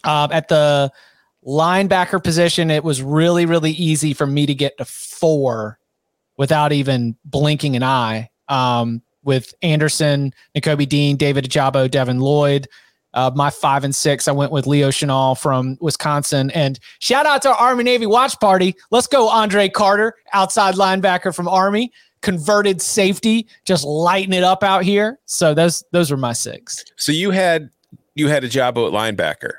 Um, 0.05 0.31
at 0.33 0.49
the 0.49 0.91
linebacker 1.47 2.23
position, 2.23 2.71
it 2.71 2.83
was 2.83 3.03
really, 3.03 3.45
really 3.45 3.73
easy 3.73 4.15
for 4.15 4.27
me 4.27 4.47
to 4.47 4.55
get 4.55 4.79
to 4.79 4.85
four 4.87 5.79
without 6.37 6.73
even 6.73 7.17
blinking 7.25 7.77
an 7.77 7.83
eye. 7.83 8.31
Um, 8.49 9.03
with 9.25 9.55
Anderson, 9.63 10.33
Nakobe 10.55 10.89
Dean, 10.89 11.17
David 11.17 11.45
Ojabo, 11.45 11.91
Devin 11.91 12.21
Lloyd. 12.21 12.69
Uh, 13.15 13.31
my 13.35 13.49
five 13.49 13.85
and 13.85 13.95
six, 13.95 14.27
I 14.27 14.33
went 14.33 14.51
with 14.51 14.67
Leo 14.67 14.89
Chenal 14.89 15.39
from 15.39 15.79
Wisconsin. 15.81 16.51
And 16.51 16.79
shout 16.99 17.27
out 17.27 17.43
to 17.43 17.51
our 17.51 17.55
Army 17.55 17.85
Navy 17.85 18.07
watch 18.07 18.39
party. 18.41 18.75
Let's 18.91 19.07
go, 19.07 19.29
Andre 19.29 19.69
Carter, 19.69 20.15
outside 20.33 20.75
linebacker 20.75 21.35
from 21.35 21.47
Army, 21.47 21.93
converted 22.23 22.83
safety, 22.83 23.47
just 23.65 23.85
lighting 23.85 24.33
it 24.33 24.43
up 24.43 24.65
out 24.65 24.83
here. 24.83 25.21
So 25.27 25.55
those 25.55 25.85
those 25.93 26.11
were 26.11 26.17
my 26.17 26.33
six. 26.33 26.85
So 26.97 27.13
you 27.13 27.31
had 27.31 27.71
you 28.17 28.29
had 28.29 28.43
Ojabo 28.43 28.89
at 28.89 28.93
linebacker. 28.93 29.53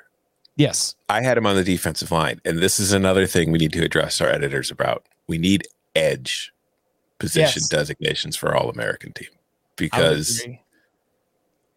Yes, 0.58 0.96
I 1.08 1.22
had 1.22 1.38
him 1.38 1.46
on 1.46 1.56
the 1.56 1.64
defensive 1.64 2.12
line, 2.12 2.42
and 2.44 2.60
this 2.60 2.80
is 2.80 2.92
another 2.92 3.26
thing 3.26 3.52
we 3.52 3.58
need 3.58 3.74
to 3.74 3.84
address 3.84 4.20
our 4.20 4.30
editors 4.30 4.70
about. 4.70 5.06
We 5.28 5.38
need 5.38 5.66
edge 5.96 6.52
position 7.20 7.62
yes. 7.62 7.70
designations 7.70 8.36
for 8.36 8.56
all 8.56 8.70
American 8.70 9.14
team 9.14 9.30
because 9.78 10.46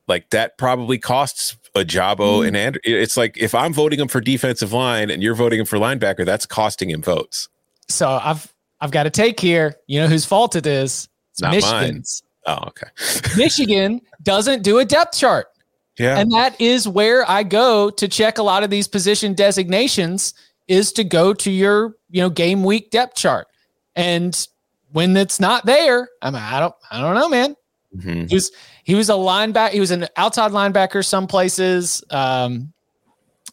like 0.09 0.31
that 0.31 0.59
probably 0.59 0.99
costs 0.99 1.57
Ojabo 1.75 2.41
mm. 2.41 2.49
and 2.49 2.57
Andrew. 2.57 2.81
It's 2.85 3.17
like 3.17 3.37
if 3.39 3.55
I'm 3.55 3.73
voting 3.73 4.01
him 4.01 4.09
for 4.09 4.21
defensive 4.21 4.73
line 4.73 5.11
and 5.11 5.23
you're 5.23 5.35
voting 5.35 5.61
him 5.61 5.67
for 5.67 5.79
linebacker, 5.79 6.25
that's 6.25 6.47
costing 6.47 6.91
him 6.91 7.03
votes. 7.03 7.49
So 7.89 8.09
I've 8.09 8.53
I've 8.81 8.91
got 8.91 9.05
to 9.05 9.11
take 9.11 9.39
here. 9.39 9.77
You 9.87 10.01
know 10.01 10.07
whose 10.07 10.25
fault 10.25 10.57
it 10.57 10.67
is? 10.67 11.09
It's 11.33 11.43
Not 11.43 11.53
Michigan's. 11.53 12.23
Mine. 12.47 12.59
Oh, 12.59 12.69
okay. 12.69 12.89
Michigan 13.37 14.01
doesn't 14.23 14.63
do 14.63 14.79
a 14.79 14.85
depth 14.85 15.17
chart. 15.19 15.49
Yeah. 15.99 16.19
And 16.19 16.31
that 16.33 16.59
is 16.61 16.87
where 16.87 17.29
I 17.29 17.43
go 17.43 17.91
to 17.91 18.09
check 18.09 18.39
a 18.39 18.43
lot 18.43 18.63
of 18.63 18.71
these 18.71 18.87
position 18.87 19.35
designations 19.35 20.33
is 20.69 20.93
to 20.93 21.05
go 21.05 21.35
to 21.35 21.51
your, 21.51 21.97
you 22.09 22.23
know, 22.23 22.31
game 22.31 22.63
week 22.63 22.91
depth 22.91 23.17
chart. 23.17 23.49
And 23.97 24.47
when 24.93 25.17
it's 25.17 25.41
not 25.41 25.67
there, 25.67 26.09
I'm 26.23 26.35
I 26.35 26.61
don't, 26.61 26.75
I 26.91 27.01
don't 27.01 27.15
know, 27.15 27.29
man. 27.29 27.57
Mm-hmm. 27.97 28.27
He 28.27 28.35
was, 28.35 28.53
he 28.85 28.95
was 28.95 29.09
a 29.09 29.15
linebacker. 29.15 29.71
He 29.71 29.81
was 29.81 29.91
an 29.91 30.07
outside 30.17 30.53
linebacker 30.53 31.05
some 31.05 31.27
places. 31.27 32.03
Um, 32.11 32.73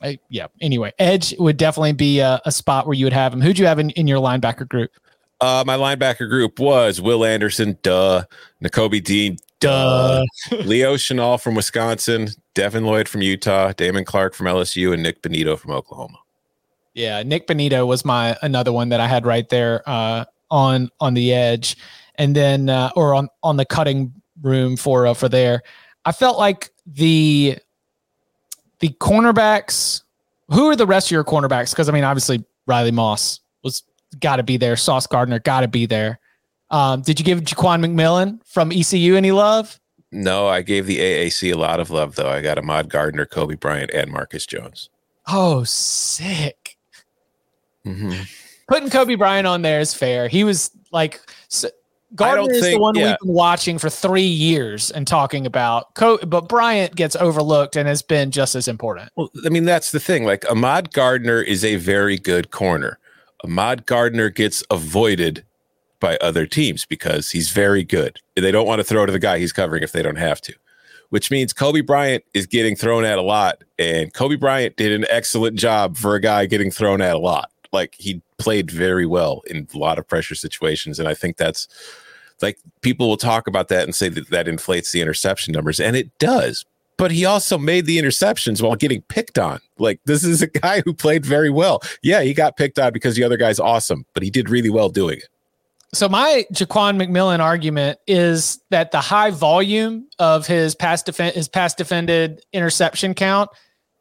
I, 0.01 0.19
yeah. 0.29 0.47
Anyway, 0.61 0.91
edge 0.99 1.33
would 1.39 1.57
definitely 1.57 1.93
be 1.93 2.19
a, 2.19 2.41
a, 2.45 2.51
spot 2.51 2.85
where 2.85 2.95
you 2.95 3.05
would 3.05 3.13
have 3.13 3.33
him. 3.33 3.41
Who'd 3.41 3.57
you 3.57 3.65
have 3.65 3.79
in, 3.79 3.91
in 3.91 4.07
your 4.07 4.19
linebacker 4.19 4.67
group? 4.67 4.91
Uh, 5.41 5.63
my 5.65 5.77
linebacker 5.77 6.29
group 6.29 6.59
was 6.59 7.01
Will 7.01 7.25
Anderson, 7.25 7.77
duh, 7.81 8.23
Nakobe 8.63 9.03
Dean, 9.03 9.37
duh, 9.59 10.23
Leo 10.51 10.95
Chenal 10.95 11.41
from 11.41 11.55
Wisconsin, 11.55 12.29
Devin 12.53 12.85
Lloyd 12.85 13.07
from 13.07 13.21
Utah, 13.21 13.73
Damone 13.73 14.05
Clark 14.05 14.33
from 14.33 14.47
LSU, 14.47 14.93
and 14.93 15.03
Nik 15.03 15.21
Bonitto 15.21 15.57
from 15.57 15.71
Oklahoma. 15.71 16.19
Yeah, 16.93 17.21
Nik 17.23 17.47
Bonitto 17.47 17.85
was 17.85 18.05
my 18.05 18.37
another 18.41 18.71
one 18.71 18.89
that 18.89 19.01
I 19.01 19.07
had 19.07 19.25
right 19.25 19.47
there. 19.49 19.81
Uh, 19.85 20.25
on 20.51 20.89
on 20.99 21.13
the 21.13 21.33
edge, 21.33 21.77
and 22.15 22.35
then 22.35 22.69
uh, 22.69 22.91
or 22.95 23.13
on 23.13 23.29
on 23.43 23.57
the 23.57 23.65
cutting 23.65 24.13
room 24.41 24.77
for 24.77 25.07
uh, 25.07 25.13
for 25.13 25.29
there. 25.29 25.61
I 26.05 26.11
felt 26.11 26.37
like 26.37 26.71
the 26.85 27.57
the 28.79 28.89
cornerbacks. 28.89 30.01
Who 30.49 30.69
are 30.69 30.75
the 30.75 30.85
rest 30.85 31.07
of 31.07 31.11
your 31.11 31.23
cornerbacks? 31.23 31.71
Because 31.71 31.89
I 31.89 31.91
mean, 31.91 32.03
obviously 32.03 32.43
Riley 32.67 32.91
Moss 32.91 33.39
was 33.63 33.83
got 34.19 34.35
to 34.35 34.43
be 34.43 34.57
there. 34.57 34.75
Sauce 34.75 35.07
Gardner 35.07 35.39
got 35.39 35.61
to 35.61 35.67
be 35.67 35.85
there. 35.85 36.19
Um, 36.69 37.01
did 37.01 37.19
you 37.19 37.25
give 37.25 37.41
Jaquan 37.41 37.83
McMillian 37.83 38.39
from 38.45 38.71
ECU 38.71 39.15
any 39.15 39.31
love? 39.31 39.79
No, 40.11 40.47
I 40.47 40.61
gave 40.61 40.85
the 40.85 40.99
AAC 40.99 41.51
a 41.53 41.57
lot 41.57 41.79
of 41.79 41.89
love 41.89 42.15
though. 42.15 42.29
I 42.29 42.41
got 42.41 42.59
Ahmad 42.59 42.89
Gardner, 42.89 43.25
Coby 43.25 43.59
Bryant, 43.59 43.91
and 43.91 44.11
Marcus 44.11 44.45
Jones. 44.45 44.89
Oh, 45.27 45.63
sick. 45.63 46.77
Mm-hmm 47.85 48.23
putting 48.67 48.89
Coby 48.89 49.17
Bryant 49.17 49.47
on 49.47 49.61
there 49.61 49.79
is 49.79 49.93
fair. 49.93 50.27
He 50.27 50.43
was 50.43 50.71
like 50.91 51.21
so, 51.47 51.69
Gardner 52.15 52.51
is 52.51 52.61
think, 52.61 52.77
the 52.77 52.81
one 52.81 52.95
yeah. 52.95 53.11
we've 53.11 53.19
been 53.19 53.33
watching 53.33 53.77
for 53.77 53.89
three 53.89 54.21
years 54.21 54.91
and 54.91 55.05
talking 55.05 55.45
about. 55.45 55.93
Co- 55.95 56.17
but 56.25 56.47
Bryant 56.47 56.95
gets 56.95 57.15
overlooked 57.15 57.75
and 57.75 57.87
has 57.87 58.01
been 58.01 58.31
just 58.31 58.55
as 58.55 58.67
important. 58.67 59.11
Well, 59.15 59.29
I 59.45 59.49
mean 59.49 59.65
that's 59.65 59.91
the 59.91 59.99
thing. 59.99 60.25
Like 60.25 60.49
Ahmad 60.49 60.93
Gardner 60.93 61.41
is 61.41 61.63
a 61.63 61.75
very 61.75 62.17
good 62.17 62.51
corner. 62.51 62.99
Ahmad 63.43 63.85
Gardner 63.85 64.29
gets 64.29 64.63
avoided 64.71 65.45
by 65.99 66.17
other 66.17 66.45
teams 66.45 66.85
because 66.85 67.29
he's 67.31 67.49
very 67.49 67.83
good. 67.83 68.19
They 68.35 68.51
don't 68.51 68.67
want 68.67 68.79
to 68.79 68.83
throw 68.83 69.05
to 69.05 69.11
the 69.11 69.19
guy 69.19 69.39
he's 69.39 69.53
covering 69.53 69.83
if 69.83 69.91
they 69.91 70.01
don't 70.01 70.17
have 70.17 70.41
to 70.41 70.53
which 71.09 71.31
means 71.31 71.53
Coby 71.53 71.85
Bryant 71.85 72.23
is 72.33 72.45
getting 72.45 72.75
thrown 72.75 73.05
at 73.05 73.17
a 73.17 73.21
lot. 73.21 73.63
And 73.77 74.13
Coby 74.13 74.39
Bryant 74.39 74.75
did 74.75 74.91
an 74.91 75.05
excellent 75.09 75.57
job 75.57 75.97
for 75.97 76.15
a 76.15 76.19
guy 76.19 76.45
getting 76.45 76.71
thrown 76.71 77.01
at 77.01 77.15
a 77.15 77.19
lot. 77.19 77.51
Like 77.71 77.95
he 77.97 78.21
played 78.37 78.71
very 78.71 79.05
well 79.05 79.41
in 79.47 79.67
a 79.73 79.77
lot 79.77 79.97
of 79.97 80.07
pressure 80.07 80.35
situations. 80.35 80.99
And 80.99 81.07
I 81.07 81.13
think 81.13 81.37
that's 81.37 81.67
like 82.41 82.57
people 82.81 83.07
will 83.07 83.17
talk 83.17 83.47
about 83.47 83.69
that 83.69 83.83
and 83.83 83.95
say 83.95 84.09
that 84.09 84.29
that 84.29 84.47
inflates 84.47 84.91
the 84.91 85.01
interception 85.01 85.53
numbers, 85.53 85.79
and 85.79 85.95
it 85.95 86.17
does. 86.19 86.65
But 86.97 87.11
he 87.11 87.25
also 87.25 87.57
made 87.57 87.85
the 87.85 87.97
interceptions 87.97 88.61
while 88.61 88.75
getting 88.75 89.01
picked 89.03 89.37
on. 89.37 89.59
Like 89.77 89.99
this 90.05 90.23
is 90.23 90.41
a 90.41 90.47
guy 90.47 90.81
who 90.81 90.93
played 90.93 91.25
very 91.25 91.49
well. 91.49 91.81
Yeah, 92.01 92.21
he 92.21 92.33
got 92.33 92.57
picked 92.57 92.79
on 92.79 92.93
because 92.93 93.15
the 93.15 93.23
other 93.23 93.37
guy's 93.37 93.59
awesome, 93.59 94.05
but 94.13 94.23
he 94.23 94.29
did 94.29 94.49
really 94.49 94.69
well 94.69 94.89
doing 94.89 95.17
it. 95.17 95.27
So 95.93 96.09
my 96.09 96.45
Jaquan 96.51 97.01
McMillian 97.01 97.39
argument 97.39 97.99
is 98.05 98.59
that 98.69 98.91
the 98.91 98.99
high 98.99 99.31
volume 99.31 100.07
of 100.19 100.45
his 100.45 100.75
pass 100.75 101.01
defend 101.01 101.35
his 101.35 101.47
pass 101.47 101.73
defended 101.73 102.43
interception 102.51 103.13
count 103.13 103.49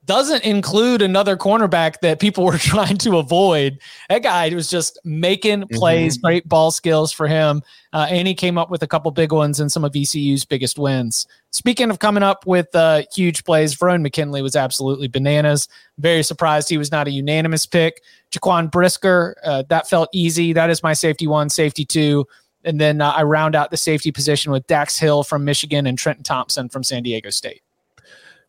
doesn't 0.06 0.44
include 0.44 1.02
another 1.02 1.36
cornerback 1.36 2.00
that 2.00 2.20
people 2.20 2.44
were 2.46 2.58
trying 2.58 2.98
to 2.98 3.18
avoid. 3.18 3.78
That 4.08 4.22
guy 4.22 4.48
was 4.54 4.68
just 4.68 4.98
making 5.04 5.62
mm-hmm. 5.62 5.76
plays, 5.76 6.18
great 6.18 6.48
ball 6.48 6.70
skills 6.70 7.12
for 7.12 7.26
him. 7.26 7.62
Uh, 7.92 8.06
and 8.10 8.26
he 8.26 8.34
came 8.34 8.58
up 8.58 8.70
with 8.70 8.82
a 8.82 8.86
couple 8.86 9.10
big 9.10 9.32
ones 9.32 9.60
and 9.60 9.70
some 9.70 9.84
of 9.84 9.94
ECU's 9.94 10.44
biggest 10.44 10.78
wins. 10.78 11.26
Speaking 11.50 11.90
of 11.90 12.00
coming 12.00 12.24
up 12.24 12.46
with 12.46 12.74
uh, 12.74 13.02
huge 13.12 13.44
plays, 13.44 13.74
Verone 13.76 14.02
McKinley 14.02 14.42
was 14.42 14.56
absolutely 14.56 15.06
bananas. 15.06 15.68
Very 15.98 16.22
surprised 16.24 16.68
he 16.68 16.78
was 16.78 16.90
not 16.90 17.06
a 17.06 17.12
unanimous 17.12 17.66
pick. 17.66 18.02
Jaquan 18.32 18.70
Brisker, 18.70 19.36
uh, 19.44 19.62
that 19.68 19.88
felt 19.88 20.08
easy. 20.12 20.52
That 20.52 20.70
is 20.70 20.82
my 20.82 20.92
safety 20.92 21.26
one, 21.26 21.48
safety 21.48 21.84
two. 21.84 22.26
And 22.64 22.80
then 22.80 23.00
uh, 23.00 23.10
I 23.10 23.22
round 23.22 23.54
out 23.54 23.70
the 23.70 23.76
safety 23.76 24.10
position 24.10 24.50
with 24.50 24.66
Dax 24.66 24.98
Hill 24.98 25.22
from 25.22 25.44
Michigan 25.44 25.86
and 25.86 25.96
Trenton 25.96 26.24
Thompson 26.24 26.68
from 26.68 26.82
San 26.82 27.02
Diego 27.02 27.30
State. 27.30 27.62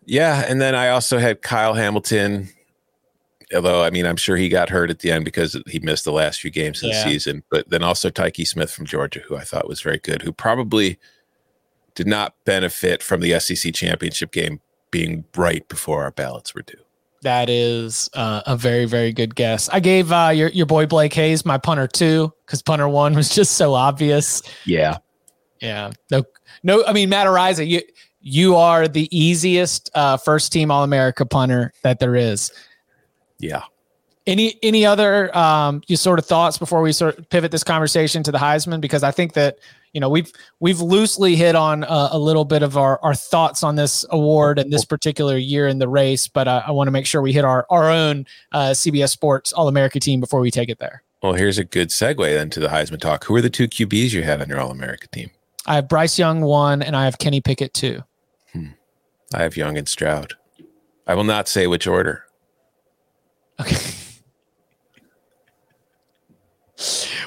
Yeah, 0.06 0.46
and 0.48 0.62
then 0.62 0.76
I 0.76 0.90
also 0.90 1.18
had 1.18 1.42
Kyle 1.42 1.74
Hamilton. 1.74 2.50
Although 3.54 3.84
I 3.84 3.90
mean, 3.90 4.06
I'm 4.06 4.18
sure 4.18 4.38
he 4.38 4.50
got 4.50 4.70
hurt 4.70 4.90
at 4.90 5.00
the 5.00 5.12
end 5.12 5.26
because 5.26 5.60
he 5.68 5.80
missed 5.80 6.06
the 6.06 6.12
last 6.12 6.42
few 6.42 6.52
games 6.52 6.82
of 6.82 6.90
yeah. 6.90 7.04
the 7.04 7.10
season. 7.10 7.44
But 7.50 7.70
then 7.70 7.84
also 7.84 8.10
Tykee 8.10 8.48
Smith 8.48 8.72
from 8.72 8.86
Georgia, 8.86 9.20
who 9.20 9.36
I 9.36 9.44
thought 9.44 9.68
was 9.68 9.82
very 9.82 10.00
good, 10.00 10.22
who 10.22 10.32
probably 10.32 11.00
did 11.94 12.08
not 12.08 12.36
benefit 12.44 13.02
from 13.02 13.22
the 13.22 13.40
SEC 13.40 13.74
championship 13.74 14.32
game 14.32 14.60
being 14.92 15.26
right 15.36 15.68
before 15.68 16.04
our 16.04 16.12
ballots 16.12 16.54
were 16.54 16.62
due. 16.62 16.78
That 17.22 17.50
is 17.50 18.10
uh, 18.14 18.42
a 18.46 18.56
very, 18.56 18.86
very 18.86 19.12
good 19.12 19.36
guess. 19.36 19.68
I 19.70 19.80
gave 19.80 20.12
uh, 20.12 20.32
your 20.34 20.50
your 20.50 20.68
boy 20.68 20.86
Blake 20.86 21.14
Hayes 21.14 21.46
my 21.46 21.58
punter 21.58 21.88
two 21.88 22.32
because 22.46 22.62
punter 22.62 22.88
one 22.88 23.16
was 23.16 23.30
just 23.30 23.54
so 23.54 23.74
obvious. 23.74 24.44
Yeah, 24.66 24.98
yeah. 25.60 25.92
No, 26.12 26.24
no. 26.64 26.86
I 26.86 26.94
mean, 26.94 27.10
Matt 27.10 27.26
Araiza, 27.26 27.68
you 27.68 27.82
you 28.28 28.56
are 28.56 28.88
the 28.88 29.08
easiest 29.16 29.92
uh, 29.94 30.18
first 30.18 30.52
team 30.52 30.72
All 30.72 30.84
America 30.84 31.28
punter 31.28 31.72
that 31.84 32.00
there 32.00 32.16
is. 32.16 32.52
Yeah. 33.38 33.62
Any 34.26 34.58
any 34.64 34.84
other 34.84 35.36
um, 35.38 35.84
you 35.86 35.96
sort 35.96 36.18
of 36.18 36.26
thoughts 36.26 36.58
before 36.58 36.82
we 36.82 36.92
sort 36.92 37.20
of 37.20 37.30
pivot 37.30 37.52
this 37.52 37.64
conversation 37.64 38.24
to 38.24 38.32
the 38.32 38.40
Heisman? 38.40 38.82
Because 38.82 39.04
I 39.04 39.12
think 39.12 39.34
that 39.34 39.60
you 39.94 40.02
know 40.02 40.10
we've 40.10 40.34
we've 40.60 40.82
loosely 40.82 41.36
hit 41.36 41.56
on 41.56 41.84
a, 41.84 42.10
a 42.14 42.18
little 42.18 42.46
bit 42.46 42.64
of 42.64 42.76
our, 42.76 43.00
our 43.04 43.14
thoughts 43.14 43.62
on 43.62 43.76
this 43.76 44.04
award 44.10 44.58
and 44.58 44.74
this 44.74 44.84
particular 44.84 45.38
year 45.38 45.68
in 45.68 45.78
the 45.78 45.88
race, 45.88 46.28
but 46.28 46.48
I, 46.48 46.64
I 46.66 46.72
want 46.72 46.88
to 46.88 46.92
make 46.92 47.06
sure 47.06 47.22
we 47.22 47.32
hit 47.32 47.46
our 47.46 47.68
our 47.70 47.92
own 47.92 48.26
uh, 48.52 48.72
CBS 48.72 49.10
Sports 49.10 49.54
All 49.54 49.68
America 49.68 50.00
team 50.00 50.20
before 50.20 50.40
we 50.40 50.50
take 50.50 50.70
it 50.70 50.80
there. 50.80 51.04
Well, 51.22 51.34
here's 51.34 51.60
a 51.60 51.64
good 51.64 51.90
segue 51.90 52.34
then 52.34 52.50
to 52.50 52.60
the 52.60 52.70
Heisman 52.70 53.00
talk. 53.00 53.26
Who 53.26 53.36
are 53.36 53.42
the 53.42 53.52
two 53.52 53.68
QBs 53.68 54.14
you 54.14 54.24
had 54.24 54.42
on 54.42 54.50
your 54.50 54.60
All 54.60 54.72
America 54.72 55.08
team? 55.10 55.30
I 55.68 55.76
have 55.76 55.88
Bryce 55.88 56.18
Young 56.18 56.42
one, 56.42 56.82
and 56.82 56.96
I 56.96 57.06
have 57.06 57.20
Kenny 57.20 57.42
Pickett 57.42 57.76
two. 57.76 58.02
I 59.36 59.44
have 59.44 59.58
Young 59.58 59.78
and 59.78 59.88
Stroud. 59.88 60.34
I 61.06 61.14
will 61.14 61.26
not 61.26 61.48
say 61.48 61.68
which 61.68 61.88
order. 61.88 62.24
Okay. 63.60 63.94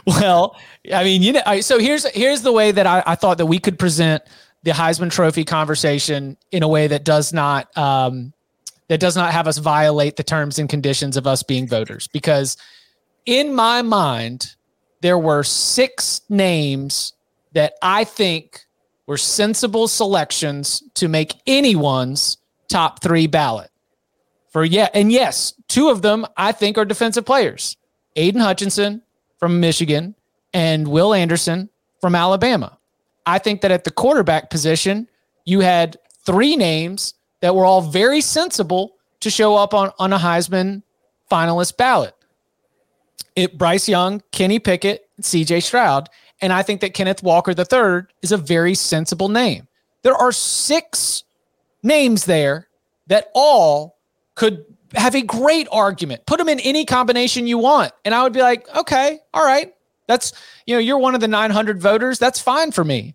well, 0.06 0.56
I 0.92 1.04
mean, 1.04 1.22
you 1.22 1.32
know, 1.32 1.61
so 1.61 1.78
here's 1.78 2.06
here's 2.11 2.42
the 2.42 2.52
way 2.52 2.72
that 2.72 2.86
I, 2.86 3.02
I, 3.06 3.14
thought 3.14 3.38
that 3.38 3.46
we 3.46 3.59
could 3.59 3.78
present 3.78 4.22
the 4.62 4.72
Heisman 4.72 5.11
Trophy 5.11 5.44
conversation 5.44 6.36
in 6.50 6.62
a 6.62 6.68
way 6.68 6.86
that 6.86 7.04
does 7.04 7.32
not 7.32 7.76
um, 7.76 8.32
that 8.88 9.00
does 9.00 9.16
not 9.16 9.32
have 9.32 9.46
us 9.46 9.59
violate 9.59 10.16
the 10.16 10.22
terms 10.22 10.59
and 10.59 10.68
conditions 10.68 11.16
of 11.16 11.26
us 11.26 11.42
being 11.42 11.68
voters. 11.68 12.09
Because 12.09 12.56
in 13.26 13.54
my 13.54 13.82
mind, 13.82 14.54
there 15.02 15.18
were 15.18 15.42
six 15.42 16.22
names 16.28 17.12
that 17.52 17.74
I 17.82 18.04
think 18.04 18.66
were 19.09 19.16
sensible 19.16 19.88
selections 19.88 20.82
to 20.92 21.09
make 21.09 21.40
anyone's 21.46 22.36
top 22.68 23.02
three 23.02 23.26
ballot. 23.26 23.70
For 24.50 24.64
yeah, 24.64 24.88
and 24.92 25.11
yes, 25.11 25.54
two 25.66 25.88
of 25.88 26.02
them 26.02 26.26
I 26.36 26.52
think 26.52 26.76
are 26.76 26.84
defensive 26.84 27.24
players. 27.24 27.76
Aidan 28.16 28.42
Hutchinson 28.42 29.02
from 29.38 29.61
Michigan 29.61 30.14
and 30.52 30.88
Will 30.88 31.14
Anderson 31.14 31.70
from 32.00 32.14
Alabama. 32.14 32.78
I 33.24 33.38
think 33.38 33.62
that 33.62 33.70
at 33.70 33.84
the 33.84 33.90
quarterback 33.90 34.50
position, 34.50 35.09
you 35.46 35.61
had 35.61 35.96
three 36.26 36.54
names 36.54 37.14
that 37.40 37.54
were 37.54 37.64
all 37.64 37.80
very 37.80 38.20
sensible 38.20 38.96
to 39.20 39.30
show 39.30 39.56
up 39.56 39.72
on, 39.72 39.90
on 39.98 40.12
a 40.12 40.18
Heisman 40.18 40.82
finalist 41.30 41.78
ballot. 41.78 42.14
It 43.34 43.56
Bryce 43.56 43.88
Young, 43.88 44.22
Kenny 44.32 44.59
Pickett, 44.59 45.09
CJ 45.22 45.62
Stroud. 45.62 46.11
And 46.41 46.53
I 46.53 46.62
think 46.62 46.80
that 46.82 46.95
Kenneth 46.95 47.22
Walker 47.22 47.53
III 47.53 48.07
is 48.22 48.32
a 48.32 48.36
very 48.36 48.74
sensible 48.74 49.28
name. 49.28 49.66
There 50.03 50.14
are 50.14 50.32
six 50.32 51.24
names 51.82 52.24
there 52.24 52.68
that 53.09 53.30
all 53.34 53.99
could 54.34 54.64
have 54.95 55.14
a 55.14 55.22
great 55.22 55.68
argument. 55.70 56.24
Put 56.26 56.39
them 56.39 56.49
in 56.49 56.61
any 56.61 56.84
combination 56.84 57.47
you 57.47 57.59
want. 57.59 57.93
And 58.05 58.14
I 58.14 58.22
would 58.22 58.32
be 58.32 58.41
like, 58.41 58.68
okay, 58.76 59.18
all 59.34 59.45
right. 59.45 59.74
That's, 60.07 60.32
you 60.66 60.74
know, 60.74 60.80
you're 60.80 60.99
one 60.99 61.14
of 61.14 61.20
the 61.20 61.28
900 61.28 61.80
voters. 61.80 62.18
That's 62.18 62.41
fine 62.41 62.72
for 62.72 62.84
me. 62.84 63.14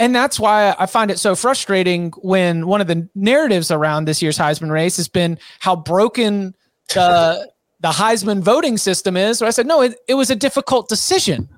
And 0.00 0.14
that's 0.14 0.38
why 0.38 0.74
I 0.78 0.86
find 0.86 1.10
it 1.10 1.18
so 1.18 1.34
frustrating 1.34 2.12
when 2.22 2.66
one 2.66 2.80
of 2.80 2.86
the 2.86 3.08
narratives 3.14 3.70
around 3.70 4.04
this 4.04 4.22
year's 4.22 4.38
Heisman 4.38 4.70
race 4.70 4.96
has 4.96 5.08
been 5.08 5.38
how 5.58 5.76
broken 5.76 6.54
the, 6.94 7.50
the 7.80 7.90
Heisman 7.90 8.40
voting 8.40 8.76
system 8.76 9.16
is. 9.16 9.38
So 9.38 9.46
I 9.46 9.50
said, 9.50 9.66
no, 9.66 9.82
it, 9.82 9.98
it 10.08 10.14
was 10.14 10.30
a 10.30 10.36
difficult 10.36 10.88
decision. 10.88 11.48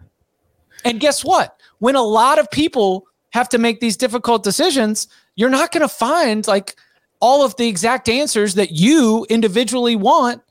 And 0.84 1.00
guess 1.00 1.24
what? 1.24 1.60
When 1.78 1.96
a 1.96 2.02
lot 2.02 2.38
of 2.38 2.50
people 2.50 3.06
have 3.30 3.48
to 3.50 3.58
make 3.58 3.80
these 3.80 3.96
difficult 3.96 4.42
decisions, 4.42 5.08
you're 5.36 5.50
not 5.50 5.72
going 5.72 5.82
to 5.82 5.88
find 5.88 6.46
like 6.46 6.76
all 7.20 7.44
of 7.44 7.56
the 7.56 7.68
exact 7.68 8.08
answers 8.08 8.54
that 8.54 8.72
you 8.72 9.26
individually 9.30 9.96
want 9.96 10.42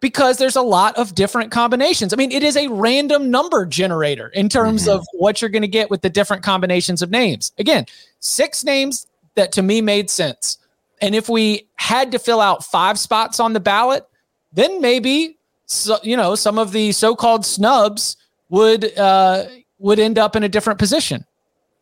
because 0.00 0.38
there's 0.38 0.56
a 0.56 0.62
lot 0.62 0.96
of 0.96 1.14
different 1.14 1.50
combinations. 1.50 2.12
I 2.12 2.16
mean, 2.16 2.30
it 2.30 2.42
is 2.42 2.56
a 2.56 2.68
random 2.68 3.30
number 3.30 3.66
generator 3.66 4.28
in 4.28 4.48
terms 4.48 4.82
mm-hmm. 4.82 4.98
of 4.98 5.06
what 5.14 5.40
you're 5.40 5.50
going 5.50 5.62
to 5.62 5.68
get 5.68 5.90
with 5.90 6.02
the 6.02 6.10
different 6.10 6.42
combinations 6.42 7.02
of 7.02 7.10
names. 7.10 7.52
Again, 7.58 7.86
six 8.20 8.62
names 8.62 9.06
that 9.34 9.52
to 9.52 9.62
me 9.62 9.80
made 9.80 10.10
sense. 10.10 10.58
And 11.00 11.14
if 11.14 11.28
we 11.28 11.68
had 11.76 12.12
to 12.12 12.18
fill 12.18 12.40
out 12.40 12.64
five 12.64 12.98
spots 12.98 13.40
on 13.40 13.52
the 13.52 13.60
ballot, 13.60 14.06
then 14.52 14.80
maybe 14.80 15.38
so, 15.66 15.98
you 16.02 16.16
know 16.16 16.36
some 16.36 16.58
of 16.58 16.72
the 16.72 16.92
so-called 16.92 17.44
snubs 17.44 18.16
would 18.48 18.96
uh, 18.98 19.46
would 19.78 19.98
end 19.98 20.18
up 20.18 20.36
in 20.36 20.42
a 20.42 20.48
different 20.48 20.78
position. 20.78 21.24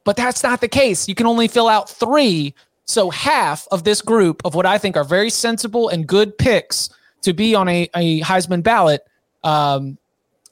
But 0.04 0.16
that's 0.16 0.42
not 0.42 0.60
the 0.60 0.68
case. 0.68 1.08
You 1.08 1.14
can 1.14 1.26
only 1.26 1.48
fill 1.48 1.68
out 1.68 1.88
three. 1.88 2.54
So 2.86 3.08
half 3.08 3.66
of 3.70 3.84
this 3.84 4.02
group 4.02 4.42
of 4.44 4.54
what 4.54 4.66
I 4.66 4.76
think 4.76 4.96
are 4.96 5.04
very 5.04 5.30
sensible 5.30 5.88
and 5.88 6.06
good 6.06 6.36
picks 6.36 6.90
to 7.22 7.32
be 7.32 7.54
on 7.54 7.66
a, 7.68 7.88
a 7.94 8.20
Heisman 8.20 8.62
ballot 8.62 9.02
um, 9.42 9.96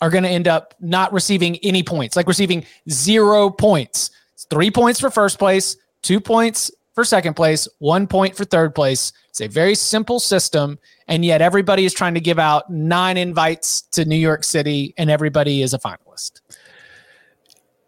are 0.00 0.08
going 0.08 0.24
to 0.24 0.30
end 0.30 0.48
up 0.48 0.74
not 0.80 1.12
receiving 1.12 1.56
any 1.58 1.82
points, 1.82 2.16
like 2.16 2.26
receiving 2.26 2.64
zero 2.88 3.50
points. 3.50 4.10
It's 4.32 4.44
three 4.44 4.70
points 4.70 4.98
for 4.98 5.10
first 5.10 5.38
place, 5.38 5.76
two 6.00 6.20
points 6.20 6.70
for 6.94 7.04
second 7.04 7.34
place, 7.34 7.68
one 7.78 8.06
point 8.06 8.36
for 8.36 8.44
third 8.44 8.74
place. 8.74 9.12
It's 9.28 9.40
a 9.40 9.48
very 9.48 9.74
simple 9.74 10.20
system. 10.20 10.78
And 11.08 11.24
yet 11.24 11.42
everybody 11.42 11.84
is 11.84 11.94
trying 11.94 12.14
to 12.14 12.20
give 12.20 12.38
out 12.38 12.70
nine 12.70 13.16
invites 13.16 13.82
to 13.92 14.04
New 14.04 14.16
York 14.16 14.44
City, 14.44 14.94
and 14.96 15.10
everybody 15.10 15.62
is 15.62 15.74
a 15.74 15.78
finalist. 15.78 16.40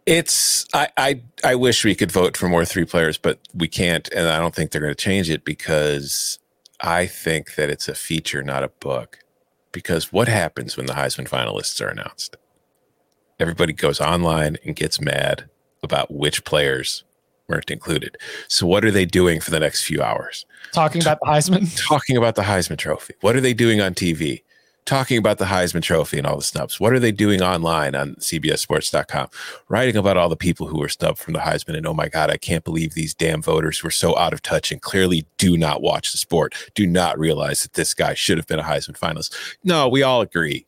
It's 0.06 0.66
I, 0.74 0.88
I 0.96 1.22
I 1.42 1.54
wish 1.54 1.84
we 1.84 1.94
could 1.94 2.12
vote 2.12 2.36
for 2.36 2.48
more 2.48 2.64
three 2.64 2.84
players, 2.84 3.16
but 3.16 3.38
we 3.54 3.68
can't, 3.68 4.06
and 4.12 4.28
I 4.28 4.38
don't 4.38 4.54
think 4.54 4.70
they're 4.70 4.82
going 4.82 4.94
to 4.94 5.02
change 5.02 5.30
it 5.30 5.44
because 5.44 6.38
I 6.80 7.06
think 7.06 7.54
that 7.54 7.70
it's 7.70 7.88
a 7.88 7.94
feature, 7.94 8.42
not 8.42 8.62
a 8.62 8.68
book. 8.68 9.20
Because 9.72 10.12
what 10.12 10.28
happens 10.28 10.76
when 10.76 10.86
the 10.86 10.92
Heisman 10.92 11.28
finalists 11.28 11.80
are 11.80 11.88
announced? 11.88 12.36
Everybody 13.40 13.72
goes 13.72 14.00
online 14.00 14.56
and 14.64 14.76
gets 14.76 15.00
mad 15.00 15.48
about 15.82 16.12
which 16.12 16.44
players 16.44 17.04
weren't 17.48 17.70
included. 17.70 18.16
So 18.48 18.66
what 18.66 18.84
are 18.84 18.90
they 18.90 19.04
doing 19.04 19.40
for 19.40 19.50
the 19.50 19.60
next 19.60 19.82
few 19.82 20.02
hours? 20.02 20.46
Talking 20.72 21.02
about 21.02 21.18
the 21.20 21.26
Heisman. 21.26 21.76
Talking 21.88 22.16
about 22.16 22.34
the 22.34 22.42
Heisman 22.42 22.78
Trophy. 22.78 23.14
What 23.20 23.36
are 23.36 23.40
they 23.40 23.54
doing 23.54 23.80
on 23.80 23.94
TV? 23.94 24.42
Talking 24.86 25.16
about 25.16 25.38
the 25.38 25.46
Heisman 25.46 25.82
Trophy 25.82 26.18
and 26.18 26.26
all 26.26 26.36
the 26.36 26.42
snubs. 26.42 26.78
What 26.78 26.92
are 26.92 26.98
they 26.98 27.12
doing 27.12 27.40
online 27.40 27.94
on 27.94 28.16
CBSSports.com? 28.16 29.28
Writing 29.70 29.96
about 29.96 30.18
all 30.18 30.28
the 30.28 30.36
people 30.36 30.66
who 30.66 30.78
were 30.78 30.90
snubbed 30.90 31.18
from 31.18 31.32
the 31.32 31.38
Heisman. 31.38 31.74
And 31.74 31.86
oh 31.86 31.94
my 31.94 32.08
God, 32.08 32.30
I 32.30 32.36
can't 32.36 32.64
believe 32.64 32.92
these 32.92 33.14
damn 33.14 33.40
voters 33.40 33.82
were 33.82 33.90
so 33.90 34.16
out 34.18 34.34
of 34.34 34.42
touch 34.42 34.70
and 34.70 34.82
clearly 34.82 35.26
do 35.38 35.56
not 35.56 35.80
watch 35.80 36.12
the 36.12 36.18
sport, 36.18 36.54
do 36.74 36.86
not 36.86 37.18
realize 37.18 37.62
that 37.62 37.72
this 37.72 37.94
guy 37.94 38.12
should 38.12 38.36
have 38.36 38.46
been 38.46 38.58
a 38.58 38.64
Heisman 38.64 38.98
finalist. 38.98 39.34
No, 39.64 39.88
we 39.88 40.02
all 40.02 40.20
agree 40.20 40.66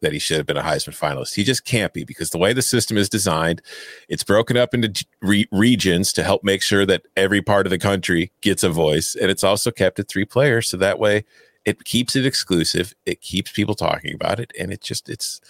that 0.00 0.12
he 0.12 0.18
should 0.18 0.36
have 0.36 0.46
been 0.46 0.56
a 0.56 0.62
Heisman 0.62 0.96
finalist. 0.96 1.34
He 1.34 1.44
just 1.44 1.64
can't 1.64 1.92
be 1.92 2.04
because 2.04 2.30
the 2.30 2.38
way 2.38 2.52
the 2.52 2.62
system 2.62 2.96
is 2.96 3.08
designed, 3.08 3.62
it's 4.08 4.24
broken 4.24 4.56
up 4.56 4.74
into 4.74 5.04
re- 5.20 5.48
regions 5.50 6.12
to 6.14 6.22
help 6.22 6.44
make 6.44 6.62
sure 6.62 6.86
that 6.86 7.02
every 7.16 7.42
part 7.42 7.66
of 7.66 7.70
the 7.70 7.78
country 7.78 8.30
gets 8.40 8.62
a 8.62 8.68
voice. 8.68 9.14
And 9.14 9.30
it's 9.30 9.44
also 9.44 9.70
kept 9.70 9.98
at 9.98 10.08
three 10.08 10.24
players. 10.24 10.68
So 10.68 10.76
that 10.76 10.98
way 10.98 11.24
it 11.64 11.84
keeps 11.84 12.16
it 12.16 12.24
exclusive. 12.24 12.94
It 13.06 13.20
keeps 13.20 13.52
people 13.52 13.74
talking 13.74 14.14
about 14.14 14.40
it. 14.40 14.52
And 14.58 14.72
it 14.72 14.80
just, 14.80 15.08
it's, 15.08 15.40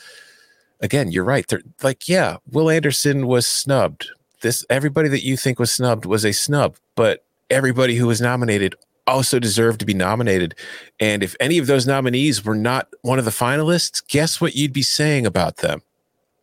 again, 0.80 1.12
you're 1.12 1.24
right. 1.24 1.46
They're 1.46 1.62
like, 1.82 2.08
yeah, 2.08 2.38
Will 2.50 2.70
Anderson 2.70 3.26
was 3.26 3.46
snubbed. 3.46 4.08
This, 4.40 4.64
everybody 4.70 5.08
that 5.08 5.24
you 5.24 5.36
think 5.36 5.58
was 5.58 5.72
snubbed 5.72 6.06
was 6.06 6.24
a 6.24 6.32
snub, 6.32 6.76
but 6.94 7.24
everybody 7.50 7.96
who 7.96 8.06
was 8.06 8.20
nominated 8.20 8.74
also 9.08 9.38
deserve 9.38 9.78
to 9.78 9.86
be 9.86 9.94
nominated. 9.94 10.54
And 11.00 11.22
if 11.22 11.34
any 11.40 11.58
of 11.58 11.66
those 11.66 11.86
nominees 11.86 12.44
were 12.44 12.54
not 12.54 12.88
one 13.02 13.18
of 13.18 13.24
the 13.24 13.30
finalists, 13.30 14.06
guess 14.06 14.40
what 14.40 14.54
you'd 14.54 14.72
be 14.72 14.82
saying 14.82 15.26
about 15.26 15.58
them? 15.58 15.82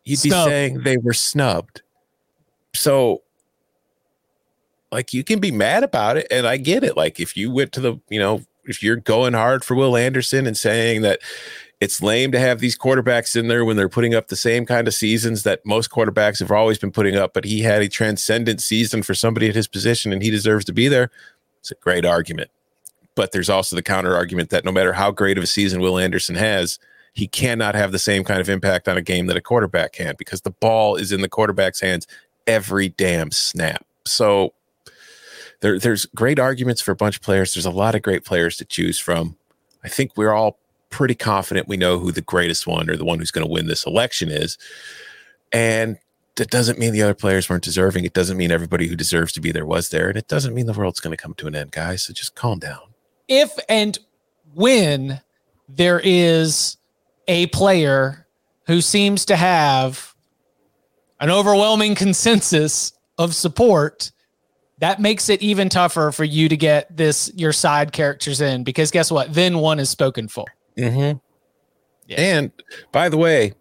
You'd 0.04 0.22
be 0.22 0.30
saying 0.30 0.84
they 0.84 0.98
were 0.98 1.14
snubbed. 1.14 1.82
So, 2.74 3.24
like, 4.92 5.14
you 5.14 5.24
can 5.24 5.40
be 5.40 5.52
mad 5.52 5.84
about 5.84 6.18
it. 6.18 6.28
And 6.30 6.46
I 6.46 6.58
get 6.58 6.84
it. 6.84 6.98
Like, 6.98 7.20
if 7.20 7.38
you 7.38 7.52
went 7.52 7.72
to 7.74 7.80
the, 7.80 8.00
you 8.10 8.20
know, 8.20 8.42
if 8.66 8.84
you're 8.84 8.98
going 8.98 9.34
hard 9.34 9.64
for 9.64 9.76
Will 9.76 9.96
Anderson 9.96 10.46
and 10.46 10.58
saying 10.58 11.02
that 11.04 11.20
it's 11.82 12.02
lame 12.02 12.32
to 12.32 12.40
have 12.40 12.60
these 12.60 12.78
quarterbacks 12.78 13.36
in 13.36 13.48
there 13.48 13.66
when 13.66 13.78
they're 13.78 13.90
putting 13.90 14.16
up 14.16 14.28
the 14.28 14.36
same 14.36 14.66
kind 14.66 14.88
of 14.88 14.94
seasons 14.94 15.44
that 15.44 15.66
most 15.66 15.92
quarterbacks 15.92 16.40
have 16.40 16.52
always 16.52 16.78
been 16.78 16.92
putting 16.92 17.16
up, 17.16 17.34
but 17.34 17.44
he 17.44 17.62
had 17.62 17.82
a 17.82 17.90
transcendent 17.90 18.62
season 18.62 19.04
for 19.04 19.14
somebody 19.14 19.50
at 19.50 19.56
his 19.56 19.68
position 19.68 20.14
and 20.14 20.24
he 20.24 20.32
deserves 20.32 20.66
to 20.66 20.74
be 20.74 20.88
there. 20.88 21.12
It's 21.60 21.72
a 21.72 21.76
great 21.76 22.06
argument. 22.06 22.50
But 23.16 23.32
there's 23.32 23.50
also 23.50 23.76
the 23.76 23.82
counter 23.82 24.16
argument 24.16 24.50
that 24.50 24.66
no 24.66 24.72
matter 24.72 24.94
how 24.94 25.12
great 25.12 25.38
of 25.38 25.44
a 25.44 25.48
season 25.48 25.82
Will 25.82 25.98
Anderson 25.98 26.36
has, 26.36 26.80
he 27.14 27.28
cannot 27.28 27.76
have 27.76 27.94
the 27.94 28.00
same 28.00 28.24
kind 28.26 28.42
of 28.42 28.50
impact 28.50 28.90
on 28.90 28.98
a 28.98 29.02
game 29.02 29.28
that 29.28 29.38
a 29.38 29.42
quarterback 29.42 29.94
can 29.94 30.16
because 30.18 30.42
the 30.42 30.52
ball 30.52 30.96
is 30.98 31.14
in 31.14 31.22
the 31.22 31.30
quarterback's 31.30 31.80
hands 31.80 32.06
every 32.46 32.90
damn 32.90 33.32
snap. 33.32 33.86
So 34.06 34.54
there, 35.62 35.80
there's 35.80 36.06
great 36.08 36.40
arguments 36.40 36.82
for 36.82 36.92
a 36.92 36.96
bunch 36.96 37.16
of 37.16 37.22
players. 37.22 37.54
There's 37.54 37.66
a 37.66 37.72
lot 37.72 37.96
of 37.96 38.02
great 38.02 38.26
players 38.26 38.58
to 38.58 38.66
choose 38.66 39.00
from. 39.00 39.38
I 39.84 39.88
think 39.88 40.18
we're 40.18 40.34
all 40.34 40.60
pretty 40.90 41.16
confident 41.16 41.68
we 41.68 41.78
know 41.78 42.00
who 42.00 42.12
the 42.12 42.22
greatest 42.22 42.68
one 42.68 42.90
or 42.90 42.98
the 42.98 43.06
one 43.06 43.20
who's 43.20 43.32
going 43.32 43.46
to 43.46 43.52
win 43.52 43.68
this 43.68 43.86
election 43.86 44.30
is. 44.30 44.58
And 45.52 45.98
that 46.36 46.50
doesn't 46.50 46.80
mean 46.80 46.92
the 46.92 47.02
other 47.02 47.14
players 47.14 47.50
weren't 47.50 47.64
deserving. 47.64 48.04
It 48.04 48.14
doesn't 48.14 48.38
mean 48.38 48.52
everybody 48.52 48.88
who 48.88 48.96
deserves 48.96 49.32
to 49.34 49.42
be 49.42 49.52
there 49.52 49.66
was 49.66 49.90
there. 49.90 50.10
And 50.10 50.18
it 50.18 50.28
doesn't 50.28 50.54
mean 50.54 50.66
the 50.66 50.74
world's 50.74 51.00
going 51.00 51.16
to 51.16 51.22
come 51.22 51.34
to 51.36 51.48
an 51.48 51.56
end, 51.56 51.72
guys. 51.72 52.04
So 52.04 52.14
just 52.14 52.36
calm 52.36 52.60
down. 52.60 52.95
If 53.28 53.52
and 53.68 53.98
when 54.54 55.22
there 55.68 56.00
is 56.04 56.78
a 57.28 57.48
player 57.48 58.28
who 58.68 58.82
seems 58.82 59.26
to 59.26 59.36
have 59.36 60.16
an 61.20 61.30
overwhelming 61.30 61.96
consensus 61.96 62.94
of 63.18 63.34
support, 63.34 64.12
that 64.80 65.00
makes 65.00 65.30
it 65.30 65.42
even 65.42 65.70
tougher 65.70 66.12
for 66.12 66.24
you 66.24 66.50
to 66.50 66.58
get 66.58 66.96
this 66.96 67.32
your 67.36 67.54
side 67.54 67.92
characters 67.92 68.42
in 68.42 68.64
because 68.64 68.92
guess 68.92 69.12
what? 69.12 69.34
Then 69.34 69.60
one 69.60 69.80
is 69.80 69.90
spoken 69.90 70.28
for. 70.28 70.46
Mm-hmm. 70.78 71.18
Yeah. 72.08 72.22
And 72.22 72.52
by 72.92 73.10
the 73.10 73.18
way, 73.18 73.54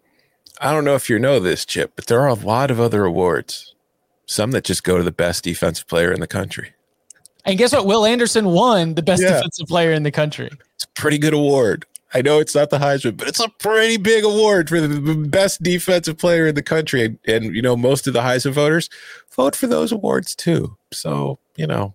I 0.59 0.71
don't 0.71 0.85
know 0.85 0.95
if 0.95 1.09
you 1.09 1.19
know 1.19 1.39
this, 1.39 1.65
Chip, 1.65 1.93
but 1.95 2.07
there 2.07 2.21
are 2.21 2.27
a 2.27 2.33
lot 2.33 2.71
of 2.71 2.79
other 2.79 3.05
awards, 3.05 3.75
some 4.25 4.51
that 4.51 4.63
just 4.63 4.83
go 4.83 4.97
to 4.97 5.03
the 5.03 5.11
best 5.11 5.43
defensive 5.43 5.87
player 5.87 6.11
in 6.11 6.19
the 6.19 6.27
country. 6.27 6.74
And 7.45 7.57
guess 7.57 7.73
what? 7.73 7.85
Will 7.85 8.05
Anderson 8.05 8.47
won 8.47 8.95
the 8.95 9.03
best 9.03 9.21
yeah. 9.21 9.33
defensive 9.33 9.67
player 9.67 9.91
in 9.91 10.03
the 10.03 10.11
country. 10.11 10.49
It's 10.75 10.83
a 10.83 10.87
pretty 10.89 11.17
good 11.17 11.33
award. 11.33 11.85
I 12.13 12.21
know 12.21 12.39
it's 12.39 12.55
not 12.55 12.69
the 12.69 12.77
Heisman, 12.77 13.17
but 13.17 13.27
it's 13.27 13.39
a 13.39 13.49
pretty 13.59 13.97
big 13.97 14.23
award 14.23 14.69
for 14.69 14.79
the 14.79 15.15
best 15.27 15.61
defensive 15.61 16.17
player 16.17 16.47
in 16.47 16.55
the 16.55 16.63
country. 16.63 17.03
And, 17.03 17.19
and 17.27 17.55
you 17.55 17.61
know, 17.61 17.75
most 17.75 18.07
of 18.07 18.13
the 18.13 18.21
Heisman 18.21 18.53
voters 18.53 18.89
vote 19.35 19.55
for 19.55 19.67
those 19.67 19.91
awards 19.91 20.35
too. 20.35 20.77
So, 20.91 21.39
you 21.57 21.67
know, 21.67 21.93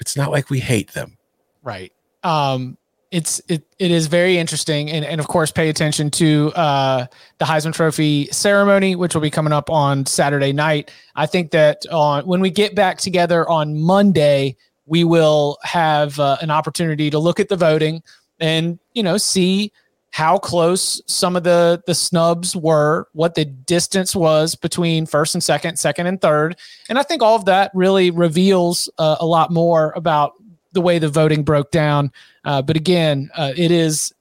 it's 0.00 0.16
not 0.16 0.30
like 0.30 0.50
we 0.50 0.60
hate 0.60 0.92
them. 0.92 1.18
Right. 1.62 1.92
Um, 2.24 2.77
it's 3.10 3.40
it 3.48 3.64
it 3.78 3.90
is 3.90 4.06
very 4.06 4.36
interesting 4.36 4.90
and, 4.90 5.04
and 5.04 5.20
of 5.20 5.28
course 5.28 5.50
pay 5.50 5.68
attention 5.68 6.10
to 6.10 6.52
uh, 6.54 7.06
the 7.38 7.44
Heisman 7.44 7.72
Trophy 7.72 8.26
ceremony 8.26 8.96
which 8.96 9.14
will 9.14 9.22
be 9.22 9.30
coming 9.30 9.52
up 9.52 9.70
on 9.70 10.04
Saturday 10.06 10.52
night. 10.52 10.90
I 11.16 11.26
think 11.26 11.50
that 11.52 11.86
on 11.90 12.26
when 12.26 12.40
we 12.40 12.50
get 12.50 12.74
back 12.74 12.98
together 12.98 13.48
on 13.48 13.78
Monday 13.78 14.56
we 14.86 15.04
will 15.04 15.58
have 15.62 16.18
uh, 16.20 16.36
an 16.42 16.50
opportunity 16.50 17.10
to 17.10 17.18
look 17.18 17.40
at 17.40 17.48
the 17.48 17.56
voting 17.56 18.02
and 18.40 18.78
you 18.92 19.02
know 19.02 19.16
see 19.16 19.72
how 20.10 20.38
close 20.38 21.02
some 21.06 21.36
of 21.36 21.44
the 21.44 21.82
the 21.86 21.94
snubs 21.94 22.56
were, 22.56 23.08
what 23.12 23.34
the 23.34 23.44
distance 23.44 24.16
was 24.16 24.54
between 24.54 25.06
first 25.06 25.34
and 25.34 25.44
second, 25.44 25.78
second 25.78 26.06
and 26.06 26.20
third, 26.20 26.56
and 26.88 26.98
I 26.98 27.02
think 27.02 27.22
all 27.22 27.36
of 27.36 27.44
that 27.46 27.70
really 27.74 28.10
reveals 28.10 28.88
uh, 28.98 29.16
a 29.20 29.26
lot 29.26 29.50
more 29.50 29.92
about 29.96 30.32
the 30.78 30.82
way 30.82 31.00
the 31.00 31.08
voting 31.08 31.42
broke 31.42 31.72
down. 31.72 32.12
Uh, 32.44 32.62
but 32.62 32.76
again, 32.76 33.28
uh, 33.34 33.52
it 33.56 33.72
is 33.72 34.14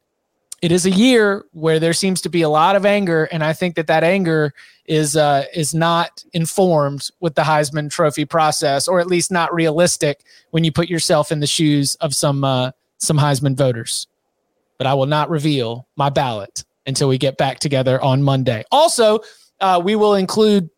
it 0.64 0.72
is 0.72 0.88
a 0.88 0.90
year 0.90 1.46
where 1.52 1.80
there 1.80 1.94
seems 1.94 2.20
to 2.22 2.30
be 2.30 2.42
a 2.42 2.50
lot 2.50 2.76
of 2.76 2.84
anger, 2.84 3.26
and 3.26 3.44
I 3.44 3.54
think 3.54 3.76
that 3.76 3.86
that 3.86 4.04
anger 4.04 4.56
is 4.88 5.16
uh, 5.16 5.44
is 5.54 5.76
not 5.76 6.24
informed 6.34 7.12
with 7.20 7.36
the 7.36 7.44
Heisman 7.44 7.92
Trophy 7.92 8.26
process, 8.26 8.88
or 8.88 9.00
at 9.00 9.06
least 9.06 9.32
not 9.32 9.54
realistic 9.54 10.24
when 10.50 10.64
you 10.64 10.72
put 10.72 10.90
yourself 10.90 11.32
in 11.32 11.42
the 11.42 11.48
shoes 11.48 11.94
of 12.02 12.16
some 12.16 12.44
uh, 12.44 12.72
some 12.98 13.20
Heisman 13.20 13.56
voters. 13.56 14.08
But 14.80 14.88
I 14.88 14.96
will 14.96 15.06
not 15.06 15.30
reveal 15.30 15.88
my 15.96 16.10
ballot 16.10 16.64
until 16.88 17.08
we 17.08 17.20
get 17.20 17.38
back 17.38 17.60
together 17.60 18.02
on 18.02 18.24
Monday. 18.24 18.64
Also, 18.72 19.20
uh, 19.60 19.80
we 19.84 19.96
will 19.96 20.16
include 20.16 20.72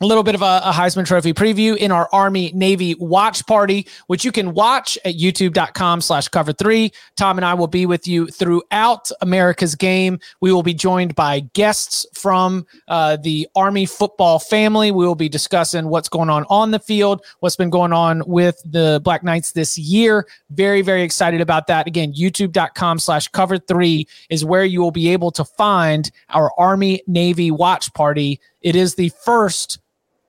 a 0.00 0.06
little 0.06 0.24
bit 0.24 0.34
of 0.34 0.42
a, 0.42 0.60
a, 0.64 0.72
Heisman 0.72 1.06
Trophy 1.06 1.32
preview 1.32 1.76
in 1.76 1.92
our 1.92 2.08
Army 2.12 2.50
Navy 2.52 2.96
watch 2.96 3.46
party, 3.46 3.86
which 4.08 4.24
you 4.24 4.32
can 4.32 4.52
watch 4.52 4.98
at 5.04 5.14
youtube.com 5.14 6.00
slash 6.00 6.26
cover 6.28 6.52
three. 6.52 6.92
Tom 7.16 7.38
and 7.38 7.44
I 7.44 7.54
will 7.54 7.68
be 7.68 7.86
with 7.86 8.08
you 8.08 8.26
throughout 8.26 9.10
America's 9.20 9.76
game. 9.76 10.18
We 10.40 10.52
will 10.52 10.64
be 10.64 10.74
joined 10.74 11.14
by 11.14 11.40
guests 11.52 12.06
from 12.12 12.66
uh, 12.88 13.18
the 13.18 13.46
Army 13.54 13.86
football 13.86 14.40
family. 14.40 14.90
We 14.90 15.06
will 15.06 15.14
be 15.14 15.28
discussing 15.28 15.88
what's 15.88 16.08
going 16.08 16.28
on 16.28 16.44
on 16.50 16.72
the 16.72 16.80
field, 16.80 17.24
what's 17.38 17.56
been 17.56 17.70
going 17.70 17.92
on 17.92 18.22
with 18.26 18.60
the 18.64 19.00
Black 19.04 19.22
Knights 19.22 19.52
this 19.52 19.78
year. 19.78 20.26
Very, 20.50 20.82
very 20.82 21.02
excited 21.02 21.40
about 21.40 21.68
that. 21.68 21.86
Again, 21.86 22.12
youtube.com 22.14 22.98
slash 22.98 23.28
cover 23.28 23.58
three 23.58 24.08
is 24.28 24.44
where 24.44 24.64
you 24.64 24.80
will 24.80 24.90
be 24.90 25.10
able 25.10 25.30
to 25.30 25.44
find 25.44 26.10
our 26.30 26.50
Army 26.58 27.02
Navy 27.06 27.52
watch 27.52 27.94
party. 27.94 28.40
It 28.64 28.74
is 28.74 28.96
the 28.96 29.10
first 29.24 29.78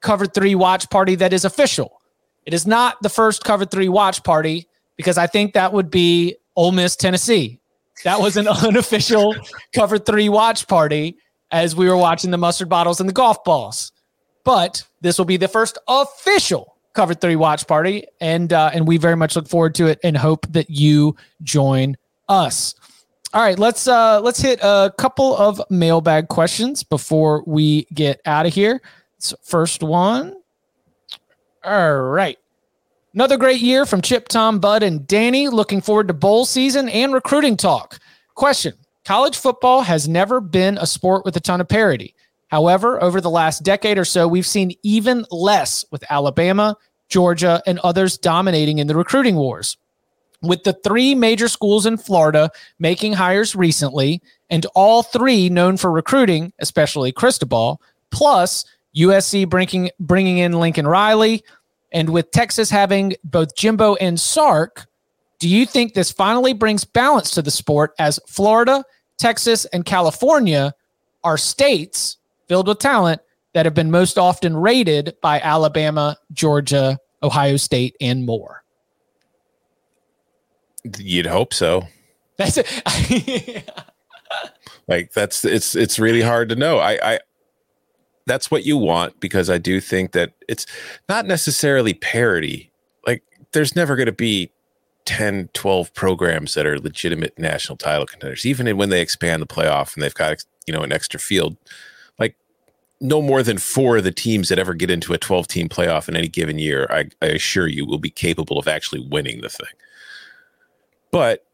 Cover 0.01 0.27
Three 0.27 0.53
watch 0.53 0.87
party 0.91 1.15
that 1.15 1.33
is 1.33 1.45
official. 1.45 1.99
It 2.45 2.53
is 2.53 2.67
not 2.67 3.01
the 3.01 3.09
first 3.09 3.43
Cover 3.43 3.65
Three 3.65 3.89
watch 3.89 4.23
party 4.23 4.67
because 4.97 5.17
I 5.17 5.25
think 5.25 5.53
that 5.53 5.73
would 5.73 5.89
be 5.89 6.35
Ole 6.55 6.71
Miss, 6.71 6.95
Tennessee. 6.95 7.59
That 8.03 8.19
was 8.19 8.37
an 8.37 8.47
unofficial 8.63 9.33
Cover 9.73 9.97
Three 9.97 10.29
watch 10.29 10.67
party 10.67 11.17
as 11.49 11.75
we 11.75 11.89
were 11.89 11.97
watching 11.97 12.29
the 12.29 12.37
mustard 12.37 12.69
bottles 12.69 12.99
and 12.99 13.09
the 13.09 13.13
golf 13.13 13.43
balls. 13.43 13.91
But 14.43 14.83
this 15.01 15.17
will 15.17 15.25
be 15.25 15.37
the 15.37 15.47
first 15.47 15.77
official 15.87 16.75
Cover 16.93 17.13
Three 17.13 17.35
watch 17.35 17.65
party, 17.65 18.05
and 18.19 18.51
uh, 18.51 18.71
and 18.73 18.87
we 18.87 18.97
very 18.97 19.15
much 19.15 19.35
look 19.35 19.47
forward 19.47 19.73
to 19.75 19.87
it 19.87 19.99
and 20.03 20.15
hope 20.15 20.45
that 20.49 20.69
you 20.69 21.15
join 21.41 21.95
us. 22.27 22.75
All 23.33 23.41
right, 23.41 23.59
let's 23.59 23.87
uh 23.87 24.21
let's 24.21 24.39
hit 24.39 24.59
a 24.61 24.93
couple 24.97 25.35
of 25.35 25.61
mailbag 25.69 26.29
questions 26.29 26.83
before 26.83 27.43
we 27.45 27.85
get 27.93 28.21
out 28.25 28.45
of 28.45 28.53
here. 28.53 28.81
First 29.43 29.83
one. 29.83 30.35
All 31.63 32.01
right. 32.01 32.37
Another 33.13 33.37
great 33.37 33.61
year 33.61 33.85
from 33.85 34.01
Chip, 34.01 34.27
Tom, 34.27 34.59
Bud, 34.59 34.83
and 34.83 35.07
Danny. 35.07 35.47
Looking 35.47 35.81
forward 35.81 36.09
to 36.09 36.13
bowl 36.13 36.45
season 36.45 36.89
and 36.89 37.13
recruiting 37.13 37.57
talk. 37.57 37.99
Question 38.35 38.73
College 39.05 39.37
football 39.37 39.81
has 39.81 40.07
never 40.07 40.41
been 40.41 40.77
a 40.77 40.85
sport 40.85 41.25
with 41.25 41.35
a 41.37 41.39
ton 41.39 41.61
of 41.61 41.67
parity. 41.67 42.15
However, 42.47 43.01
over 43.01 43.21
the 43.21 43.29
last 43.29 43.63
decade 43.63 43.97
or 43.97 44.05
so, 44.05 44.27
we've 44.27 44.45
seen 44.45 44.73
even 44.83 45.25
less 45.31 45.85
with 45.91 46.03
Alabama, 46.09 46.75
Georgia, 47.09 47.61
and 47.65 47.79
others 47.79 48.17
dominating 48.17 48.79
in 48.79 48.87
the 48.87 48.95
recruiting 48.95 49.35
wars. 49.35 49.77
With 50.45 50.63
the 50.63 50.73
three 50.73 51.15
major 51.15 51.47
schools 51.47 51.85
in 51.85 51.97
Florida 51.97 52.51
making 52.79 53.13
hires 53.13 53.55
recently, 53.55 54.21
and 54.49 54.65
all 54.75 55.03
three 55.03 55.49
known 55.49 55.77
for 55.77 55.91
recruiting, 55.91 56.53
especially 56.59 57.11
Cristobal, 57.11 57.81
plus 58.11 58.65
USC 58.95 59.49
bringing 59.49 59.89
bringing 59.99 60.37
in 60.37 60.53
Lincoln 60.53 60.87
Riley, 60.87 61.43
and 61.91 62.09
with 62.09 62.31
Texas 62.31 62.69
having 62.69 63.15
both 63.23 63.55
Jimbo 63.55 63.95
and 63.95 64.19
Sark, 64.19 64.87
do 65.39 65.49
you 65.49 65.65
think 65.65 65.93
this 65.93 66.11
finally 66.11 66.53
brings 66.53 66.83
balance 66.83 67.31
to 67.31 67.41
the 67.41 67.51
sport 67.51 67.93
as 67.99 68.19
Florida, 68.27 68.83
Texas, 69.17 69.65
and 69.65 69.85
California 69.85 70.73
are 71.23 71.37
states 71.37 72.17
filled 72.47 72.67
with 72.67 72.79
talent 72.79 73.21
that 73.53 73.65
have 73.65 73.73
been 73.73 73.91
most 73.91 74.17
often 74.17 74.55
rated 74.55 75.15
by 75.21 75.39
Alabama, 75.39 76.17
Georgia, 76.33 76.99
Ohio 77.23 77.57
State, 77.57 77.95
and 78.01 78.25
more? 78.25 78.64
You'd 80.97 81.25
hope 81.25 81.53
so. 81.53 81.87
That's 82.37 82.57
it. 82.57 83.71
Like 84.87 85.13
that's 85.13 85.43
it's 85.43 85.75
it's 85.75 85.99
really 85.99 86.21
hard 86.21 86.49
to 86.49 86.55
know. 86.55 86.77
I 86.79 86.99
I 87.01 87.19
that's 88.25 88.49
what 88.49 88.65
you 88.65 88.77
want 88.77 89.19
because 89.19 89.49
I 89.49 89.57
do 89.57 89.79
think 89.79 90.11
that 90.11 90.33
it's 90.47 90.65
not 91.09 91.25
necessarily 91.25 91.93
parity. 91.93 92.71
Like 93.05 93.23
there's 93.51 93.75
never 93.75 93.95
going 93.95 94.07
to 94.07 94.11
be 94.11 94.51
10, 95.05 95.49
12 95.53 95.93
programs 95.93 96.55
that 96.55 96.65
are 96.65 96.79
legitimate 96.79 97.37
national 97.37 97.77
title 97.77 98.05
contenders, 98.05 98.45
even 98.45 98.75
when 98.77 98.89
they 98.89 99.01
expand 99.01 99.41
the 99.41 99.47
playoff 99.47 99.93
and 99.93 100.03
they've 100.03 100.13
got, 100.13 100.43
you 100.65 100.73
know, 100.73 100.81
an 100.81 100.91
extra 100.91 101.19
field. 101.19 101.55
Like 102.17 102.35
no 102.99 103.21
more 103.21 103.43
than 103.43 103.59
four 103.59 103.97
of 103.97 104.03
the 104.03 104.11
teams 104.11 104.49
that 104.49 104.57
ever 104.57 104.73
get 104.73 104.89
into 104.89 105.13
a 105.13 105.19
12 105.19 105.47
team 105.47 105.69
playoff 105.69 106.09
in 106.09 106.15
any 106.15 106.27
given 106.27 106.57
year, 106.57 106.87
I, 106.89 107.09
I 107.21 107.27
assure 107.27 107.67
you 107.67 107.85
will 107.85 107.99
be 107.99 108.09
capable 108.09 108.57
of 108.57 108.67
actually 108.67 109.01
winning 109.07 109.41
the 109.41 109.49
thing. 109.49 109.67
But 111.15 111.45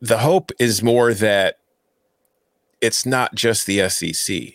the 0.00 0.18
hope 0.18 0.50
is 0.58 0.82
more 0.82 1.14
that 1.14 1.58
it's 2.80 3.06
not 3.06 3.36
just 3.36 3.64
the 3.64 3.88
SEC 3.88 4.54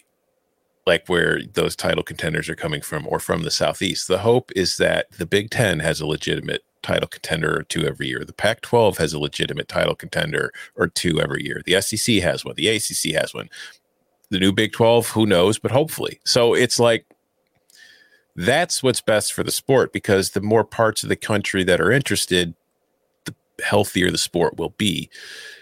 like 0.86 1.08
where 1.08 1.40
those 1.54 1.74
title 1.74 2.04
contenders 2.04 2.50
are 2.50 2.56
coming 2.56 2.82
from 2.82 3.08
or 3.08 3.18
from 3.20 3.44
the 3.44 3.50
southeast. 3.52 4.10
The 4.10 4.18
hope 4.18 4.52
is 4.54 4.76
that 4.76 5.10
the 5.18 5.26
big 5.26 5.52
10 5.52 5.80
has 5.80 6.02
a 6.02 6.06
legitimate 6.06 6.66
title 6.84 7.08
contender 7.08 7.60
or 7.60 7.64
two 7.64 7.86
every 7.86 8.10
year. 8.10 8.26
The 8.26 8.34
pac 8.34 8.60
12 8.60 8.98
has 8.98 9.14
a 9.14 9.20
legitimate 9.20 9.70
title 9.70 9.96
contender 9.96 10.52
or 10.76 10.88
two 10.90 11.22
every 11.22 11.46
year. 11.46 11.62
The 11.66 11.80
sec 11.80 12.16
has 12.22 12.44
one. 12.44 12.56
The 12.56 12.76
acc 12.76 13.22
has 13.22 13.34
one. 13.34 13.50
The 14.32 14.40
new 14.40 14.52
big 14.52 14.74
12 14.74 15.12
who 15.12 15.26
knows? 15.26 15.60
But 15.60 15.72
hopefully. 15.72 16.20
So 16.26 16.54
it's 16.54 16.78
like 16.78 17.06
that's 18.36 18.84
what's 18.84 19.00
best 19.00 19.32
for 19.32 19.44
the 19.44 19.52
sport 19.52 19.94
because 19.94 20.32
the 20.32 20.42
more 20.42 20.66
parts 20.66 21.04
of 21.04 21.10
the 21.10 21.16
country 21.16 21.64
that 21.64 21.80
are 21.80 21.92
interested 21.94 22.54
healthier 23.62 24.12
the 24.12 24.18
sport 24.18 24.58
will 24.58 24.74
be 24.78 25.10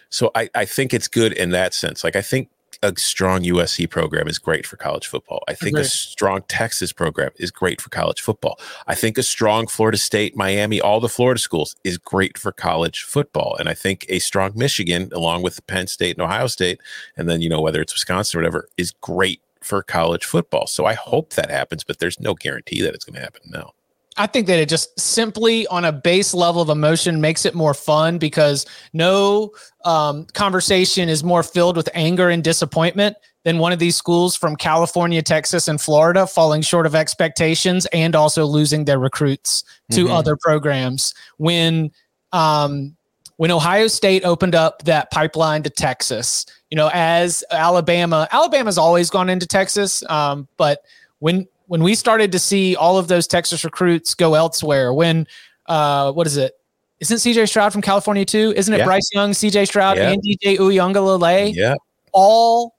so 0.10 0.32
I, 0.36 0.50
I 0.56 0.66
think 0.66 0.94
it's 0.94 1.08
good 1.08 1.34
in 1.34 1.52
that 1.52 1.74
sense 1.74 2.04
like 2.04 2.16
i 2.16 2.22
think 2.22 2.50
a 2.82 2.94
strong 2.98 3.44
USC 3.44 3.90
program 3.90 4.28
is 4.28 4.40
great 4.40 4.66
for 4.66 4.78
college 4.78 5.08
football. 5.08 5.44
I 5.48 5.54
think 5.54 5.78
a 5.78 5.84
strong 5.84 6.44
Texas 6.48 6.94
program 6.94 7.32
is 7.36 7.52
great 7.52 7.82
for 7.82 7.90
college 7.90 8.22
football. 8.22 8.60
I 8.88 8.96
think 8.96 9.18
a 9.18 9.24
strong 9.24 9.68
Florida 9.68 9.98
State, 9.98 10.38
Miami, 10.38 10.80
all 10.80 11.00
the 11.00 11.10
Florida 11.10 11.40
schools 11.40 11.76
is 11.84 11.98
great 11.98 12.38
for 12.38 12.52
college 12.52 13.04
football. 13.04 13.56
And 13.60 13.68
I 13.68 13.74
think 13.74 14.06
a 14.08 14.20
strong 14.20 14.54
Michigan, 14.56 15.10
along 15.14 15.42
with 15.42 15.66
Penn 15.68 15.88
State 15.88 16.16
and 16.16 16.24
Ohio 16.24 16.48
State, 16.48 16.80
and 17.18 17.30
then, 17.30 17.42
you 17.42 17.50
know, 17.50 17.62
whether 17.62 17.82
it's 17.82 17.94
Wisconsin 17.94 18.40
or 18.40 18.44
whatever, 18.44 18.70
is 18.78 18.92
great 18.92 19.42
for 19.62 19.84
college 19.84 20.24
football. 20.24 20.66
So 20.66 20.86
I 20.86 20.94
hope 20.94 21.34
that 21.34 21.52
happens, 21.52 21.84
but 21.84 22.00
there's 22.00 22.20
no 22.20 22.34
guarantee 22.34 22.82
that 22.82 22.94
it's 22.94 23.04
going 23.04 23.16
to 23.16 23.22
happen 23.22 23.42
now. 23.48 23.74
I 24.20 24.28
think 24.28 24.48
that 24.48 24.60
it 24.60 24.68
just 24.68 25.00
simply 25.00 25.66
on 25.68 25.86
a 25.86 25.94
base 25.94 26.34
level 26.34 26.62
of 26.62 26.68
emotion 26.68 27.22
makes 27.22 27.46
it 27.46 27.56
more 27.56 27.74
fun 27.74 28.18
because 28.18 28.66
no 28.92 29.52
um, 29.86 30.26
conversation 30.34 31.08
is 31.08 31.24
more 31.24 31.42
filled 31.42 31.78
with 31.78 31.88
anger 31.94 32.28
and 32.30 32.44
disappointment 32.44 33.16
than 33.46 33.60
one 33.60 33.72
of 33.72 33.80
these 33.80 33.96
schools 33.96 34.36
from 34.36 34.58
California, 34.58 35.22
Texas, 35.22 35.70
and 35.70 35.80
Florida 35.80 36.28
falling 36.28 36.62
short 36.62 36.86
of 36.86 36.96
expectations 36.96 37.86
and 37.94 38.14
also 38.14 38.46
losing 38.46 38.84
their 38.84 39.00
recruits 39.00 39.64
to 39.92 40.04
mm-hmm. 40.04 40.14
other 40.14 40.36
programs. 40.36 41.14
When 41.38 41.90
um, 42.34 42.98
when 43.38 43.52
Ohio 43.52 43.88
State 43.88 44.26
opened 44.26 44.54
up 44.54 44.84
that 44.84 45.12
pipeline 45.12 45.64
to 45.64 45.70
Texas, 45.70 46.46
you 46.70 46.76
know, 46.76 46.90
as 46.94 47.42
Alabama, 47.52 48.28
Alabama's 48.34 48.78
always 48.78 49.10
gone 49.10 49.30
into 49.30 49.48
Texas, 49.48 50.04
um, 50.10 50.50
but 50.58 50.82
when 51.20 51.48
when 51.70 51.84
we 51.84 51.94
started 51.94 52.32
to 52.32 52.40
see 52.40 52.76
all 52.76 52.98
of 52.98 53.08
those 53.08 53.28
Texas 53.28 53.64
recruits 53.64 54.16
go 54.16 54.34
elsewhere, 54.34 54.92
when 54.92 55.28
uh, 55.68 56.12
what 56.12 56.26
is 56.26 56.36
it? 56.36 56.54
Isn't 57.00 57.18
CJ 57.18 57.48
Stroud 57.48 57.72
from 57.72 57.84
California 57.84 58.26
too? 58.26 58.54
Isn't 58.56 58.74
it 58.74 58.80
yeah. 58.80 58.86
Bryce 58.86 59.08
Young, 59.14 59.32
CJ 59.32 59.68
Stroud, 59.68 59.98
yeah. 59.98 60.10
and 60.10 60.22
DJ 60.22 60.58
Uiagalelei? 60.58 61.54
Yeah, 61.54 61.76
all 62.12 62.76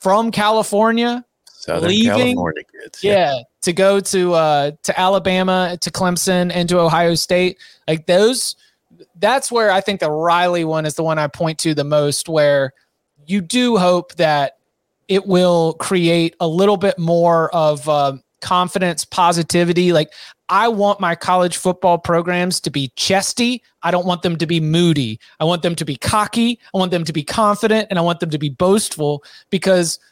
from 0.00 0.32
California, 0.32 1.24
Southern 1.44 1.88
leaving, 1.88 2.34
California 2.34 2.64
kids. 2.64 3.04
Yeah. 3.04 3.12
yeah, 3.12 3.42
to 3.62 3.72
go 3.72 4.00
to 4.00 4.34
uh, 4.34 4.70
to 4.82 5.00
Alabama, 5.00 5.78
to 5.80 5.90
Clemson, 5.92 6.50
and 6.52 6.68
to 6.68 6.80
Ohio 6.80 7.14
State. 7.14 7.58
Like 7.86 8.06
those, 8.06 8.56
that's 9.20 9.52
where 9.52 9.70
I 9.70 9.80
think 9.80 10.00
the 10.00 10.10
Riley 10.10 10.64
one 10.64 10.86
is 10.86 10.96
the 10.96 11.04
one 11.04 11.20
I 11.20 11.28
point 11.28 11.60
to 11.60 11.72
the 11.72 11.84
most. 11.84 12.28
Where 12.28 12.72
you 13.28 13.40
do 13.40 13.76
hope 13.76 14.16
that 14.16 14.58
it 15.06 15.24
will 15.24 15.74
create 15.74 16.34
a 16.40 16.48
little 16.48 16.76
bit 16.76 16.98
more 16.98 17.54
of 17.54 17.88
uh, 17.88 18.14
confidence, 18.44 19.04
positivity. 19.04 19.92
Like 19.92 20.12
I 20.48 20.68
want 20.68 21.00
my 21.00 21.16
college 21.16 21.56
football 21.56 21.98
programs 21.98 22.60
to 22.60 22.70
be 22.70 22.92
chesty. 22.94 23.62
I 23.82 23.90
don't 23.90 24.06
want 24.06 24.22
them 24.22 24.36
to 24.36 24.46
be 24.46 24.60
moody. 24.60 25.18
I 25.40 25.44
want 25.44 25.62
them 25.62 25.74
to 25.74 25.84
be 25.84 25.96
cocky. 25.96 26.60
I 26.74 26.78
want 26.78 26.92
them 26.92 27.04
to 27.04 27.12
be 27.12 27.24
confident 27.24 27.88
and 27.90 27.98
I 27.98 28.02
want 28.02 28.20
them 28.20 28.30
to 28.30 28.38
be 28.38 28.50
boastful 28.50 29.24
because– 29.50 29.98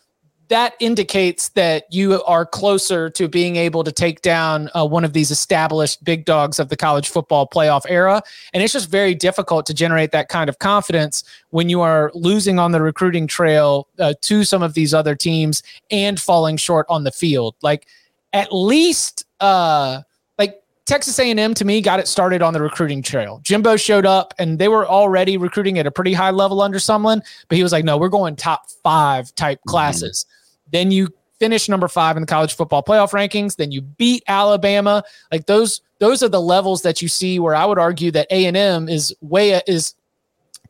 that 0.52 0.74
indicates 0.80 1.48
that 1.50 1.84
you 1.90 2.22
are 2.24 2.44
closer 2.44 3.08
to 3.08 3.26
being 3.26 3.56
able 3.56 3.82
to 3.82 3.90
take 3.90 4.20
down 4.20 4.68
uh, 4.74 4.86
one 4.86 5.02
of 5.02 5.14
these 5.14 5.30
established 5.30 6.04
big 6.04 6.26
dogs 6.26 6.58
of 6.58 6.68
the 6.68 6.76
college 6.76 7.08
football 7.08 7.48
playoff 7.48 7.86
era. 7.88 8.20
And 8.52 8.62
it's 8.62 8.74
just 8.74 8.90
very 8.90 9.14
difficult 9.14 9.64
to 9.64 9.72
generate 9.72 10.12
that 10.12 10.28
kind 10.28 10.50
of 10.50 10.58
confidence 10.58 11.24
when 11.50 11.70
you 11.70 11.80
are 11.80 12.10
losing 12.12 12.58
on 12.58 12.72
the 12.72 12.82
recruiting 12.82 13.26
trail 13.26 13.88
uh, 13.98 14.12
to 14.20 14.44
some 14.44 14.62
of 14.62 14.74
these 14.74 14.92
other 14.92 15.14
teams 15.14 15.62
and 15.90 16.20
falling 16.20 16.58
short 16.58 16.84
on 16.90 17.04
the 17.04 17.12
field. 17.12 17.54
Like 17.62 17.86
at 18.32 18.52
least, 18.52 19.26
uh, 19.40 20.02
like 20.38 20.62
Texas 20.86 21.18
A&M 21.18 21.54
to 21.54 21.64
me 21.64 21.80
got 21.80 22.00
it 22.00 22.08
started 22.08 22.42
on 22.42 22.52
the 22.52 22.60
recruiting 22.60 23.02
trail. 23.02 23.40
Jimbo 23.42 23.76
showed 23.76 24.06
up 24.06 24.34
and 24.38 24.58
they 24.58 24.68
were 24.68 24.86
already 24.86 25.36
recruiting 25.36 25.78
at 25.78 25.86
a 25.86 25.90
pretty 25.90 26.12
high 26.12 26.30
level 26.30 26.60
under 26.60 26.78
Sumlin, 26.78 27.20
but 27.48 27.56
he 27.56 27.62
was 27.62 27.72
like, 27.72 27.84
no, 27.84 27.98
we're 27.98 28.08
going 28.08 28.36
top 28.36 28.70
five 28.82 29.34
type 29.34 29.58
mm-hmm. 29.58 29.70
classes. 29.70 30.26
Mm-hmm 30.26 30.38
then 30.72 30.90
you 30.90 31.08
finish 31.38 31.68
number 31.68 31.86
five 31.86 32.16
in 32.16 32.22
the 32.22 32.26
college 32.26 32.54
football 32.54 32.82
playoff 32.82 33.12
rankings. 33.12 33.56
Then 33.56 33.70
you 33.70 33.82
beat 33.82 34.24
Alabama. 34.26 35.04
Like 35.30 35.46
those, 35.46 35.80
those 35.98 36.22
are 36.22 36.28
the 36.28 36.40
levels 36.40 36.82
that 36.82 37.00
you 37.00 37.08
see 37.08 37.38
where 37.38 37.54
I 37.54 37.64
would 37.64 37.78
argue 37.78 38.10
that 38.12 38.26
A 38.30 38.46
and 38.46 38.56
M 38.56 38.88
is 38.88 39.14
way 39.20 39.60
is 39.66 39.94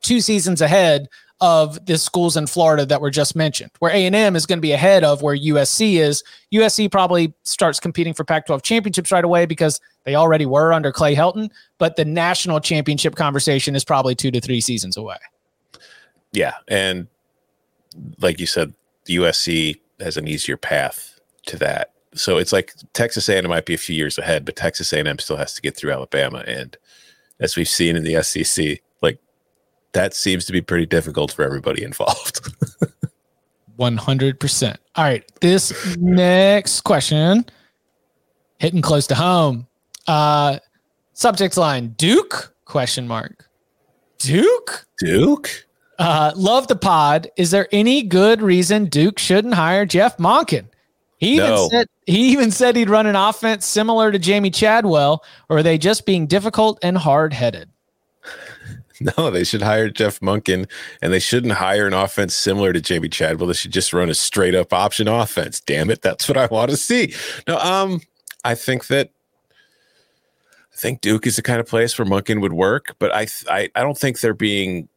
two 0.02 0.20
seasons 0.20 0.60
ahead 0.60 1.08
of 1.43 1.84
the 1.86 1.99
schools 1.99 2.36
in 2.36 2.47
Florida 2.47 2.86
that 2.86 3.01
were 3.01 3.11
just 3.11 3.34
mentioned. 3.34 3.72
Where 3.80 3.90
A 3.90 4.07
and 4.07 4.14
M 4.14 4.36
is 4.36 4.47
going 4.47 4.59
to 4.59 4.62
be 4.62 4.72
ahead 4.72 5.03
of 5.03 5.22
where 5.22 5.36
USC 5.36 5.95
is. 5.95 6.22
USC 6.55 6.90
probably 6.90 7.34
starts 7.43 7.80
competing 7.80 8.14
for 8.14 8.24
Pac-12 8.24 8.62
championships 8.62 9.11
right 9.11 9.24
away 9.24 9.45
because 9.45 9.80
they 10.05 10.14
already 10.14 10.47
were 10.47 10.72
under 10.72 10.93
Clay 10.93 11.16
Helton. 11.16 11.51
But 11.78 11.97
the 11.97 12.05
national 12.05 12.61
championship 12.61 13.16
conversation 13.16 13.74
is 13.74 13.84
probably 13.84 14.14
two 14.14 14.30
to 14.30 14.40
three 14.40 14.61
seasons 14.61 14.97
away. 14.97 15.16
Yeah, 16.30 16.55
and 16.68 17.09
like 18.20 18.38
you 18.38 18.47
said, 18.47 18.72
USC 19.09 19.80
has 19.99 20.16
an 20.16 20.28
easier 20.28 20.57
path 20.57 21.18
to 21.47 21.57
that. 21.59 21.90
So 22.14 22.38
it's 22.38 22.53
like 22.53 22.72
Texas 22.93 23.28
A&M 23.28 23.49
might 23.49 23.66
be 23.66 23.74
a 23.74 23.78
few 23.78 23.97
years 23.97 24.16
ahead, 24.16 24.45
but 24.45 24.55
Texas 24.55 24.93
A&M 24.93 25.18
still 25.18 25.36
has 25.36 25.55
to 25.55 25.61
get 25.61 25.76
through 25.76 25.93
Alabama, 25.93 26.45
and 26.47 26.76
as 27.40 27.57
we've 27.57 27.68
seen 27.68 27.97
in 27.97 28.05
the 28.05 28.22
SEC, 28.22 28.80
that 29.93 30.14
seems 30.14 30.45
to 30.47 30.53
be 30.53 30.61
pretty 30.61 30.86
difficult 30.86 31.32
for 31.32 31.43
everybody 31.45 31.82
involved. 31.82 32.55
One 33.76 33.97
hundred 33.97 34.38
percent. 34.38 34.78
All 34.97 35.05
right, 35.05 35.24
this 35.40 35.97
next 35.97 36.82
question 36.82 37.47
hitting 38.59 38.82
close 38.82 39.07
to 39.09 39.14
home. 39.14 39.66
Uh, 40.07 40.59
subject 41.14 41.57
line: 41.57 41.88
Duke? 41.97 42.55
Question 42.64 43.09
mark. 43.09 43.49
Duke? 44.18 44.86
Duke? 44.99 45.66
Uh, 45.99 46.32
love 46.36 46.68
the 46.68 46.76
pod. 46.76 47.28
Is 47.36 47.51
there 47.51 47.68
any 47.72 48.03
good 48.03 48.40
reason 48.40 48.86
Duke 48.86 49.18
shouldn't 49.18 49.55
hire 49.55 49.84
Jeff 49.84 50.16
Monken? 50.16 50.66
He 51.18 51.36
even 51.36 51.51
no. 51.51 51.68
said 51.68 51.86
he 52.07 52.32
even 52.32 52.51
said 52.51 52.76
he'd 52.76 52.90
run 52.90 53.07
an 53.07 53.16
offense 53.16 53.64
similar 53.64 54.11
to 54.11 54.18
Jamey 54.18 54.53
Chadwell, 54.53 55.24
or 55.49 55.59
are 55.59 55.62
they 55.62 55.78
just 55.78 56.05
being 56.05 56.26
difficult 56.26 56.78
and 56.82 56.97
hard 56.97 57.32
headed? 57.32 57.70
No, 59.18 59.30
they 59.30 59.45
should 59.45 59.62
hire 59.62 59.90
Jeff 59.90 60.20
Monken, 60.20 60.68
and 61.01 61.12
they 61.12 61.18
shouldn't 61.18 61.55
hire 61.55 61.86
an 61.86 61.93
offense 61.95 62.34
similar 62.34 62.72
to 62.72 62.80
Jamey 62.80 63.11
Chadwell. 63.11 63.49
They 63.49 63.55
should 63.55 63.72
just 63.72 63.93
run 63.93 64.11
a 64.11 64.14
straight 64.14 64.55
up 64.55 64.72
option 64.72 65.09
offense. 65.09 65.61
Damn 65.61 65.90
it, 65.90 66.03
that's 66.03 66.28
what 66.28 66.36
I 66.36 66.47
want 66.47 66.70
to 66.70 66.76
see. 66.76 67.14
No, 67.47 67.59
um, 67.59 68.01
I 68.45 68.55
think 68.55 68.86
that 68.88 69.11
I 70.72 70.76
think 70.76 71.01
Duke 71.01 71.26
is 71.26 71.36
the 71.36 71.43
kind 71.43 71.61
of 71.61 71.66
place 71.66 71.99
where 71.99 72.07
Monken 72.07 72.40
would 72.40 72.53
work, 72.53 72.95
but 72.99 73.14
I 73.14 73.26
I, 73.51 73.70
I 73.74 73.82
don't 73.82 73.99
think 73.99 74.20
they're 74.20 74.34
being 74.34 74.88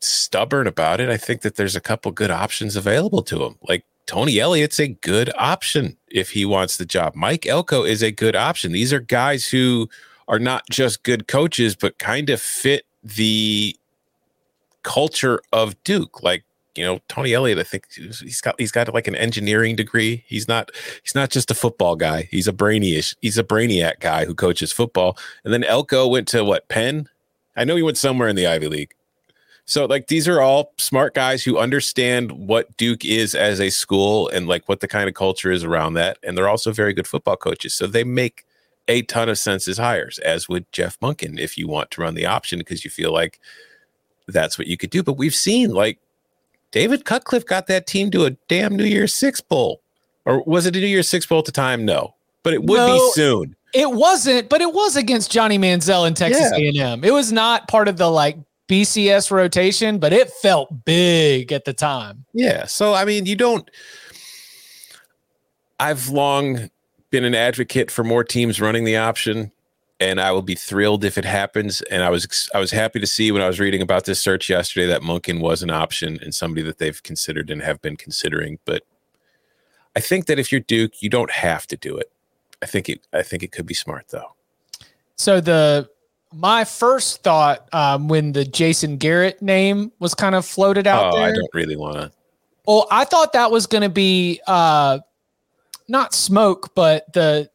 stubborn 0.00 0.66
about 0.66 1.00
it. 1.00 1.08
I 1.08 1.16
think 1.16 1.42
that 1.42 1.56
there's 1.56 1.76
a 1.76 1.80
couple 1.80 2.12
good 2.12 2.30
options 2.30 2.76
available 2.76 3.22
to 3.22 3.44
him. 3.44 3.56
Like 3.62 3.84
Tony 4.06 4.38
Elliott's 4.38 4.78
a 4.78 4.88
good 4.88 5.32
option 5.36 5.96
if 6.08 6.30
he 6.30 6.44
wants 6.44 6.76
the 6.76 6.86
job. 6.86 7.14
Mike 7.14 7.46
Elko 7.46 7.84
is 7.84 8.02
a 8.02 8.12
good 8.12 8.36
option. 8.36 8.72
These 8.72 8.92
are 8.92 9.00
guys 9.00 9.48
who 9.48 9.88
are 10.28 10.38
not 10.38 10.64
just 10.70 11.02
good 11.04 11.28
coaches, 11.28 11.76
but 11.76 11.98
kind 11.98 12.30
of 12.30 12.40
fit 12.40 12.84
the 13.02 13.76
culture 14.82 15.40
of 15.52 15.82
Duke. 15.84 16.22
Like, 16.22 16.44
you 16.76 16.84
know, 16.84 17.00
Tony 17.08 17.34
Elliott, 17.34 17.58
I 17.58 17.64
think 17.64 17.86
he's 17.94 18.40
got 18.42 18.56
he's 18.58 18.72
got 18.72 18.92
like 18.94 19.08
an 19.08 19.16
engineering 19.16 19.76
degree. 19.76 20.24
He's 20.26 20.48
not 20.48 20.70
he's 21.02 21.14
not 21.14 21.30
just 21.30 21.50
a 21.50 21.54
football 21.54 21.96
guy. 21.96 22.28
He's 22.30 22.48
a 22.48 22.52
brainyish, 22.52 23.16
he's 23.22 23.38
a 23.38 23.44
brainiac 23.44 24.00
guy 24.00 24.24
who 24.26 24.34
coaches 24.34 24.72
football. 24.72 25.18
And 25.44 25.52
then 25.54 25.64
Elko 25.64 26.08
went 26.08 26.28
to 26.28 26.44
what, 26.44 26.68
Penn? 26.68 27.08
I 27.56 27.64
know 27.64 27.76
he 27.76 27.82
went 27.82 27.98
somewhere 27.98 28.28
in 28.28 28.36
the 28.36 28.46
Ivy 28.46 28.68
League 28.68 28.94
So 29.66 29.86
like 29.86 30.08
these 30.08 30.28
are 30.28 30.40
all 30.42 30.72
smart 30.78 31.14
guys 31.14 31.44
who 31.44 31.58
understand 31.58 32.32
what 32.32 32.76
Duke 32.78 33.04
is 33.04 33.34
as 33.34 33.60
a 33.60 33.70
school 33.70 34.28
and 34.30 34.48
like 34.48 34.68
what 34.68 34.80
the 34.80 34.88
kind 34.88 35.08
of 35.08 35.14
culture 35.16 35.52
is 35.52 35.64
around 35.64 35.94
that. 35.94 36.18
And 36.22 36.38
they're 36.38 36.48
also 36.48 36.72
very 36.72 36.94
good 36.94 37.08
football 37.08 37.36
coaches. 37.36 37.74
So 37.74 37.86
they 37.88 38.04
make 38.04 38.45
a 38.88 39.02
ton 39.02 39.28
of 39.28 39.38
sense 39.38 39.66
as 39.68 39.78
hires, 39.78 40.18
as 40.20 40.48
would 40.48 40.70
Jeff 40.72 40.98
Monken 41.00 41.38
if 41.38 41.58
you 41.58 41.66
want 41.68 41.90
to 41.92 42.00
run 42.00 42.14
the 42.14 42.26
option 42.26 42.58
because 42.58 42.84
you 42.84 42.90
feel 42.90 43.12
like 43.12 43.40
that's 44.28 44.58
what 44.58 44.66
you 44.68 44.76
could 44.76 44.90
do. 44.90 45.02
But 45.02 45.14
we've 45.14 45.34
seen 45.34 45.70
like 45.70 45.98
David 46.70 47.04
Cutcliffe 47.04 47.46
got 47.46 47.66
that 47.68 47.86
team 47.86 48.10
to 48.12 48.24
a 48.26 48.30
damn 48.48 48.76
New 48.76 48.84
Year's 48.84 49.14
Six 49.14 49.40
Bowl. 49.40 49.80
Or 50.24 50.42
was 50.44 50.66
it 50.66 50.74
a 50.76 50.80
New 50.80 50.86
Year's 50.86 51.08
Six 51.08 51.26
Bowl 51.26 51.38
at 51.38 51.44
the 51.44 51.52
time? 51.52 51.84
No. 51.84 52.14
But 52.42 52.54
it 52.54 52.62
would 52.64 52.76
No. 52.78 52.94
be 52.94 53.10
soon. 53.12 53.56
It 53.74 53.90
wasn't, 53.92 54.48
but 54.48 54.60
it 54.60 54.72
was 54.72 54.96
against 54.96 55.30
Johnny 55.30 55.58
Manziel 55.58 56.06
in 56.06 56.14
Texas 56.14 56.50
A&M. 56.52 57.04
It 57.04 57.12
was 57.12 57.30
not 57.30 57.68
part 57.68 57.88
of 57.88 57.96
the 57.98 58.08
like 58.10 58.36
BCS 58.68 59.30
rotation, 59.30 59.98
but 59.98 60.12
it 60.12 60.30
felt 60.30 60.84
big 60.84 61.52
at 61.52 61.64
the 61.64 61.72
time. 61.72 62.24
Yeah. 62.32 62.66
So 62.66 62.94
I 62.94 63.04
mean, 63.04 63.26
you 63.26 63.36
don't. 63.36 63.68
I've 65.78 66.08
long 66.08 66.70
been 67.16 67.24
an 67.24 67.34
advocate 67.34 67.90
for 67.90 68.04
more 68.04 68.22
teams 68.22 68.60
running 68.60 68.84
the 68.84 68.98
option, 68.98 69.50
and 69.98 70.20
I 70.20 70.32
will 70.32 70.42
be 70.42 70.54
thrilled 70.54 71.02
if 71.02 71.16
it 71.16 71.24
happens. 71.24 71.80
And 71.80 72.02
I 72.02 72.10
was 72.10 72.50
I 72.54 72.58
was 72.58 72.70
happy 72.70 73.00
to 73.00 73.06
see 73.06 73.32
when 73.32 73.40
I 73.40 73.46
was 73.46 73.58
reading 73.58 73.80
about 73.80 74.04
this 74.04 74.20
search 74.20 74.50
yesterday 74.50 74.84
that 74.88 75.00
Monken 75.00 75.40
was 75.40 75.62
an 75.62 75.70
option 75.70 76.18
and 76.20 76.34
somebody 76.34 76.60
that 76.66 76.76
they've 76.76 77.02
considered 77.02 77.48
and 77.48 77.62
have 77.62 77.80
been 77.80 77.96
considering. 77.96 78.58
But 78.66 78.82
I 79.96 80.00
think 80.00 80.26
that 80.26 80.38
if 80.38 80.52
you're 80.52 80.60
Duke, 80.60 81.00
you 81.00 81.08
don't 81.08 81.30
have 81.30 81.66
to 81.68 81.76
do 81.78 81.96
it. 81.96 82.12
I 82.60 82.66
think 82.66 82.90
it. 82.90 83.06
I 83.14 83.22
think 83.22 83.42
it 83.42 83.50
could 83.50 83.64
be 83.64 83.72
smart 83.72 84.08
though. 84.08 84.34
So 85.14 85.40
the 85.40 85.88
my 86.34 86.64
first 86.64 87.22
thought 87.22 87.66
um, 87.72 88.08
when 88.08 88.32
the 88.32 88.44
Jason 88.44 88.98
Garrett 88.98 89.40
name 89.40 89.90
was 90.00 90.12
kind 90.12 90.34
of 90.34 90.44
floated 90.44 90.86
out 90.86 91.14
Oh, 91.14 91.16
there. 91.16 91.28
I 91.28 91.32
don't 91.32 91.54
really 91.54 91.76
want 91.76 91.96
to. 91.96 92.12
Well, 92.66 92.86
I 92.90 93.06
thought 93.06 93.32
that 93.32 93.50
was 93.50 93.66
going 93.66 93.84
to 93.84 93.88
be 93.88 94.38
uh, 94.46 94.98
not 95.88 96.14
smoke, 96.14 96.74
but 96.74 97.12
the 97.12 97.50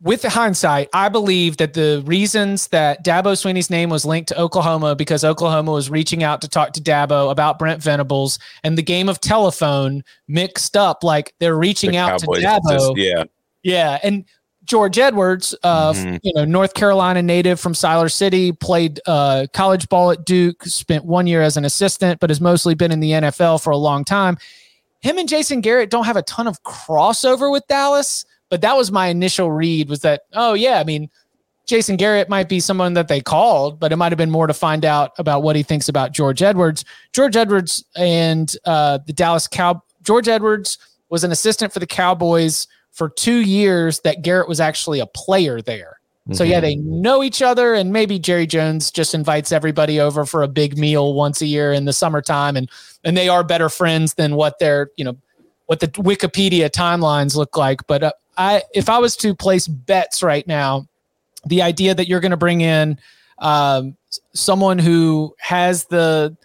with 0.00 0.22
the 0.22 0.30
hindsight, 0.30 0.88
I 0.92 1.08
believe 1.08 1.56
that 1.56 1.74
the 1.74 2.02
reasons 2.06 2.68
that 2.68 3.04
Dabo 3.04 3.32
Swinney's 3.32 3.68
name 3.68 3.90
was 3.90 4.04
linked 4.04 4.28
to 4.28 4.40
Oklahoma 4.40 4.94
because 4.94 5.24
Oklahoma 5.24 5.72
was 5.72 5.90
reaching 5.90 6.22
out 6.22 6.40
to 6.42 6.48
talk 6.48 6.72
to 6.74 6.80
Dabo 6.80 7.32
about 7.32 7.58
Brent 7.58 7.82
Venables 7.82 8.38
and 8.62 8.78
the 8.78 8.82
game 8.82 9.08
of 9.08 9.20
telephone 9.20 10.04
mixed 10.28 10.76
up. 10.76 11.02
Like 11.02 11.34
they're 11.40 11.56
reaching 11.58 11.90
The 11.90 11.96
out 11.98 12.20
Cowboys 12.20 12.42
to 12.42 12.46
Dabo. 12.46 12.70
just- 12.70 12.92
yeah. 12.96 13.24
Yeah, 13.64 13.98
and 14.04 14.24
George 14.64 14.98
Edwards, 15.00 15.52
uh, 15.64 15.92
Mhm. 15.92 16.20
you 16.22 16.32
know, 16.34 16.44
North 16.44 16.74
Carolina 16.74 17.20
native 17.20 17.58
from 17.58 17.72
Siler 17.72 18.12
City, 18.12 18.52
played 18.52 19.00
uh, 19.06 19.46
college 19.52 19.88
ball 19.88 20.12
at 20.12 20.24
Duke, 20.24 20.62
spent 20.64 21.04
one 21.06 21.26
year 21.26 21.42
as 21.42 21.56
an 21.56 21.64
assistant, 21.64 22.20
but 22.20 22.30
has 22.30 22.40
mostly 22.40 22.74
been 22.74 22.92
in 22.92 23.00
the 23.00 23.14
NFL 23.14 23.58
for 23.58 23.70
a 23.70 23.76
long 23.76 24.04
time. 24.04 24.38
Him 25.00 25.18
and 25.18 25.28
Jason 25.28 25.60
Garrett 25.60 25.90
don't 25.90 26.04
have 26.04 26.16
a 26.16 26.22
ton 26.22 26.46
of 26.46 26.62
crossover 26.62 27.50
with 27.52 27.66
Dallas, 27.68 28.24
but 28.48 28.60
that 28.62 28.76
was 28.76 28.90
my 28.90 29.08
initial 29.08 29.50
read 29.50 29.88
was 29.88 30.00
that, 30.00 30.22
oh 30.32 30.54
yeah, 30.54 30.80
I 30.80 30.84
mean, 30.84 31.08
Jason 31.66 31.96
Garrett 31.96 32.28
might 32.28 32.48
be 32.48 32.60
someone 32.60 32.94
that 32.94 33.08
they 33.08 33.20
called, 33.20 33.78
but 33.78 33.92
it 33.92 33.96
might 33.96 34.10
have 34.10 34.16
been 34.16 34.30
more 34.30 34.46
to 34.46 34.54
find 34.54 34.84
out 34.84 35.12
about 35.18 35.42
what 35.42 35.54
he 35.54 35.62
thinks 35.62 35.88
about 35.88 36.12
George 36.12 36.42
Edwards. 36.42 36.84
George 37.12 37.36
Edwards 37.36 37.84
and 37.94 38.56
uh, 38.64 38.98
the 39.06 39.12
Dallas 39.12 39.46
Cow. 39.46 39.82
George 40.02 40.28
Edwards 40.28 40.78
was 41.10 41.24
an 41.24 41.30
assistant 41.30 41.72
for 41.72 41.78
the 41.78 41.86
Cowboys 41.86 42.66
for 42.90 43.10
two 43.10 43.40
years. 43.42 44.00
That 44.00 44.22
Garrett 44.22 44.48
was 44.48 44.60
actually 44.60 45.00
a 45.00 45.06
player 45.06 45.60
there. 45.60 45.98
So 46.32 46.44
yeah, 46.44 46.60
they 46.60 46.76
know 46.76 47.22
each 47.22 47.40
other, 47.40 47.72
and 47.72 47.90
maybe 47.90 48.18
Jerry 48.18 48.46
Jones 48.46 48.90
just 48.90 49.14
invites 49.14 49.50
everybody 49.50 49.98
over 49.98 50.26
for 50.26 50.42
a 50.42 50.48
big 50.48 50.76
meal 50.76 51.14
once 51.14 51.40
a 51.40 51.46
year 51.46 51.72
in 51.72 51.86
the 51.86 51.92
summertime, 51.94 52.54
and 52.54 52.70
and 53.04 53.16
they 53.16 53.28
are 53.28 53.44
better 53.44 53.68
friends 53.68 54.14
than 54.14 54.34
what 54.34 54.58
their 54.58 54.90
you 54.96 55.04
know 55.04 55.16
what 55.66 55.80
the 55.80 55.88
Wikipedia 55.88 56.70
timelines 56.70 57.36
look 57.36 57.56
like. 57.56 57.86
But 57.86 58.02
uh, 58.02 58.12
I, 58.36 58.62
if 58.74 58.88
I 58.88 58.98
was 58.98 59.16
to 59.16 59.34
place 59.34 59.68
bets 59.68 60.22
right 60.22 60.46
now, 60.46 60.88
the 61.44 61.62
idea 61.62 61.94
that 61.94 62.08
you're 62.08 62.20
going 62.20 62.30
to 62.30 62.38
bring 62.38 62.62
in 62.62 62.98
um, 63.38 63.96
someone 64.32 64.78
who 64.78 65.34
has 65.38 65.84
the 65.86 66.36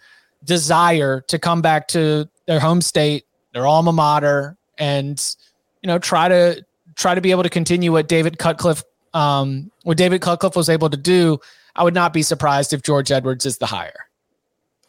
desire 0.44 1.22
to 1.28 1.38
come 1.38 1.62
back 1.62 1.88
to 1.88 2.28
their 2.46 2.60
home 2.60 2.82
state, 2.82 3.24
their 3.52 3.66
alma 3.66 3.92
mater, 3.92 4.56
and 4.78 5.36
you 5.82 5.86
know 5.86 5.98
try 5.98 6.28
to 6.28 6.64
try 6.94 7.14
to 7.14 7.20
be 7.20 7.30
able 7.30 7.42
to 7.42 7.50
continue 7.50 7.92
what 7.92 8.08
David 8.08 8.38
Cutcliffe 8.38 8.84
um, 9.14 9.70
what 9.84 9.96
David 9.96 10.20
Cutcliffe 10.20 10.56
was 10.56 10.68
able 10.68 10.90
to 10.90 10.96
do. 10.96 11.38
I 11.76 11.82
would 11.82 11.94
not 11.94 12.12
be 12.12 12.22
surprised 12.22 12.72
if 12.72 12.82
George 12.82 13.10
Edwards 13.10 13.46
is 13.46 13.58
the 13.58 13.66
hire. 13.66 14.06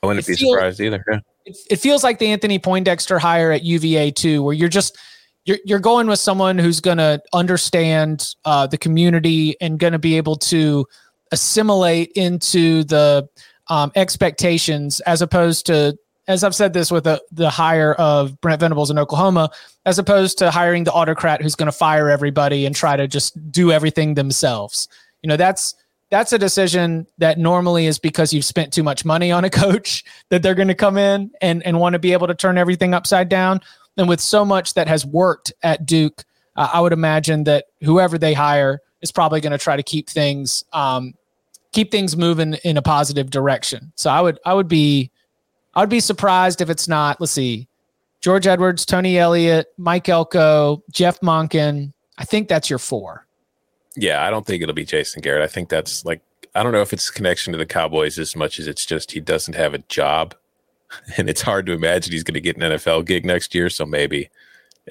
I 0.03 0.07
wouldn't 0.07 0.25
I 0.25 0.27
be 0.27 0.35
surprised 0.35 0.81
either. 0.81 1.03
Yeah. 1.09 1.19
It, 1.45 1.77
feels 1.77 2.03
like 2.03 2.19
the 2.19 2.27
Anthony 2.27 2.57
Poindexter 2.59 3.19
hire 3.19 3.51
at 3.51 3.63
UVA 3.63 4.11
too, 4.11 4.41
where 4.41 4.53
you're 4.53 4.69
just 4.69 4.97
you're 5.45 5.59
you're 5.63 5.79
going 5.79 6.07
with 6.07 6.19
someone 6.19 6.57
who's 6.57 6.79
going 6.79 6.97
to 6.97 7.21
understand 7.33 8.33
uh, 8.45 8.67
the 8.67 8.77
community 8.77 9.55
and 9.61 9.77
going 9.79 9.93
to 9.93 9.99
be 9.99 10.17
able 10.17 10.35
to 10.37 10.87
assimilate 11.31 12.11
into 12.15 12.83
the 12.85 13.27
um, 13.67 13.91
expectations, 13.95 14.99
as 15.01 15.21
opposed 15.21 15.65
to 15.67 15.97
as 16.27 16.43
I've 16.43 16.55
said 16.55 16.73
this 16.73 16.91
with 16.91 17.03
the 17.03 17.21
the 17.31 17.49
hire 17.49 17.93
of 17.93 18.39
Brent 18.41 18.59
Venables 18.59 18.89
in 18.89 18.97
Oklahoma, 18.97 19.51
as 19.85 19.99
opposed 19.99 20.37
to 20.39 20.51
hiring 20.51 20.83
the 20.83 20.91
autocrat 20.91 21.41
who's 21.41 21.55
going 21.55 21.67
to 21.67 21.77
fire 21.77 22.09
everybody 22.09 22.65
and 22.65 22.75
try 22.75 22.95
to 22.95 23.07
just 23.07 23.51
do 23.51 23.71
everything 23.71 24.15
themselves. 24.15 24.87
You 25.21 25.29
know, 25.29 25.37
that's 25.37 25.75
that's 26.11 26.33
a 26.33 26.37
decision 26.37 27.07
that 27.17 27.37
normally 27.37 27.87
is 27.87 27.99
because 27.99 28.33
you've 28.33 28.45
spent 28.45 28.71
too 28.71 28.83
much 28.83 29.05
money 29.05 29.31
on 29.31 29.43
a 29.43 29.49
coach 29.49 30.03
that 30.29 30.43
they're 30.43 30.55
going 30.55 30.67
to 30.67 30.75
come 30.75 30.97
in 30.97 31.31
and 31.41 31.63
and 31.63 31.79
want 31.79 31.93
to 31.93 31.99
be 31.99 32.13
able 32.13 32.27
to 32.27 32.35
turn 32.35 32.57
everything 32.57 32.93
upside 32.93 33.29
down. 33.29 33.61
And 33.97 34.09
with 34.09 34.19
so 34.19 34.43
much 34.43 34.73
that 34.73 34.87
has 34.87 35.05
worked 35.05 35.53
at 35.63 35.85
Duke, 35.85 36.23
uh, 36.55 36.69
I 36.73 36.81
would 36.81 36.93
imagine 36.93 37.45
that 37.45 37.65
whoever 37.81 38.17
they 38.17 38.33
hire 38.33 38.81
is 39.01 39.11
probably 39.11 39.39
going 39.39 39.51
to 39.51 39.57
try 39.57 39.75
to 39.75 39.83
keep 39.83 40.09
things 40.09 40.63
um, 40.73 41.13
keep 41.71 41.91
things 41.91 42.15
moving 42.15 42.53
in 42.63 42.77
a 42.77 42.81
positive 42.81 43.29
direction. 43.29 43.91
So 43.95 44.09
I 44.09 44.21
would 44.21 44.39
I 44.45 44.53
would 44.53 44.67
be 44.67 45.11
I 45.73 45.81
would 45.81 45.89
be 45.89 45.99
surprised 45.99 46.61
if 46.61 46.69
it's 46.69 46.87
not. 46.87 47.19
Let's 47.19 47.33
see, 47.33 47.67
George 48.21 48.47
Edwards, 48.47 48.85
Tony 48.85 49.17
Elliott, 49.17 49.67
Mike 49.77 50.09
Elko, 50.09 50.83
Jeff 50.91 51.19
Monken. 51.19 51.93
I 52.17 52.25
think 52.25 52.47
that's 52.47 52.69
your 52.69 52.79
four. 52.79 53.24
Yeah, 53.95 54.25
I 54.25 54.29
don't 54.29 54.45
think 54.45 54.61
it'll 54.61 54.75
be 54.75 54.85
Jason 54.85 55.21
Garrett. 55.21 55.43
I 55.43 55.47
think 55.47 55.69
that's 55.69 56.05
like 56.05 56.21
I 56.53 56.63
don't 56.63 56.71
know 56.71 56.81
if 56.81 56.93
it's 56.93 57.09
a 57.09 57.13
connection 57.13 57.51
to 57.51 57.57
the 57.57 57.65
Cowboys 57.65 58.17
as 58.17 58.35
much 58.35 58.59
as 58.59 58.67
it's 58.67 58.85
just 58.85 59.11
he 59.11 59.19
doesn't 59.19 59.55
have 59.55 59.73
a 59.73 59.79
job, 59.79 60.35
and 61.17 61.29
it's 61.29 61.41
hard 61.41 61.65
to 61.65 61.73
imagine 61.73 62.13
he's 62.13 62.23
going 62.23 62.35
to 62.35 62.41
get 62.41 62.57
an 62.57 62.63
NFL 62.63 63.05
gig 63.05 63.25
next 63.25 63.53
year. 63.53 63.69
So 63.69 63.85
maybe, 63.85 64.29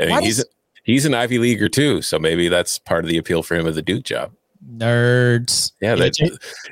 I 0.01 0.07
mean, 0.07 0.23
he's 0.23 0.45
he's 0.83 1.05
an 1.05 1.15
Ivy 1.15 1.39
leaguer 1.39 1.69
too. 1.69 2.03
So 2.03 2.19
maybe 2.19 2.49
that's 2.49 2.79
part 2.79 3.05
of 3.05 3.09
the 3.09 3.19
appeal 3.19 3.43
for 3.43 3.55
him 3.55 3.67
of 3.67 3.75
the 3.75 3.83
Duke 3.83 4.05
job. 4.05 4.33
Nerds. 4.77 5.73
Yeah, 5.81 5.95
that, 5.97 6.13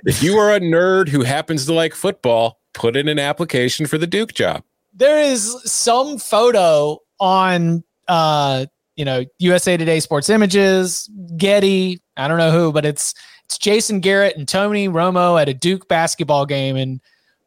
if 0.04 0.22
you 0.22 0.36
are 0.38 0.54
a 0.54 0.60
nerd 0.60 1.08
who 1.08 1.22
happens 1.22 1.66
to 1.66 1.74
like 1.74 1.94
football, 1.94 2.58
put 2.72 2.96
in 2.96 3.08
an 3.08 3.18
application 3.18 3.86
for 3.86 3.98
the 3.98 4.06
Duke 4.06 4.32
job. 4.34 4.62
there 4.94 5.20
is 5.20 5.56
some 5.64 6.18
photo 6.18 6.98
on 7.20 7.82
uh 8.08 8.66
you 8.96 9.04
know 9.04 9.24
USA 9.38 9.76
Today 9.76 10.00
Sports 10.00 10.28
Images, 10.28 11.08
Getty, 11.36 12.01
I 12.16 12.28
don't 12.28 12.38
know 12.38 12.50
who, 12.50 12.72
but 12.72 12.84
it's 12.84 13.14
it's 13.44 13.58
Jason 13.58 14.00
Garrett 14.00 14.36
and 14.36 14.46
Tony 14.46 14.88
Romo 14.88 15.40
at 15.40 15.48
a 15.48 15.54
Duke 15.54 15.88
basketball 15.88 16.46
game 16.46 16.76
and 16.76 17.00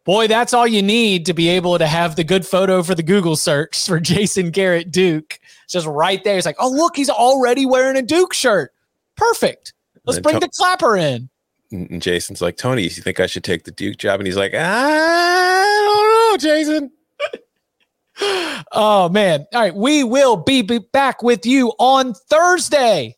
boy, 0.05 0.27
that's 0.27 0.53
all 0.53 0.67
you 0.67 0.81
need 0.83 1.25
to 1.25 1.33
be 1.33 1.49
able 1.49 1.77
to 1.79 1.87
have 1.87 2.15
the 2.15 2.23
good 2.23 2.45
photo 2.45 2.83
for 2.83 2.93
the 2.95 3.03
Google 3.03 3.35
search 3.35 3.85
for 3.87 3.99
Jason 4.01 4.51
Garrett 4.51 4.91
Duke. 4.91 5.39
It's 5.63 5.73
just 5.73 5.87
right 5.87 6.23
there. 6.23 6.37
It's 6.37 6.45
like, 6.45 6.57
"Oh, 6.59 6.69
look, 6.69 6.95
he's 6.95 7.09
already 7.09 7.65
wearing 7.65 7.97
a 7.97 8.01
Duke 8.01 8.33
shirt." 8.33 8.71
Perfect. 9.15 9.73
Let's 10.05 10.19
bring 10.19 10.35
To- 10.35 10.41
the 10.41 10.49
clapper 10.49 10.95
in. 10.97 11.29
And 11.71 12.01
Jason's 12.01 12.41
like, 12.41 12.57
Tony, 12.57 12.83
you 12.83 12.89
think 12.89 13.19
I 13.19 13.25
should 13.25 13.43
take 13.43 13.63
the 13.63 13.71
Duke 13.71 13.97
job? 13.97 14.19
And 14.19 14.27
he's 14.27 14.37
like, 14.37 14.53
I 14.55 16.37
don't 16.39 16.41
know, 16.41 16.49
Jason. 16.49 16.91
Oh 18.71 19.09
man. 19.09 19.45
All 19.53 19.59
right. 19.61 19.75
We 19.75 20.05
will 20.05 20.37
be, 20.37 20.61
be 20.61 20.77
back 20.79 21.21
with 21.21 21.45
you 21.45 21.73
on 21.79 22.13
Thursday. 22.13 23.14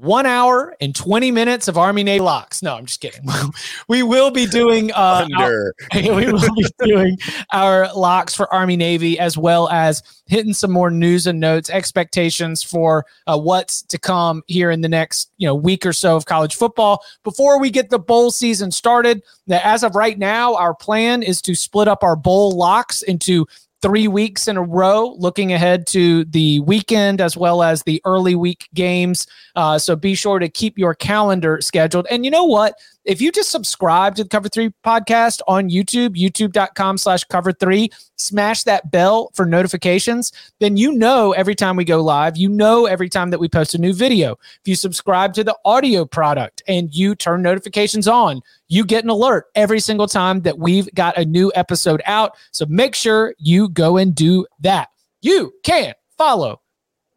One 0.00 0.24
hour 0.24 0.74
and 0.80 0.94
20 0.94 1.30
minutes 1.30 1.68
of 1.68 1.76
Army 1.76 2.02
Navy 2.02 2.22
locks. 2.22 2.62
No, 2.62 2.74
I'm 2.74 2.86
just 2.86 3.02
kidding. 3.02 3.22
we 3.88 4.02
will 4.02 4.30
be 4.30 4.46
doing 4.46 4.90
uh 4.92 5.28
our- 5.36 5.74
we 5.94 6.32
will 6.32 6.40
be 6.40 6.64
doing 6.82 7.18
our 7.52 7.92
locks 7.94 8.34
for 8.34 8.50
Army 8.50 8.78
Navy 8.78 9.18
as 9.18 9.36
well 9.36 9.68
as 9.68 10.02
hitting 10.24 10.54
some 10.54 10.70
more 10.70 10.90
news 10.90 11.26
and 11.26 11.38
notes, 11.38 11.68
expectations 11.68 12.62
for 12.62 13.04
uh, 13.26 13.36
what's 13.36 13.82
to 13.82 13.98
come 13.98 14.42
here 14.46 14.70
in 14.70 14.80
the 14.80 14.88
next 14.88 15.32
you 15.36 15.46
know 15.46 15.54
week 15.54 15.84
or 15.84 15.92
so 15.92 16.16
of 16.16 16.24
college 16.24 16.54
football. 16.54 17.04
Before 17.22 17.60
we 17.60 17.68
get 17.68 17.90
the 17.90 17.98
bowl 17.98 18.30
season 18.30 18.70
started, 18.70 19.22
as 19.50 19.82
of 19.82 19.94
right 19.96 20.18
now, 20.18 20.54
our 20.54 20.74
plan 20.74 21.22
is 21.22 21.42
to 21.42 21.54
split 21.54 21.88
up 21.88 22.02
our 22.02 22.16
bowl 22.16 22.52
locks 22.52 23.02
into 23.02 23.46
three 23.82 24.08
weeks 24.08 24.46
in 24.46 24.56
a 24.56 24.62
row, 24.62 25.14
looking 25.18 25.52
ahead 25.52 25.86
to 25.88 26.24
the 26.26 26.60
weekend 26.60 27.20
as 27.20 27.36
well 27.36 27.62
as 27.62 27.82
the 27.82 28.00
early 28.04 28.34
week 28.34 28.68
games. 28.74 29.26
Uh, 29.56 29.78
so 29.78 29.96
be 29.96 30.14
sure 30.14 30.38
to 30.38 30.48
keep 30.48 30.78
your 30.78 30.94
calendar 30.94 31.60
scheduled. 31.60 32.06
And 32.10 32.24
you 32.24 32.30
know 32.30 32.44
what? 32.44 32.74
If 33.04 33.20
you 33.20 33.32
just 33.32 33.50
subscribe 33.50 34.14
to 34.16 34.24
the 34.24 34.28
Cover 34.28 34.48
Three 34.48 34.72
podcast 34.84 35.40
on 35.48 35.70
YouTube, 35.70 36.16
youtube.com 36.16 36.98
slash 36.98 37.24
cover 37.24 37.52
three, 37.52 37.90
smash 38.18 38.64
that 38.64 38.90
bell 38.90 39.30
for 39.34 39.46
notifications, 39.46 40.32
then 40.58 40.76
you 40.76 40.92
know 40.92 41.32
every 41.32 41.54
time 41.54 41.76
we 41.76 41.84
go 41.84 42.02
live, 42.02 42.36
you 42.36 42.48
know 42.48 42.86
every 42.86 43.08
time 43.08 43.30
that 43.30 43.40
we 43.40 43.48
post 43.48 43.74
a 43.74 43.78
new 43.78 43.94
video. 43.94 44.32
If 44.32 44.66
you 44.68 44.74
subscribe 44.74 45.32
to 45.34 45.44
the 45.44 45.56
audio 45.64 46.04
product 46.04 46.62
and 46.68 46.94
you 46.94 47.14
turn 47.14 47.42
notifications 47.42 48.06
on, 48.06 48.42
you 48.68 48.84
get 48.84 49.04
an 49.04 49.10
alert 49.10 49.46
every 49.54 49.80
single 49.80 50.06
time 50.06 50.42
that 50.42 50.58
we've 50.58 50.92
got 50.94 51.16
a 51.16 51.24
new 51.24 51.50
episode 51.54 52.02
out. 52.06 52.36
So 52.52 52.66
make 52.66 52.94
sure 52.94 53.34
you 53.38 53.68
go 53.70 53.96
and 53.96 54.14
do 54.14 54.46
that. 54.60 54.88
You 55.22 55.52
can 55.64 55.94
follow 56.18 56.60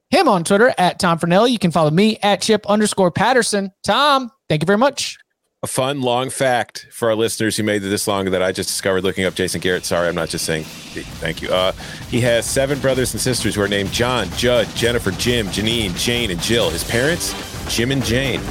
him 0.09 0.27
on 0.27 0.43
Twitter 0.43 0.73
at 0.77 0.99
Tom 0.99 1.19
Fornelli. 1.19 1.51
You 1.51 1.59
can 1.59 1.71
follow 1.71 1.91
me 1.91 2.17
at 2.21 2.41
Chip 2.41 2.65
underscore 2.67 3.11
Patterson. 3.11 3.71
Tom, 3.83 4.31
thank 4.47 4.61
you 4.61 4.67
very 4.67 4.77
much. 4.77 5.17
A 5.63 5.67
fun 5.67 6.01
long 6.01 6.29
fact 6.29 6.87
for 6.91 7.07
our 7.09 7.15
listeners 7.15 7.55
who 7.55 7.63
made 7.63 7.81
it 7.81 7.87
this 7.87 8.05
long 8.05 8.29
that 8.31 8.43
I 8.43 8.51
just 8.51 8.67
discovered 8.67 9.01
looking 9.03 9.23
up 9.23 9.33
Jason 9.33 9.61
Garrett. 9.61 9.85
Sorry, 9.85 10.09
I'm 10.09 10.15
not 10.15 10.27
just 10.27 10.43
saying 10.43 10.65
thank 10.65 11.41
you. 11.41 11.47
Uh, 11.47 11.71
he 12.09 12.19
has 12.19 12.45
seven 12.45 12.79
brothers 12.79 13.13
and 13.13 13.21
sisters 13.21 13.55
who 13.55 13.61
are 13.61 13.69
named 13.69 13.93
John, 13.93 14.29
Judd, 14.31 14.67
Jennifer, 14.75 15.11
Jim, 15.11 15.47
Janine, 15.47 15.97
Jane, 15.97 16.31
and 16.31 16.41
Jill. 16.41 16.69
His 16.69 16.83
parents, 16.83 17.33
Jim 17.73 17.91
and 17.91 18.03
Jane. 18.03 18.41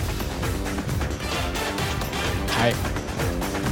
Hi. 2.49 2.71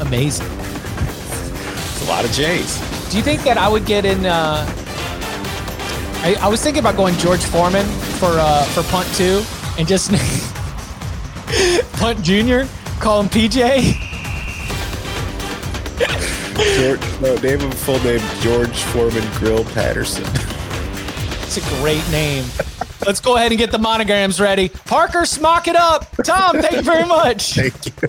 Amazing. 0.02 0.46
It's 0.50 2.06
a 2.06 2.10
lot 2.10 2.26
of 2.26 2.32
J's. 2.32 2.78
Do 3.10 3.16
you 3.16 3.22
think 3.22 3.42
that 3.44 3.56
I 3.56 3.70
would 3.70 3.86
get 3.86 4.04
in? 4.04 4.26
Uh, 4.26 4.66
I, 6.22 6.36
I 6.42 6.48
was 6.48 6.62
thinking 6.62 6.80
about 6.80 6.96
going 6.96 7.14
George 7.16 7.42
Foreman 7.42 7.86
for 8.18 8.32
uh, 8.32 8.64
for 8.64 8.82
punt 8.82 9.08
two 9.14 9.42
and 9.78 9.88
just 9.88 10.10
punt 11.94 12.22
junior, 12.22 12.68
call 13.00 13.22
him 13.22 13.28
PJ. 13.28 13.96
George, 16.76 17.00
no, 17.20 17.34
name 17.36 17.60
him 17.60 17.70
full 17.72 17.98
name 18.00 18.20
George 18.40 18.82
Foreman 18.84 19.26
Grill 19.38 19.64
Patterson. 19.64 20.24
It's 21.42 21.56
a 21.56 21.60
great 21.80 22.06
name. 22.10 22.44
Let's 23.06 23.20
go 23.20 23.36
ahead 23.36 23.50
and 23.50 23.58
get 23.58 23.72
the 23.72 23.78
monograms 23.78 24.40
ready. 24.40 24.68
Parker, 24.68 25.24
smock 25.24 25.66
it 25.66 25.76
up. 25.76 26.06
Tom, 26.24 26.60
thank 26.60 26.76
you 26.76 26.82
very 26.82 27.06
much. 27.06 27.54
Thank 27.54 27.86
you. 27.86 28.08